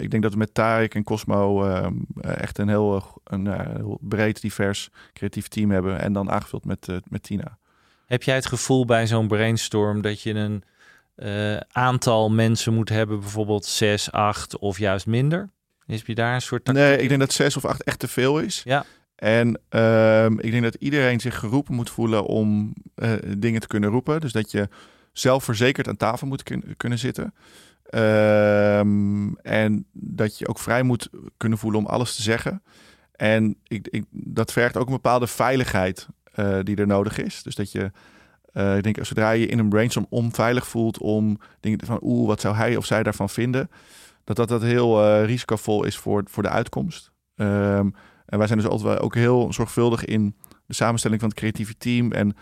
ik 0.00 0.10
denk 0.10 0.22
dat 0.22 0.32
we 0.32 0.38
met 0.38 0.54
Tarek 0.54 0.94
en 0.94 1.04
Cosmo 1.04 1.64
eh, 1.64 1.86
echt 2.20 2.58
een 2.58 2.68
heel, 2.68 2.96
eh, 2.96 3.02
een, 3.24 3.46
eh, 3.46 3.74
heel 3.74 3.98
breed, 4.00 4.40
divers, 4.40 4.90
creatief 5.12 5.48
team 5.48 5.70
hebben. 5.70 6.00
En 6.00 6.12
dan 6.12 6.30
aangevuld 6.30 6.64
met, 6.64 6.88
eh, 6.88 6.96
met 7.08 7.22
Tina. 7.22 7.58
Heb 8.06 8.22
jij 8.22 8.34
het 8.34 8.46
gevoel 8.46 8.84
bij 8.84 9.06
zo'n 9.06 9.28
brainstorm 9.28 10.00
dat 10.02 10.20
je 10.22 10.34
een 10.34 10.62
eh, 11.14 11.56
aantal 11.72 12.30
mensen 12.30 12.74
moet 12.74 12.88
hebben, 12.88 13.20
bijvoorbeeld 13.20 13.64
zes, 13.66 14.12
acht 14.12 14.58
of 14.58 14.78
juist 14.78 15.06
minder? 15.06 15.50
Is 15.86 16.02
je 16.06 16.14
daar 16.14 16.34
een 16.34 16.42
soort 16.42 16.64
tactiek 16.64 16.84
Nee, 16.84 16.98
ik 16.98 17.08
denk 17.08 17.20
dat 17.20 17.32
zes 17.32 17.56
of 17.56 17.64
acht 17.64 17.82
echt 17.82 17.98
te 17.98 18.08
veel 18.08 18.38
is. 18.38 18.62
Ja. 18.64 18.84
En 19.14 19.60
ehm, 19.68 20.38
ik 20.38 20.50
denk 20.50 20.62
dat 20.62 20.74
iedereen 20.74 21.20
zich 21.20 21.38
geroepen 21.38 21.74
moet 21.74 21.90
voelen 21.90 22.24
om 22.26 22.74
eh, 22.94 23.12
dingen 23.38 23.60
te 23.60 23.66
kunnen 23.66 23.90
roepen. 23.90 24.20
Dus 24.20 24.32
dat 24.32 24.50
je 24.50 24.68
zelfverzekerd 25.12 25.88
aan 25.88 25.96
tafel 25.96 26.26
moet 26.26 26.42
kun- 26.42 26.74
kunnen 26.76 26.98
zitten. 26.98 27.34
Ehm, 27.84 29.32
en 29.34 29.86
dat 29.92 30.38
je 30.38 30.48
ook 30.48 30.58
vrij 30.58 30.82
moet 30.82 31.08
kunnen 31.36 31.58
voelen 31.58 31.80
om 31.80 31.86
alles 31.86 32.16
te 32.16 32.22
zeggen. 32.22 32.62
En 33.12 33.56
ik, 33.62 33.88
ik, 33.88 34.04
dat 34.10 34.52
vergt 34.52 34.76
ook 34.76 34.86
een 34.86 34.92
bepaalde 34.92 35.26
veiligheid 35.26 36.06
eh, 36.34 36.58
die 36.62 36.76
er 36.76 36.86
nodig 36.86 37.18
is. 37.18 37.42
Dus 37.42 37.54
dat 37.54 37.72
je, 37.72 37.90
eh, 38.52 38.76
ik 38.76 38.82
denk, 38.82 39.04
zodra 39.04 39.30
je 39.30 39.46
in 39.46 39.58
een 39.58 39.68
brainstorm 39.68 40.06
onveilig 40.08 40.66
voelt 40.66 40.98
om 40.98 41.38
dingen 41.60 41.86
van, 41.86 41.98
oeh, 42.02 42.26
wat 42.26 42.40
zou 42.40 42.54
hij 42.54 42.76
of 42.76 42.84
zij 42.84 43.02
daarvan 43.02 43.28
vinden? 43.28 43.70
Dat 44.24 44.36
dat, 44.36 44.48
dat 44.48 44.62
heel 44.62 45.04
eh, 45.04 45.24
risicovol 45.24 45.84
is 45.84 45.96
voor, 45.96 46.22
voor 46.26 46.42
de 46.42 46.48
uitkomst. 46.48 47.12
Ehm, 47.36 47.90
en 48.26 48.38
wij 48.38 48.46
zijn 48.46 48.58
dus 48.58 48.68
altijd 48.68 48.88
wel 48.88 48.98
ook 48.98 49.14
heel 49.14 49.52
zorgvuldig 49.52 50.04
in 50.04 50.36
de 50.66 50.74
samenstelling 50.74 51.20
van 51.20 51.28
het 51.28 51.38
creatieve 51.38 51.76
team. 51.76 52.12
En 52.12 52.36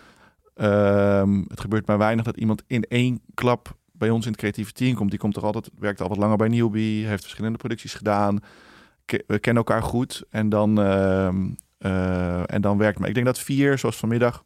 ehm, 0.55 1.43
het 1.49 1.61
gebeurt 1.61 1.87
maar 1.87 1.99
weinig 1.99 2.25
dat 2.25 2.37
iemand 2.37 2.63
in 2.67 2.83
één 2.83 3.21
klap 3.35 3.77
bij 3.93 4.11
ons 4.11 4.25
in 4.25 4.31
het 4.31 4.41
creatieve 4.41 4.73
team 4.73 4.95
komt. 4.95 5.11
Die 5.11 5.19
komt 5.19 5.37
er 5.37 5.45
altijd, 5.45 5.71
werkt 5.79 6.01
al 6.01 6.09
wat 6.09 6.17
langer 6.17 6.37
bij 6.37 6.49
Newbie, 6.49 7.07
heeft 7.07 7.23
verschillende 7.23 7.59
producties 7.59 7.95
gedaan. 7.95 8.39
We 9.07 9.39
kennen 9.39 9.65
elkaar 9.65 9.83
goed 9.83 10.23
en 10.31 10.49
dan, 10.49 10.81
ehm, 10.81 11.45
eh, 11.45 11.51
en 12.47 12.61
dan 12.61 12.77
werkt 12.79 12.90
het. 12.92 12.99
Maar 12.99 13.09
ik 13.09 13.14
denk 13.14 13.27
dat 13.27 13.38
vier, 13.38 13.79
zoals 13.79 13.97
vanmiddag, 13.97 14.45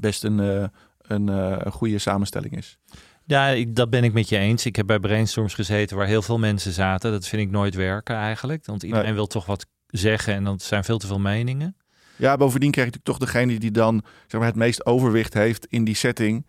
best 0.00 0.24
een, 0.24 0.40
eh, 0.40 0.64
een, 1.02 1.28
eh, 1.28 1.56
een 1.58 1.72
goede 1.72 1.98
samenstelling 1.98 2.56
is. 2.56 2.78
Ja, 3.24 3.48
ik, 3.48 3.76
dat 3.76 3.90
ben 3.90 4.04
ik 4.04 4.12
met 4.12 4.28
je 4.28 4.36
eens. 4.36 4.66
Ik 4.66 4.76
heb 4.76 4.86
bij 4.86 4.98
brainstorms 4.98 5.54
gezeten 5.54 5.96
waar 5.96 6.06
heel 6.06 6.22
veel 6.22 6.38
mensen 6.38 6.72
zaten. 6.72 7.10
Dat 7.10 7.26
vind 7.26 7.42
ik 7.42 7.50
nooit 7.50 7.74
werken 7.74 8.16
eigenlijk. 8.16 8.66
Want 8.66 8.82
iedereen 8.82 9.04
Nee. 9.04 9.14
wil 9.14 9.26
toch 9.26 9.46
wat 9.46 9.66
zeggen 9.86 10.34
en 10.34 10.44
dat 10.44 10.62
zijn 10.62 10.84
veel 10.84 10.98
te 10.98 11.06
veel 11.06 11.18
meningen. 11.20 11.76
Ja, 12.16 12.36
bovendien 12.36 12.70
krijg 12.70 12.88
je 12.88 12.92
natuurlijk 12.96 13.20
toch 13.22 13.32
degene 13.32 13.58
die 13.58 13.70
dan 13.70 14.02
zeg 14.26 14.40
maar, 14.40 14.48
het 14.48 14.58
meest 14.58 14.86
overwicht 14.86 15.34
heeft 15.34 15.66
in 15.66 15.84
die 15.84 15.94
setting. 15.94 16.46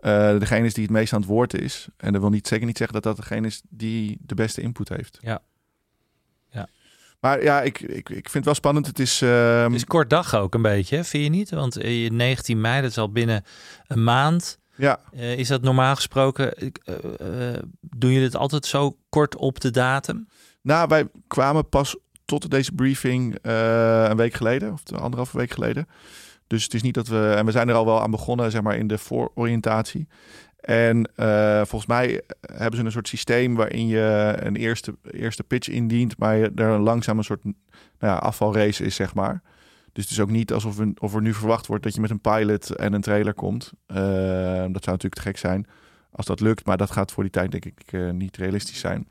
eh, 0.00 0.38
degene 0.38 0.66
is 0.66 0.74
die 0.74 0.82
het 0.82 0.92
meest 0.92 1.12
aan 1.12 1.20
het 1.20 1.28
woord 1.28 1.54
is. 1.60 1.88
En 1.96 2.12
dat 2.12 2.20
wil 2.20 2.30
niet, 2.30 2.46
zeker 2.46 2.66
niet 2.66 2.76
zeggen 2.78 3.02
dat 3.02 3.16
dat 3.16 3.24
degene 3.26 3.46
is 3.46 3.62
die 3.68 4.18
de 4.20 4.34
beste 4.34 4.60
input 4.60 4.88
heeft. 4.88 5.18
Ja. 5.20 5.42
Maar 7.24 7.42
ja, 7.42 7.62
ik, 7.62 7.80
ik, 7.80 8.08
ik 8.08 8.28
vind 8.28 8.32
het 8.32 8.44
wel 8.44 8.54
spannend. 8.54 8.86
Het 8.86 8.98
is... 8.98 9.22
ehm, 9.22 9.64
Het 9.64 9.74
is 9.74 9.84
kort 9.84 10.10
dag 10.10 10.34
ook 10.34 10.54
een 10.54 10.62
beetje, 10.62 11.04
vind 11.04 11.24
je 11.24 11.30
niet? 11.30 11.50
Want 11.50 11.76
eh, 11.76 12.10
19 12.10 12.60
mei, 12.60 12.80
dat 12.82 12.90
is 12.90 12.98
al 12.98 13.12
binnen 13.12 13.44
een 13.86 14.04
maand. 14.04 14.58
ja, 14.76 15.00
Eh, 15.12 15.38
is 15.38 15.48
dat 15.48 15.62
normaal 15.62 15.94
gesproken, 15.94 16.54
eh, 16.54 16.68
eh, 17.54 17.62
doen 17.80 18.10
jullie 18.10 18.24
het 18.26 18.36
altijd 18.36 18.66
zo 18.66 18.96
kort 19.08 19.36
op 19.36 19.60
de 19.60 19.70
datum? 19.70 20.28
nou, 20.62 20.88
wij 20.88 21.08
kwamen 21.26 21.68
pas 21.68 21.96
tot 22.24 22.50
deze 22.50 22.72
briefing 22.72 23.38
eh, 23.42 24.04
een 24.08 24.16
week 24.16 24.34
geleden. 24.34 24.72
Of 24.72 24.80
anderhalve 24.92 25.36
week 25.36 25.50
geleden. 25.50 25.88
Dus 26.46 26.62
het 26.64 26.74
is 26.74 26.82
niet 26.82 26.94
dat 26.94 27.08
we... 27.08 27.34
En 27.36 27.44
we 27.46 27.50
zijn 27.52 27.68
er 27.68 27.74
al 27.74 27.84
wel 27.84 28.00
aan 28.02 28.10
begonnen, 28.10 28.50
zeg 28.50 28.62
maar, 28.62 28.76
in 28.76 28.86
de 28.86 28.98
voororiëntatie. 28.98 30.08
En 30.64 31.10
eh, 31.14 31.56
volgens 31.56 31.86
mij 31.86 32.22
hebben 32.40 32.78
ze 32.78 32.84
een 32.84 32.92
soort 32.92 33.08
systeem 33.08 33.54
waarin 33.54 33.86
je 33.86 34.34
een 34.38 34.56
eerste, 34.56 34.94
eerste 35.10 35.44
pitch 35.44 35.68
indient, 35.68 36.18
maar 36.18 36.38
er 36.54 36.78
langzaam 36.78 37.18
een 37.18 37.24
soort 37.24 37.44
nou 37.44 37.54
ja, 37.98 38.14
afvalrace 38.14 38.84
is, 38.84 38.94
zeg 38.94 39.14
maar. 39.14 39.42
Dus 39.92 40.04
het 40.04 40.12
is 40.12 40.20
ook 40.20 40.30
niet 40.30 40.52
alsof 40.52 40.78
er, 40.78 40.92
of 40.98 41.14
er 41.14 41.22
nu 41.22 41.34
verwacht 41.34 41.66
wordt 41.66 41.84
dat 41.84 41.94
je 41.94 42.00
met 42.00 42.10
een 42.10 42.20
pilot 42.20 42.70
en 42.70 42.92
een 42.92 43.00
trailer 43.00 43.34
komt. 43.34 43.72
Eh, 43.86 43.96
dat 43.96 44.84
zou 44.84 44.96
natuurlijk 44.96 45.14
te 45.14 45.20
gek 45.20 45.38
zijn 45.38 45.66
als 46.10 46.26
dat 46.26 46.40
lukt, 46.40 46.66
maar 46.66 46.76
dat 46.76 46.90
gaat 46.90 47.12
voor 47.12 47.22
die 47.22 47.32
tijd 47.32 47.50
denk 47.50 47.64
ik 47.64 47.82
eh, 47.86 48.10
niet 48.10 48.36
realistisch 48.36 48.78
zijn. 48.78 49.08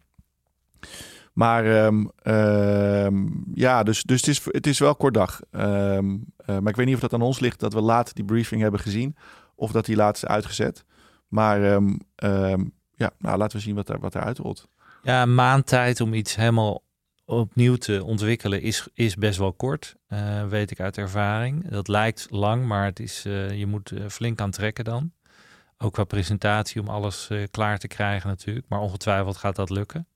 Maar 1.34 1.66
ehm, 1.66 2.06
ehm, 2.22 3.28
ja, 3.54 3.84
dus, 3.84 4.04
dus 4.04 4.20
het, 4.20 4.30
is, 4.30 4.46
het 4.46 4.68
is 4.68 4.80
wel 4.80 4.96
kort 4.96 5.14
dag. 5.14 5.42
Ehm, 5.52 6.18
eh, 6.38 6.58
maar 6.60 6.70
ik 6.70 6.76
weet 6.76 6.86
niet 6.86 6.96
of 6.96 7.02
dat 7.02 7.14
aan 7.14 7.22
ons 7.22 7.40
ligt 7.40 7.60
dat 7.60 7.74
we 7.74 7.82
laat 7.82 8.16
die 8.16 8.26
briefing 8.26 8.62
hebben 8.62 8.80
gezien. 8.80 9.16
Of 9.56 9.72
dat 9.72 9.86
die 9.86 9.96
laatst 9.96 10.24
is 10.24 10.30
uitgezet. 10.30 10.86
Maar 11.34 11.64
ehm, 11.64 11.94
ehm, 12.16 12.64
ja, 12.96 13.12
nou, 13.18 13.38
laten 13.38 13.58
we 13.58 13.64
zien 13.64 13.76
wat, 13.76 13.90
er, 13.90 14.00
wat 14.00 14.16
eruit 14.16 14.38
rolt. 14.38 14.68
Ja, 15.04 15.22
een 15.22 15.36
maand 15.36 15.68
tijd 15.68 16.02
om 16.02 16.14
iets 16.14 16.36
helemaal 16.36 16.84
opnieuw 17.26 17.76
te 17.76 18.04
ontwikkelen 18.04 18.62
is, 18.62 18.88
is 18.94 19.16
best 19.16 19.38
wel 19.38 19.54
kort, 19.54 19.96
eh, 20.08 20.48
weet 20.48 20.72
ik 20.72 20.80
uit 20.80 20.98
ervaring. 20.98 21.70
Dat 21.70 21.88
lijkt 21.88 22.28
lang, 22.30 22.66
maar 22.66 22.86
het 22.86 23.00
is, 23.00 23.24
eh, 23.26 23.60
je 23.60 23.66
moet 23.66 23.92
eh, 23.92 24.08
flink 24.08 24.42
aan 24.42 24.52
trekken 24.52 24.84
dan. 24.84 25.12
Ook 25.78 25.94
qua 25.94 26.04
presentatie 26.04 26.82
om 26.82 26.88
alles 26.88 27.30
klaar 27.52 27.80
te 27.80 27.88
krijgen 27.88 28.30
natuurlijk. 28.30 28.66
Maar 28.70 28.80
ongetwijfeld 28.80 29.38
gaat 29.38 29.56
dat 29.56 29.70
lukken. 29.70 30.08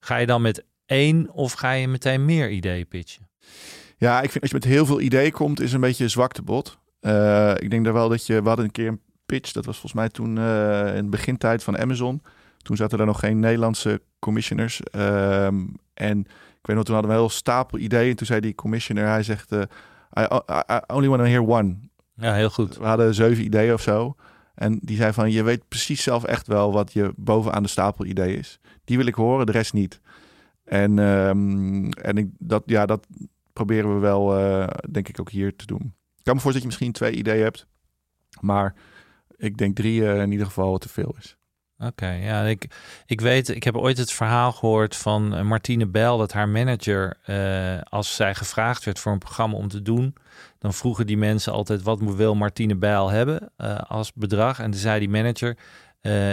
Ga 0.00 0.16
je 0.16 0.26
dan 0.26 0.42
met 0.42 0.64
één 0.86 1.30
of 1.30 1.52
ga 1.52 1.70
je 1.72 1.88
meteen 1.88 2.24
meer 2.24 2.50
ideeën 2.50 2.88
pitchen? 2.88 3.28
Ja, 3.96 4.22
ik 4.22 4.30
vind 4.30 4.42
als 4.42 4.50
je 4.50 4.56
met 4.56 4.64
heel 4.64 4.86
veel 4.86 5.00
ideeën 5.00 5.32
komt, 5.32 5.60
is 5.60 5.72
een 5.72 5.80
beetje 5.80 6.04
een 6.04 6.10
zwaktebod. 6.10 6.78
Eh 7.00 7.54
ik 7.58 7.70
denk 7.70 7.84
daar 7.84 7.92
wel 7.92 8.08
dat 8.08 8.26
je, 8.26 8.42
we 8.42 8.48
hadden 8.48 8.64
een 8.64 8.70
keer 8.70 8.98
pitch, 9.32 9.52
dat 9.52 9.64
was 9.64 9.78
volgens 9.78 10.00
mij 10.00 10.08
toen 10.08 10.38
eh, 10.38 10.96
in 10.96 11.02
de 11.02 11.10
begintijd 11.10 11.62
van 11.64 11.78
Amazon. 11.78 12.22
Toen 12.58 12.76
zaten 12.76 12.98
er 12.98 13.06
nog 13.06 13.18
geen 13.18 13.40
Nederlandse 13.40 14.02
commissioners. 14.18 14.80
Ehm, 14.80 15.66
en 15.94 16.18
ik 16.60 16.66
weet 16.66 16.76
nog, 16.76 16.84
toen 16.84 16.94
hadden 16.94 17.12
we 17.12 17.16
een 17.16 17.22
heel 17.22 17.36
stapel 17.36 17.78
ideeën. 17.78 18.14
Toen 18.14 18.26
zei 18.26 18.40
die 18.40 18.54
commissioner, 18.54 19.06
hij 19.06 19.22
zegt, 19.22 19.52
eh, 19.52 19.60
I, 20.18 20.22
I, 20.22 20.74
I 20.74 20.94
only 20.94 21.08
want 21.08 21.20
to 21.20 21.28
hear 21.28 21.48
one. 21.48 21.76
Ja, 22.14 22.34
heel 22.34 22.50
goed. 22.50 22.76
We 22.76 22.84
hadden 22.84 23.14
zeven 23.14 23.44
ideeën 23.44 23.72
of 23.72 23.82
zo. 23.82 24.14
En 24.54 24.78
die 24.82 24.96
zei 24.96 25.12
van, 25.12 25.30
je 25.30 25.42
weet 25.42 25.68
precies 25.68 26.02
zelf 26.02 26.24
echt 26.24 26.46
wel 26.46 26.72
wat 26.72 26.92
je 26.92 27.12
bovenaan 27.16 27.62
de 27.62 27.68
stapel 27.68 28.04
idee 28.04 28.36
is. 28.36 28.60
Die 28.84 28.96
wil 28.96 29.06
ik 29.06 29.14
horen, 29.14 29.46
de 29.46 29.52
rest 29.52 29.72
niet. 29.72 30.00
En, 30.64 30.98
ehm, 30.98 31.90
en 31.90 32.16
ik, 32.16 32.28
dat, 32.38 32.62
ja, 32.66 32.86
dat 32.86 33.06
proberen 33.52 33.94
we 33.94 34.00
wel, 34.00 34.38
eh, 34.38 34.68
denk 34.90 35.08
ik, 35.08 35.20
ook 35.20 35.30
hier 35.30 35.56
te 35.56 35.66
doen. 35.66 35.94
Ik 36.16 36.24
kan 36.24 36.34
me 36.34 36.40
voorstellen 36.40 36.52
dat 36.52 36.62
je 36.62 36.66
misschien 36.66 36.92
twee 36.92 37.12
ideeën 37.12 37.42
hebt. 37.42 37.66
Maar 38.40 38.74
ik 39.42 39.58
denk 39.58 39.76
drie 39.76 40.08
eh, 40.08 40.20
in 40.20 40.32
ieder 40.32 40.46
geval 40.46 40.78
te 40.78 40.88
veel 40.88 41.14
is. 41.18 41.36
Oké, 41.78 42.10
ja, 42.10 42.42
ik, 42.42 42.66
ik 43.06 43.20
weet, 43.20 43.48
ik 43.48 43.62
heb 43.62 43.76
ooit 43.76 43.98
het 43.98 44.12
verhaal 44.12 44.52
gehoord 44.52 44.96
van 44.96 45.34
eh, 45.34 45.42
Martine 45.42 45.86
Bijl 45.86 46.18
dat 46.18 46.32
haar 46.32 46.48
manager, 46.48 47.18
eh, 47.22 47.80
als 47.82 48.16
zij 48.16 48.34
gevraagd 48.34 48.84
werd 48.84 48.98
voor 48.98 49.12
een 49.12 49.18
programma 49.18 49.56
om 49.56 49.68
te 49.68 49.82
doen, 49.82 50.14
dan 50.58 50.74
vroegen 50.74 51.06
die 51.06 51.16
mensen 51.16 51.52
altijd 51.52 51.82
wat 51.82 52.00
wil 52.00 52.34
Martine 52.34 52.76
Bijl 52.76 53.10
hebben 53.10 53.52
als 53.88 54.12
bedrag. 54.12 54.58
En 54.58 54.70
toen 54.70 54.80
zei 54.80 54.98
die 54.98 55.08
manager, 55.08 55.58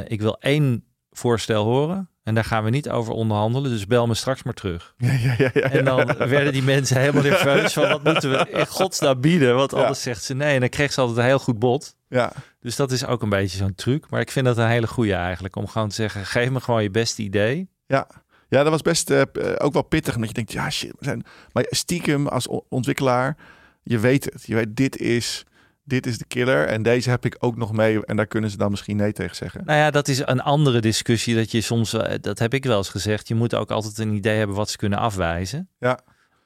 ik 0.07 0.21
wil 0.21 0.39
één 0.39 0.83
voorstel 1.11 1.63
horen 1.63 2.09
en 2.29 2.35
daar 2.35 2.43
gaan 2.43 2.63
we 2.63 2.69
niet 2.69 2.89
over 2.89 3.13
onderhandelen, 3.13 3.71
dus 3.71 3.87
bel 3.87 4.07
me 4.07 4.13
straks 4.13 4.43
maar 4.43 4.53
terug. 4.53 4.93
Ja, 4.97 5.11
ja, 5.11 5.35
ja, 5.37 5.49
ja, 5.53 5.61
En 5.61 5.85
dan 5.85 6.05
werden 6.17 6.53
die 6.53 6.63
mensen 6.63 6.99
helemaal 6.99 7.23
nerveus 7.23 7.73
van 7.73 7.89
wat 7.89 8.03
moeten 8.03 8.29
we 8.31 8.49
in 8.49 8.67
godsnaam 8.67 9.21
bieden, 9.21 9.55
want 9.55 9.73
anders 9.73 10.01
zegt 10.01 10.23
ze 10.23 10.33
nee. 10.33 10.53
En 10.53 10.59
dan 10.59 10.69
kreeg 10.69 10.93
ze 10.93 11.01
altijd 11.01 11.17
een 11.19 11.25
heel 11.25 11.39
goed 11.39 11.59
bod. 11.59 11.95
ja. 12.07 12.31
Dus 12.61 12.75
dat 12.75 12.91
is 12.91 13.05
ook 13.05 13.21
een 13.21 13.29
beetje 13.29 13.57
zo'n 13.57 13.75
truc. 13.75 14.09
Maar 14.09 14.19
ik 14.21 14.31
vind 14.31 14.45
dat 14.45 14.57
een 14.57 14.67
hele 14.67 14.87
goede 14.87 15.13
eigenlijk. 15.13 15.55
Om 15.55 15.67
gewoon 15.67 15.89
te 15.89 15.95
zeggen, 15.95 16.25
geef 16.25 16.49
me 16.49 16.59
gewoon 16.59 16.83
je 16.83 16.91
beste 16.91 17.21
idee. 17.21 17.69
Ja. 17.87 18.07
ja, 18.49 18.63
dat 18.63 18.71
was 18.71 18.81
best 18.81 19.09
eh, 19.09 19.21
eh, 19.21 19.27
ook 19.57 19.73
wel 19.73 19.81
pittig. 19.81 20.17
Dat 20.17 20.27
je 20.27 20.33
denkt, 20.33 20.51
ja 20.51 20.69
shit, 20.69 20.93
we 20.99 21.05
zijn... 21.05 21.23
Maar 21.51 21.65
stiekem 21.69 22.27
als 22.27 22.47
ontwikkelaar, 22.69 23.37
je 23.83 23.99
weet 23.99 24.23
het. 24.23 24.43
Je 24.45 24.55
weet, 24.55 24.75
dit 24.75 24.97
is, 24.97 25.45
dit 25.89 26.05
is 26.05 26.17
de 26.17 26.25
killer. 26.25 26.65
En 26.65 26.83
deze 26.83 27.09
heb 27.09 27.25
ik 27.25 27.35
ook 27.39 27.55
nog 27.55 27.71
mee. 27.71 28.05
En 28.05 28.15
daar 28.15 28.27
kunnen 28.27 28.49
ze 28.49 28.57
dan 28.57 28.69
misschien 28.69 28.97
nee 28.97 29.11
tegen 29.11 29.35
zeggen. 29.35 29.61
Nou 29.65 29.79
ja, 29.79 29.91
dat 29.91 30.07
is 30.07 30.21
een 30.25 30.41
andere 30.41 30.79
discussie. 30.79 31.35
Dat 31.35 31.51
je 31.51 31.61
soms, 31.61 31.93
eh, 31.93 32.15
dat 32.21 32.39
heb 32.39 32.53
ik 32.53 32.65
wel 32.65 32.77
eens 32.77 32.89
gezegd. 32.89 33.27
Je 33.27 33.35
moet 33.35 33.55
ook 33.55 33.71
altijd 33.71 33.97
een 33.97 34.13
idee 34.13 34.37
hebben 34.37 34.55
wat 34.55 34.69
ze 34.69 34.77
kunnen 34.77 34.99
afwijzen. 34.99 35.69
Ja. 35.79 35.99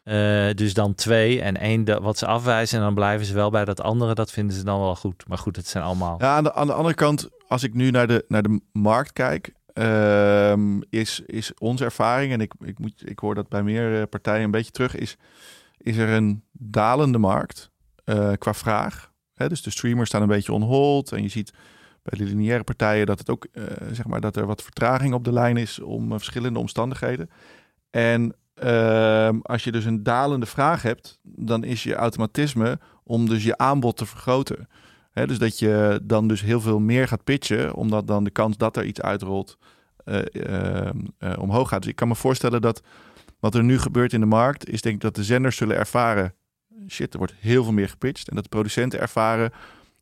Eh, 0.03 0.53
dus 0.55 0.73
dan 0.73 0.95
twee 0.95 1.41
en 1.41 1.57
één 1.57 2.01
wat 2.01 2.17
ze 2.17 2.25
afwijzen. 2.25 2.77
En 2.77 2.83
dan 2.83 2.93
blijven 2.93 3.25
ze 3.25 3.33
wel 3.33 3.49
bij 3.49 3.65
dat 3.65 3.81
andere. 3.81 4.13
Dat 4.13 4.31
vinden 4.31 4.55
ze 4.55 4.63
dan 4.63 4.79
wel 4.79 4.95
goed. 4.95 5.27
Maar 5.27 5.37
goed, 5.37 5.55
het 5.55 5.67
zijn 5.67 5.83
allemaal... 5.83 6.15
Ja, 6.19 6.35
aan 6.35 6.43
de, 6.43 6.53
aan 6.53 6.67
de 6.67 6.73
andere 6.73 6.95
kant, 6.95 7.29
als 7.47 7.63
ik 7.63 7.73
nu 7.73 7.91
naar 7.91 8.07
de, 8.07 8.25
naar 8.27 8.43
de 8.43 8.61
markt 8.71 9.13
kijk, 9.13 9.53
ehm, 9.73 10.81
is, 10.89 11.21
is 11.25 11.53
onze 11.57 11.83
ervaring, 11.83 12.33
en 12.33 12.41
ik, 12.41 12.53
ik, 12.59 12.79
moet, 12.79 13.09
ik 13.09 13.19
hoor 13.19 13.35
dat 13.35 13.49
bij 13.49 13.63
meer 13.63 13.99
eh, 13.99 14.07
partijen 14.09 14.43
een 14.43 14.51
beetje 14.51 14.71
terug, 14.71 14.95
is, 14.95 15.17
is 15.77 15.97
er 15.97 16.09
een 16.09 16.43
dalende 16.51 17.17
markt 17.17 17.71
qua 18.37 18.53
vraag. 18.53 19.12
Dus 19.49 19.61
de 19.61 19.69
streamers 19.69 20.09
staan 20.09 20.21
een 20.21 20.27
beetje 20.27 20.53
on 20.53 20.61
hold. 20.61 21.11
En 21.11 21.21
je 21.21 21.29
ziet 21.29 21.53
bij 22.03 22.17
de 22.17 22.25
lineaire 22.25 22.63
partijen 22.63 23.05
dat 23.05 23.19
het 23.19 23.29
ook, 23.29 23.47
eh, 23.51 23.63
zeg 23.91 24.07
maar, 24.07 24.21
dat 24.21 24.35
er 24.35 24.45
wat 24.45 24.61
vertraging 24.61 25.13
op 25.13 25.23
de 25.23 25.33
lijn 25.33 25.57
is 25.57 25.79
om 25.79 26.11
eh, 26.11 26.17
verschillende 26.17 26.59
omstandigheden. 26.59 27.29
En 27.89 28.35
ehm, 28.53 29.39
als 29.41 29.63
je 29.63 29.71
dus 29.71 29.85
een 29.85 30.03
dalende 30.03 30.45
vraag 30.45 30.81
hebt, 30.81 31.19
dan 31.23 31.63
is 31.63 31.83
je 31.83 31.95
automatisme 31.95 32.79
om 33.03 33.29
dus 33.29 33.43
je 33.43 33.57
aanbod 33.57 33.97
te 33.97 34.05
vergroten. 34.05 34.67
Hè, 35.11 35.27
dus 35.27 35.37
dat 35.37 35.59
je 35.59 35.99
dan 36.03 36.27
dus 36.27 36.41
heel 36.41 36.61
veel 36.61 36.79
meer 36.79 37.07
gaat 37.07 37.23
pitchen, 37.23 37.73
omdat 37.73 38.07
dan 38.07 38.23
de 38.23 38.29
kans 38.29 38.57
dat 38.57 38.77
er 38.77 38.85
iets 38.85 39.01
uitrolt 39.01 39.57
eh, 40.03 40.19
eh, 40.33 40.89
eh, 41.17 41.37
omhoog 41.39 41.69
gaat. 41.69 41.81
Dus 41.81 41.91
ik 41.91 41.95
kan 41.95 42.07
me 42.07 42.15
voorstellen 42.15 42.61
dat 42.61 42.81
wat 43.39 43.55
er 43.55 43.63
nu 43.63 43.79
gebeurt 43.79 44.13
in 44.13 44.19
de 44.19 44.25
markt, 44.25 44.69
is 44.69 44.81
denk 44.81 44.95
ik 44.95 45.01
dat 45.01 45.15
de 45.15 45.23
zenders 45.23 45.57
zullen 45.57 45.77
ervaren, 45.77 46.33
shit, 46.87 47.13
er 47.13 47.17
wordt 47.17 47.33
heel 47.39 47.63
veel 47.63 47.73
meer 47.73 47.89
gepitcht. 47.89 48.29
En 48.29 48.35
dat 48.35 48.43
de 48.43 48.49
producenten 48.49 48.99
ervaren, 48.99 49.51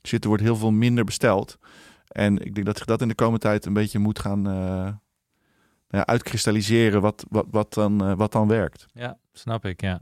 er 0.01 0.28
wordt 0.28 0.43
heel 0.43 0.55
veel 0.55 0.72
minder 0.72 1.03
besteld. 1.03 1.57
En 2.07 2.45
ik 2.45 2.53
denk 2.53 2.65
dat 2.65 2.78
zich 2.78 2.86
dat 2.86 3.01
in 3.01 3.07
de 3.07 3.15
komende 3.15 3.39
tijd 3.39 3.65
een 3.65 3.74
beetje 3.74 3.99
moet 3.99 4.19
gaan 4.19 4.47
eh, 4.47 4.88
ja, 5.91 6.05
uitkristalliseren 6.05 7.01
wat, 7.01 7.25
wat, 7.29 7.45
wat, 7.51 7.73
dan, 7.73 8.05
eh, 8.05 8.13
wat 8.15 8.31
dan 8.31 8.47
werkt. 8.47 8.87
Ja, 8.93 9.17
snap 9.33 9.65
ik, 9.65 9.81
ja. 9.81 10.01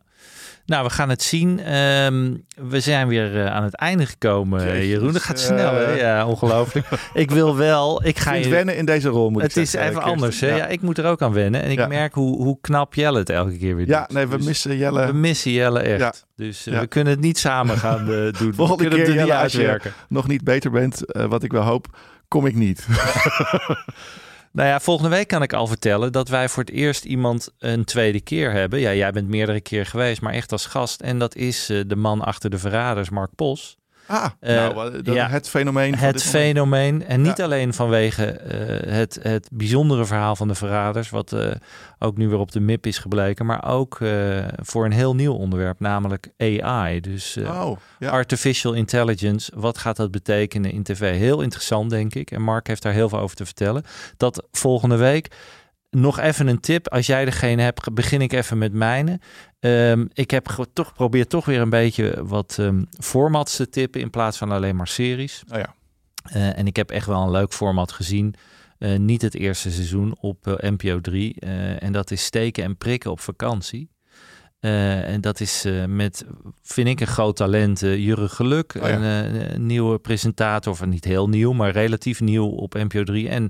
Nou, 0.65 0.83
we 0.83 0.89
gaan 0.89 1.09
het 1.09 1.21
zien. 1.23 1.59
Ehm, 1.59 2.33
we 2.55 2.79
zijn 2.79 3.07
weer 3.07 3.45
eh, 3.45 3.51
aan 3.53 3.63
het 3.63 3.75
einde 3.75 4.05
gekomen, 4.05 4.63
Jeetje, 4.65 4.87
Jeroen. 4.87 5.13
Dat 5.13 5.21
gaat 5.21 5.37
eh, 5.39 5.43
snel, 5.45 5.73
hè? 5.73 5.91
Ja, 5.93 6.27
ongelooflijk. 6.27 6.87
ik 7.13 7.31
wil 7.31 7.55
wel... 7.55 8.05
Ik 8.05 8.19
ga 8.19 8.33
je 8.33 8.49
wennen 8.49 8.75
in 8.77 8.85
deze 8.85 9.09
rol, 9.09 9.29
moet 9.29 9.41
Het 9.41 9.57
is 9.57 9.69
zeggen, 9.71 9.89
even 9.89 10.01
Kirsten. 10.03 10.21
anders, 10.23 10.39
hè? 10.39 10.55
Ja. 10.55 10.65
ik 10.67 10.81
moet 10.81 10.97
er 10.97 11.05
ook 11.05 11.21
aan 11.21 11.33
wennen. 11.33 11.61
En 11.61 11.71
ik 11.71 11.77
Ja. 11.77 11.87
merk 11.87 12.13
hoe, 12.13 12.35
hoe 12.37 12.57
knap 12.61 12.93
Jelle 12.93 13.19
het 13.19 13.29
elke 13.29 13.57
keer 13.57 13.75
weer 13.75 13.87
Ja, 13.87 13.99
doet. 13.99 14.11
nee, 14.15 14.27
we 14.27 14.37
Dus 14.37 14.45
missen 14.45 14.77
Jelle. 14.77 15.05
We 15.05 15.13
missen 15.13 15.51
Jelle 15.51 15.79
echt. 15.79 15.99
Ja. 15.99 16.13
Dus 16.35 16.67
eh, 16.67 16.73
Ja. 16.73 16.79
we 16.79 16.87
kunnen 16.87 17.13
het 17.13 17.21
niet 17.21 17.37
samen 17.37 17.77
gaan 17.77 17.99
eh, 18.11 18.31
doen. 18.39 18.53
Volgende 18.53 18.83
we 18.83 18.89
kunnen 18.89 19.05
keer, 19.05 19.15
het 19.15 19.25
niet 19.25 19.33
als 19.33 19.51
je- 19.51 19.81
nog 20.09 20.27
niet 20.27 20.43
beter 20.43 20.71
bent, 20.71 21.05
eh, 21.11 21.25
wat 21.25 21.43
ik 21.43 21.51
wel 21.51 21.63
hoop, 21.63 21.97
kom 22.27 22.45
ik 22.45 22.55
niet. 22.55 22.85
Nou 24.52 24.68
ja, 24.68 24.80
volgende 24.80 25.10
week 25.16 25.28
kan 25.28 25.41
ik 25.41 25.54
al 25.54 25.68
vertellen 25.68 26.12
dat 26.12 26.30
wij 26.30 26.50
voor 26.50 26.64
het 26.64 26.72
eerst 26.72 27.06
iemand 27.06 27.50
een 27.60 27.84
tweede 27.84 28.22
keer 28.22 28.52
hebben. 28.52 28.80
Ja, 28.80 28.93
jij 28.93 29.12
bent 29.12 29.28
meerdere 29.28 29.62
keer 29.62 29.86
geweest, 29.86 30.22
maar 30.22 30.34
echt 30.34 30.52
als 30.52 30.66
gast. 30.66 31.02
En 31.02 31.20
dat 31.20 31.36
is 31.36 31.70
eh, 31.70 31.82
de 31.88 31.95
man 31.95 32.22
achter 32.22 32.50
de 32.50 32.58
verraders, 32.58 33.10
Mark 33.10 33.36
Pos. 33.36 33.78
Ah, 34.12 34.26
Eh, 34.39 34.55
nou, 34.55 35.01
dat- 35.01 35.16
ja. 35.16 35.28
het 35.28 35.49
fenomeen. 35.49 35.97
van 35.97 36.05
Het 36.07 36.16
moment. 36.26 36.43
fenomeen. 36.43 37.05
En 37.05 37.22
niet 37.22 37.38
Ja. 37.38 37.43
alleen 37.43 37.74
vanwege 37.74 38.26
eh, 38.26 38.91
het, 38.93 39.20
het 39.22 39.49
bijzondere 39.51 40.05
verhaal 40.05 40.36
van 40.36 40.47
de 40.47 40.55
verraders, 40.55 41.10
wat 41.10 41.34
eh, 41.34 41.51
ook 41.99 42.18
nu 42.18 42.28
weer 42.30 42.38
op 42.39 42.51
de 42.51 42.60
MIP 42.60 42.86
is 42.86 42.97
gebleken, 42.97 43.45
maar 43.45 43.66
ook 43.68 43.97
voor 44.55 44.86
een 44.86 44.91
heel 44.91 45.16
nieuw 45.16 45.34
onderwerp, 45.34 45.80
namelijk 45.80 46.28
AI. 46.38 46.99
Dus 46.99 47.38
Oh, 47.38 47.78
ja. 47.99 48.10
artificial 48.10 48.74
intelligence, 48.74 49.51
wat 49.55 49.78
gaat 49.78 49.95
dat 49.95 50.12
betekenen 50.12 50.72
in 50.72 50.84
tv? 50.84 51.18
Heel 51.18 51.41
interessant, 51.41 51.89
denk 51.89 52.16
ik. 52.16 52.32
En 52.32 52.41
Mark 52.41 52.68
heeft 52.68 52.82
daar 52.82 52.93
heel 52.93 53.10
veel 53.10 53.20
over 53.20 53.36
te 53.36 53.45
vertellen. 53.45 53.84
Dat 54.18 54.43
volgende 54.51 54.95
week. 54.95 55.28
Nog 55.89 56.19
even 56.19 56.47
een 56.47 56.59
tip. 56.59 56.87
Als 56.87 57.05
jij 57.05 57.25
degene 57.25 57.61
hebt, 57.61 57.93
begin 57.93 58.21
ik 58.21 58.33
even 58.33 58.57
met 58.57 58.73
mijne. 58.73 59.19
Ehm, 59.59 60.05
ik 60.13 60.31
heb 60.31 60.65
toch 60.73 60.93
probeer 60.93 61.27
toch 61.27 61.45
weer 61.45 61.61
een 61.61 61.69
beetje 61.69 62.25
wat 62.25 62.55
ehm, 62.59 62.83
formats 62.99 63.55
te 63.55 63.69
tippen 63.69 64.01
in 64.01 64.09
plaats 64.09 64.37
van 64.37 64.51
alleen 64.51 64.75
maar 64.75 64.87
series. 64.87 65.43
Oh 65.53 65.57
ja. 65.59 65.75
Eh, 66.23 66.57
en 66.57 66.67
ik 66.67 66.75
heb 66.75 66.91
echt 66.91 67.05
wel 67.05 67.21
een 67.21 67.31
leuk 67.31 67.53
format 67.53 67.91
gezien. 67.91 68.35
Eh, 68.77 68.97
niet 68.97 69.21
het 69.21 69.35
eerste 69.35 69.71
seizoen 69.71 70.15
op 70.19 70.47
eh, 70.47 70.69
NPO 70.71 71.01
3. 71.01 71.35
eh, 71.39 71.83
en 71.83 71.91
dat 71.91 72.11
is 72.11 72.23
steken 72.23 72.63
en 72.63 72.77
prikken 72.77 73.11
op 73.11 73.19
vakantie. 73.19 73.89
Eh, 74.59 75.09
en 75.13 75.21
dat 75.21 75.39
is 75.39 75.65
met, 75.87 76.25
vind 76.61 76.87
ik, 76.87 76.99
een 76.99 77.07
groot 77.07 77.35
talent, 77.35 77.79
Jurre 77.79 78.29
Geluk. 78.29 78.75
Oh 78.81 78.87
ja. 78.89 78.95
een, 78.95 79.53
een 79.53 79.65
nieuwe 79.65 79.99
presentator, 79.99 80.73
of 80.73 80.85
niet 80.85 81.05
heel 81.05 81.29
nieuw, 81.29 81.53
maar 81.53 81.71
relatief 81.71 82.19
nieuw 82.21 82.47
op 82.47 82.73
NPO 82.73 83.03
3. 83.03 83.29
En 83.29 83.49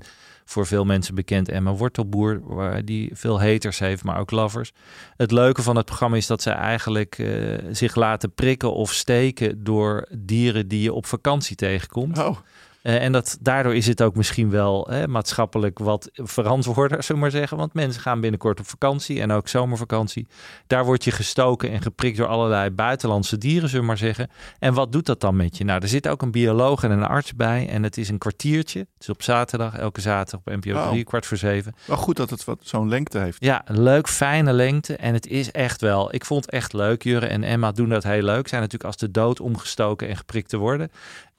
voor 0.50 0.66
veel 0.66 0.84
mensen 0.84 1.14
bekend 1.14 1.48
Emma 1.48 1.72
Wortelboer, 1.72 2.40
waar 2.44 2.84
die 2.84 3.10
veel 3.12 3.40
haters 3.40 3.78
heeft, 3.78 4.04
maar 4.04 4.18
ook 4.18 4.30
lovers. 4.30 4.72
Het 5.16 5.30
leuke 5.30 5.62
van 5.62 5.76
het 5.76 5.84
programma 5.84 6.16
is 6.16 6.26
dat 6.26 6.42
ze 6.42 6.50
eigenlijk 6.50 7.18
eh, 7.18 7.58
zich 7.70 7.94
laten 7.94 8.32
prikken 8.34 8.74
of 8.74 8.92
steken 8.92 9.64
door 9.64 10.08
dieren 10.18 10.68
die 10.68 10.82
je 10.82 10.92
op 10.92 11.06
vakantie 11.06 11.56
tegenkomt. 11.56 12.18
Oh, 12.18 12.36
Eh, 12.82 13.02
en 13.04 13.12
dat, 13.12 13.38
daardoor 13.40 13.74
is 13.74 13.86
het 13.86 14.02
ook 14.02 14.16
misschien 14.16 14.50
wel 14.50 14.86
hè, 14.90 15.08
maatschappelijk 15.08 15.78
wat 15.78 16.10
verantwoorder, 16.12 17.02
zullen 17.02 17.22
we 17.22 17.28
maar 17.28 17.38
zeggen. 17.40 17.56
Want 17.56 17.74
mensen 17.74 18.02
gaan 18.02 18.20
binnenkort 18.20 18.60
op 18.60 18.66
vakantie 18.66 19.20
en 19.20 19.30
ook 19.32 19.48
zomervakantie. 19.48 20.26
Daar 20.66 20.84
word 20.84 21.04
je 21.04 21.10
gestoken 21.10 21.70
en 21.70 21.82
geprikt 21.82 22.16
door 22.16 22.26
allerlei 22.26 22.70
buitenlandse 22.70 23.38
dieren, 23.38 23.68
zullen 23.68 23.80
we 23.82 23.86
maar 23.88 23.98
zeggen. 23.98 24.28
En 24.58 24.74
wat 24.74 24.92
doet 24.92 25.06
dat 25.06 25.20
dan 25.20 25.36
met 25.36 25.56
je? 25.56 25.64
Nou, 25.64 25.82
er 25.82 25.88
zit 25.88 26.08
ook 26.08 26.22
een 26.22 26.30
bioloog 26.30 26.82
en 26.82 26.90
een 26.90 27.04
arts 27.04 27.34
bij. 27.34 27.68
En 27.68 27.82
het 27.82 27.96
is 27.98 28.08
een 28.08 28.18
kwartiertje. 28.18 28.78
Het 28.78 28.88
is 29.02 29.08
op 29.08 29.22
zaterdag, 29.22 29.76
elke 29.76 30.00
zaterdag 30.00 30.40
op 30.54 30.64
NPO 30.64 30.78
Oh. 30.80 30.88
3, 30.88 31.04
kwart 31.04 31.26
voor 31.26 31.36
zeven. 31.36 31.74
wel 31.86 31.96
goed 31.96 32.16
dat 32.16 32.30
het 32.30 32.44
wat 32.44 32.58
zo'n 32.62 32.88
lengte 32.88 33.18
heeft. 33.18 33.44
Ja, 33.44 33.62
een 33.64 33.82
leuk, 33.82 34.08
fijne 34.08 34.52
lengte. 34.52 34.96
En 34.96 35.14
het 35.14 35.26
is 35.26 35.50
echt 35.50 35.80
wel, 35.80 36.14
ik 36.14 36.24
vond 36.24 36.44
het 36.44 36.54
echt 36.54 36.72
leuk. 36.72 37.02
Jurre 37.02 37.26
en 37.26 37.42
Emma 37.44 37.72
doen 37.72 37.88
dat 37.88 38.02
heel 38.02 38.22
leuk. 38.22 38.48
Zijn 38.48 38.60
natuurlijk 38.60 38.90
als 38.90 38.96
de 39.00 39.10
dood 39.10 39.40
omgestoken 39.40 40.08
en 40.08 40.16
geprikt 40.16 40.48
te 40.48 40.56
worden. 40.56 40.90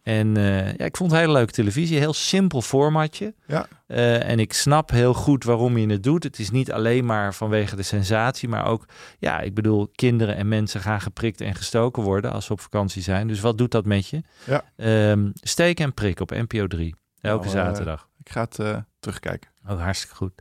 En 0.03 0.37
eh, 0.37 0.73
ja, 0.73 0.85
ik 0.85 0.97
vond 0.97 1.11
het 1.11 1.19
hele 1.19 1.33
leuke 1.33 1.51
televisie. 1.51 1.97
Heel 1.97 2.13
simpel 2.13 2.61
formatje. 2.61 3.33
Ja. 3.47 3.67
Eh, 3.87 4.29
en 4.29 4.39
ik 4.39 4.53
snap 4.53 4.89
heel 4.89 5.13
goed 5.13 5.43
waarom 5.43 5.77
je 5.77 5.87
het 5.89 6.03
doet. 6.03 6.23
Het 6.23 6.39
is 6.39 6.49
niet 6.49 6.71
alleen 6.71 7.05
maar 7.05 7.33
vanwege 7.33 7.75
de 7.75 7.83
sensatie, 7.83 8.49
maar 8.49 8.65
ook, 8.65 8.85
ja, 9.19 9.39
ik 9.39 9.53
bedoel, 9.53 9.89
kinderen 9.95 10.35
en 10.35 10.47
mensen 10.47 10.81
gaan 10.81 11.01
geprikt 11.01 11.41
en 11.41 11.55
gestoken 11.55 12.03
worden 12.03 12.31
als 12.31 12.45
ze 12.45 12.51
op 12.53 12.61
vakantie 12.61 13.01
zijn. 13.01 13.27
Dus 13.27 13.39
wat 13.39 13.57
doet 13.57 13.71
dat 13.71 13.85
met 13.85 14.07
je? 14.07 14.21
Ja. 14.45 14.63
Ehm, 14.75 15.29
steek 15.33 15.79
en 15.79 15.93
prik 15.93 16.19
op 16.19 16.29
NPO 16.31 16.67
3. 16.67 16.95
Elke 17.21 17.45
Nou, 17.45 17.57
eh, 17.57 17.63
zaterdag. 17.65 18.07
Ik 18.23 18.31
ga 18.31 18.47
het 18.49 18.83
terugkijken. 18.99 19.49
Oh, 19.67 19.81
hartstikke 19.81 20.15
goed. 20.15 20.31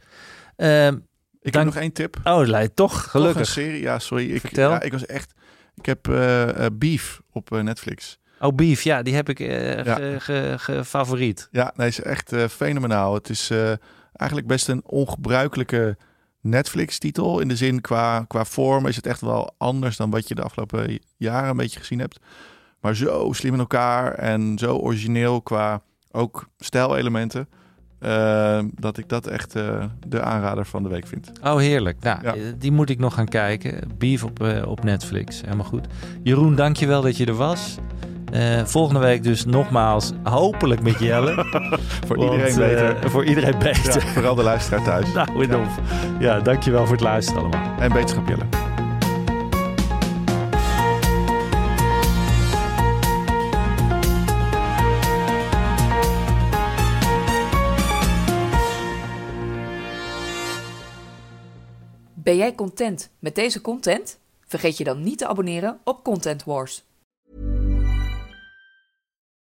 Ehm, 0.56 0.94
Ik 1.42 1.52
Dank- 1.52 1.64
heb 1.64 1.74
nog 1.74 1.82
één 1.82 1.92
tip. 1.92 2.20
oh, 2.24 2.46
lijkt 2.46 2.76
toch 2.76 2.92
Toch 2.92 3.02
een 3.04 3.10
gelukkig. 3.10 3.46
serie. 3.46 3.80
Ja, 3.80 3.98
sorry. 3.98 4.30
Ik, 4.30 4.40
Vertel. 4.40 4.70
Ja, 4.70 4.80
ik 4.80 4.92
was 4.92 5.06
echt... 5.06 5.32
Ik 5.74 5.86
heb 5.86 6.02
Beef 6.78 7.20
op 7.32 7.50
Netflix. 7.50 8.18
Oh, 8.42 8.54
Beef, 8.54 8.82
ja, 8.82 9.02
die 9.02 9.14
heb 9.14 9.28
ik 9.28 9.40
eh 9.40 9.84
Ja. 9.84 9.94
ge- 9.94 10.16
ge- 10.18 10.54
ge- 10.58 10.84
favoriet. 10.84 11.48
Ja, 11.50 11.72
nee, 11.76 11.88
is 11.88 12.02
echt 12.02 12.32
eh, 12.32 12.44
fenomenaal. 12.48 13.14
Het 13.14 13.28
is 13.28 13.50
eh, 13.50 13.72
eigenlijk 14.12 14.48
best 14.48 14.68
een 14.68 14.82
ongebruikelijke 14.86 15.96
Netflix-titel. 16.40 17.40
In 17.40 17.48
de 17.48 17.56
zin 17.56 17.80
qua, 17.80 18.24
qua 18.28 18.44
vorm 18.44 18.86
is 18.86 18.96
het 18.96 19.06
echt 19.06 19.20
wel 19.20 19.54
anders 19.58 19.96
dan 19.96 20.10
wat 20.10 20.28
je 20.28 20.34
de 20.34 20.42
afgelopen 20.42 20.98
jaren 21.16 21.50
een 21.50 21.56
beetje 21.56 21.78
gezien 21.80 21.98
hebt. 21.98 22.18
Maar 22.80 22.94
zo 22.96 23.32
slim 23.32 23.52
in 23.52 23.58
elkaar 23.60 24.14
en 24.14 24.58
zo 24.58 24.76
origineel 24.76 25.42
qua 25.42 25.82
ook 26.10 26.48
stijlelementen. 26.58 27.48
eh, 27.98 28.60
dat 28.74 28.98
ik 28.98 29.08
dat 29.08 29.26
echt 29.26 29.52
de 30.06 30.22
aanrader 30.22 30.66
van 30.66 30.82
de 30.82 30.88
week 30.88 31.06
vind. 31.06 31.32
Oh, 31.42 31.56
heerlijk. 31.56 32.00
Nou, 32.00 32.24
Ja. 32.38 32.52
die 32.58 32.72
moet 32.72 32.90
ik 32.90 32.98
nog 32.98 33.14
gaan 33.14 33.28
kijken. 33.28 33.90
Beef 33.98 34.24
op, 34.24 34.62
op 34.66 34.84
Netflix. 34.84 35.40
Helemaal 35.40 35.64
goed. 35.66 35.86
Jeroen, 36.22 36.54
dankjewel 36.54 37.02
dat 37.02 37.16
je 37.16 37.26
er 37.26 37.34
was. 37.34 37.76
Eh, 38.30 38.64
volgende 38.64 39.00
week 39.00 39.22
dus 39.22 39.44
nogmaals, 39.44 40.12
hopelijk 40.22 40.82
met 40.82 40.98
Jelle. 40.98 41.34
Voor 42.06 42.16
Want, 42.16 42.32
iedereen 42.32 42.52
eh, 42.52 42.92
beter. 42.92 43.10
voor 43.10 43.24
iedereen 43.24 43.58
beter. 43.58 44.04
Ja, 44.04 44.12
vooral 44.12 44.34
de 44.34 44.42
luisteraar 44.42 44.84
thuis. 44.84 45.12
Nou, 45.20 45.42
enorm. 45.42 45.68
Ja, 46.18 46.40
dankjewel 46.40 46.82
voor 46.82 46.92
het 46.94 47.04
luisteren 47.04 47.42
allemaal. 47.42 47.78
En 47.78 47.92
beterschap 47.92 48.28
Jelle. 48.28 48.44
Ben 62.14 62.36
jij 62.36 62.54
content 62.54 63.10
met 63.18 63.34
deze 63.34 63.60
content? 63.60 64.18
Vergeet 64.46 64.76
je 64.76 64.84
dan 64.84 65.02
niet 65.02 65.18
te 65.18 65.26
abonneren 65.26 65.78
op 65.84 66.04
Content 66.04 66.44
Wars. 66.44 66.84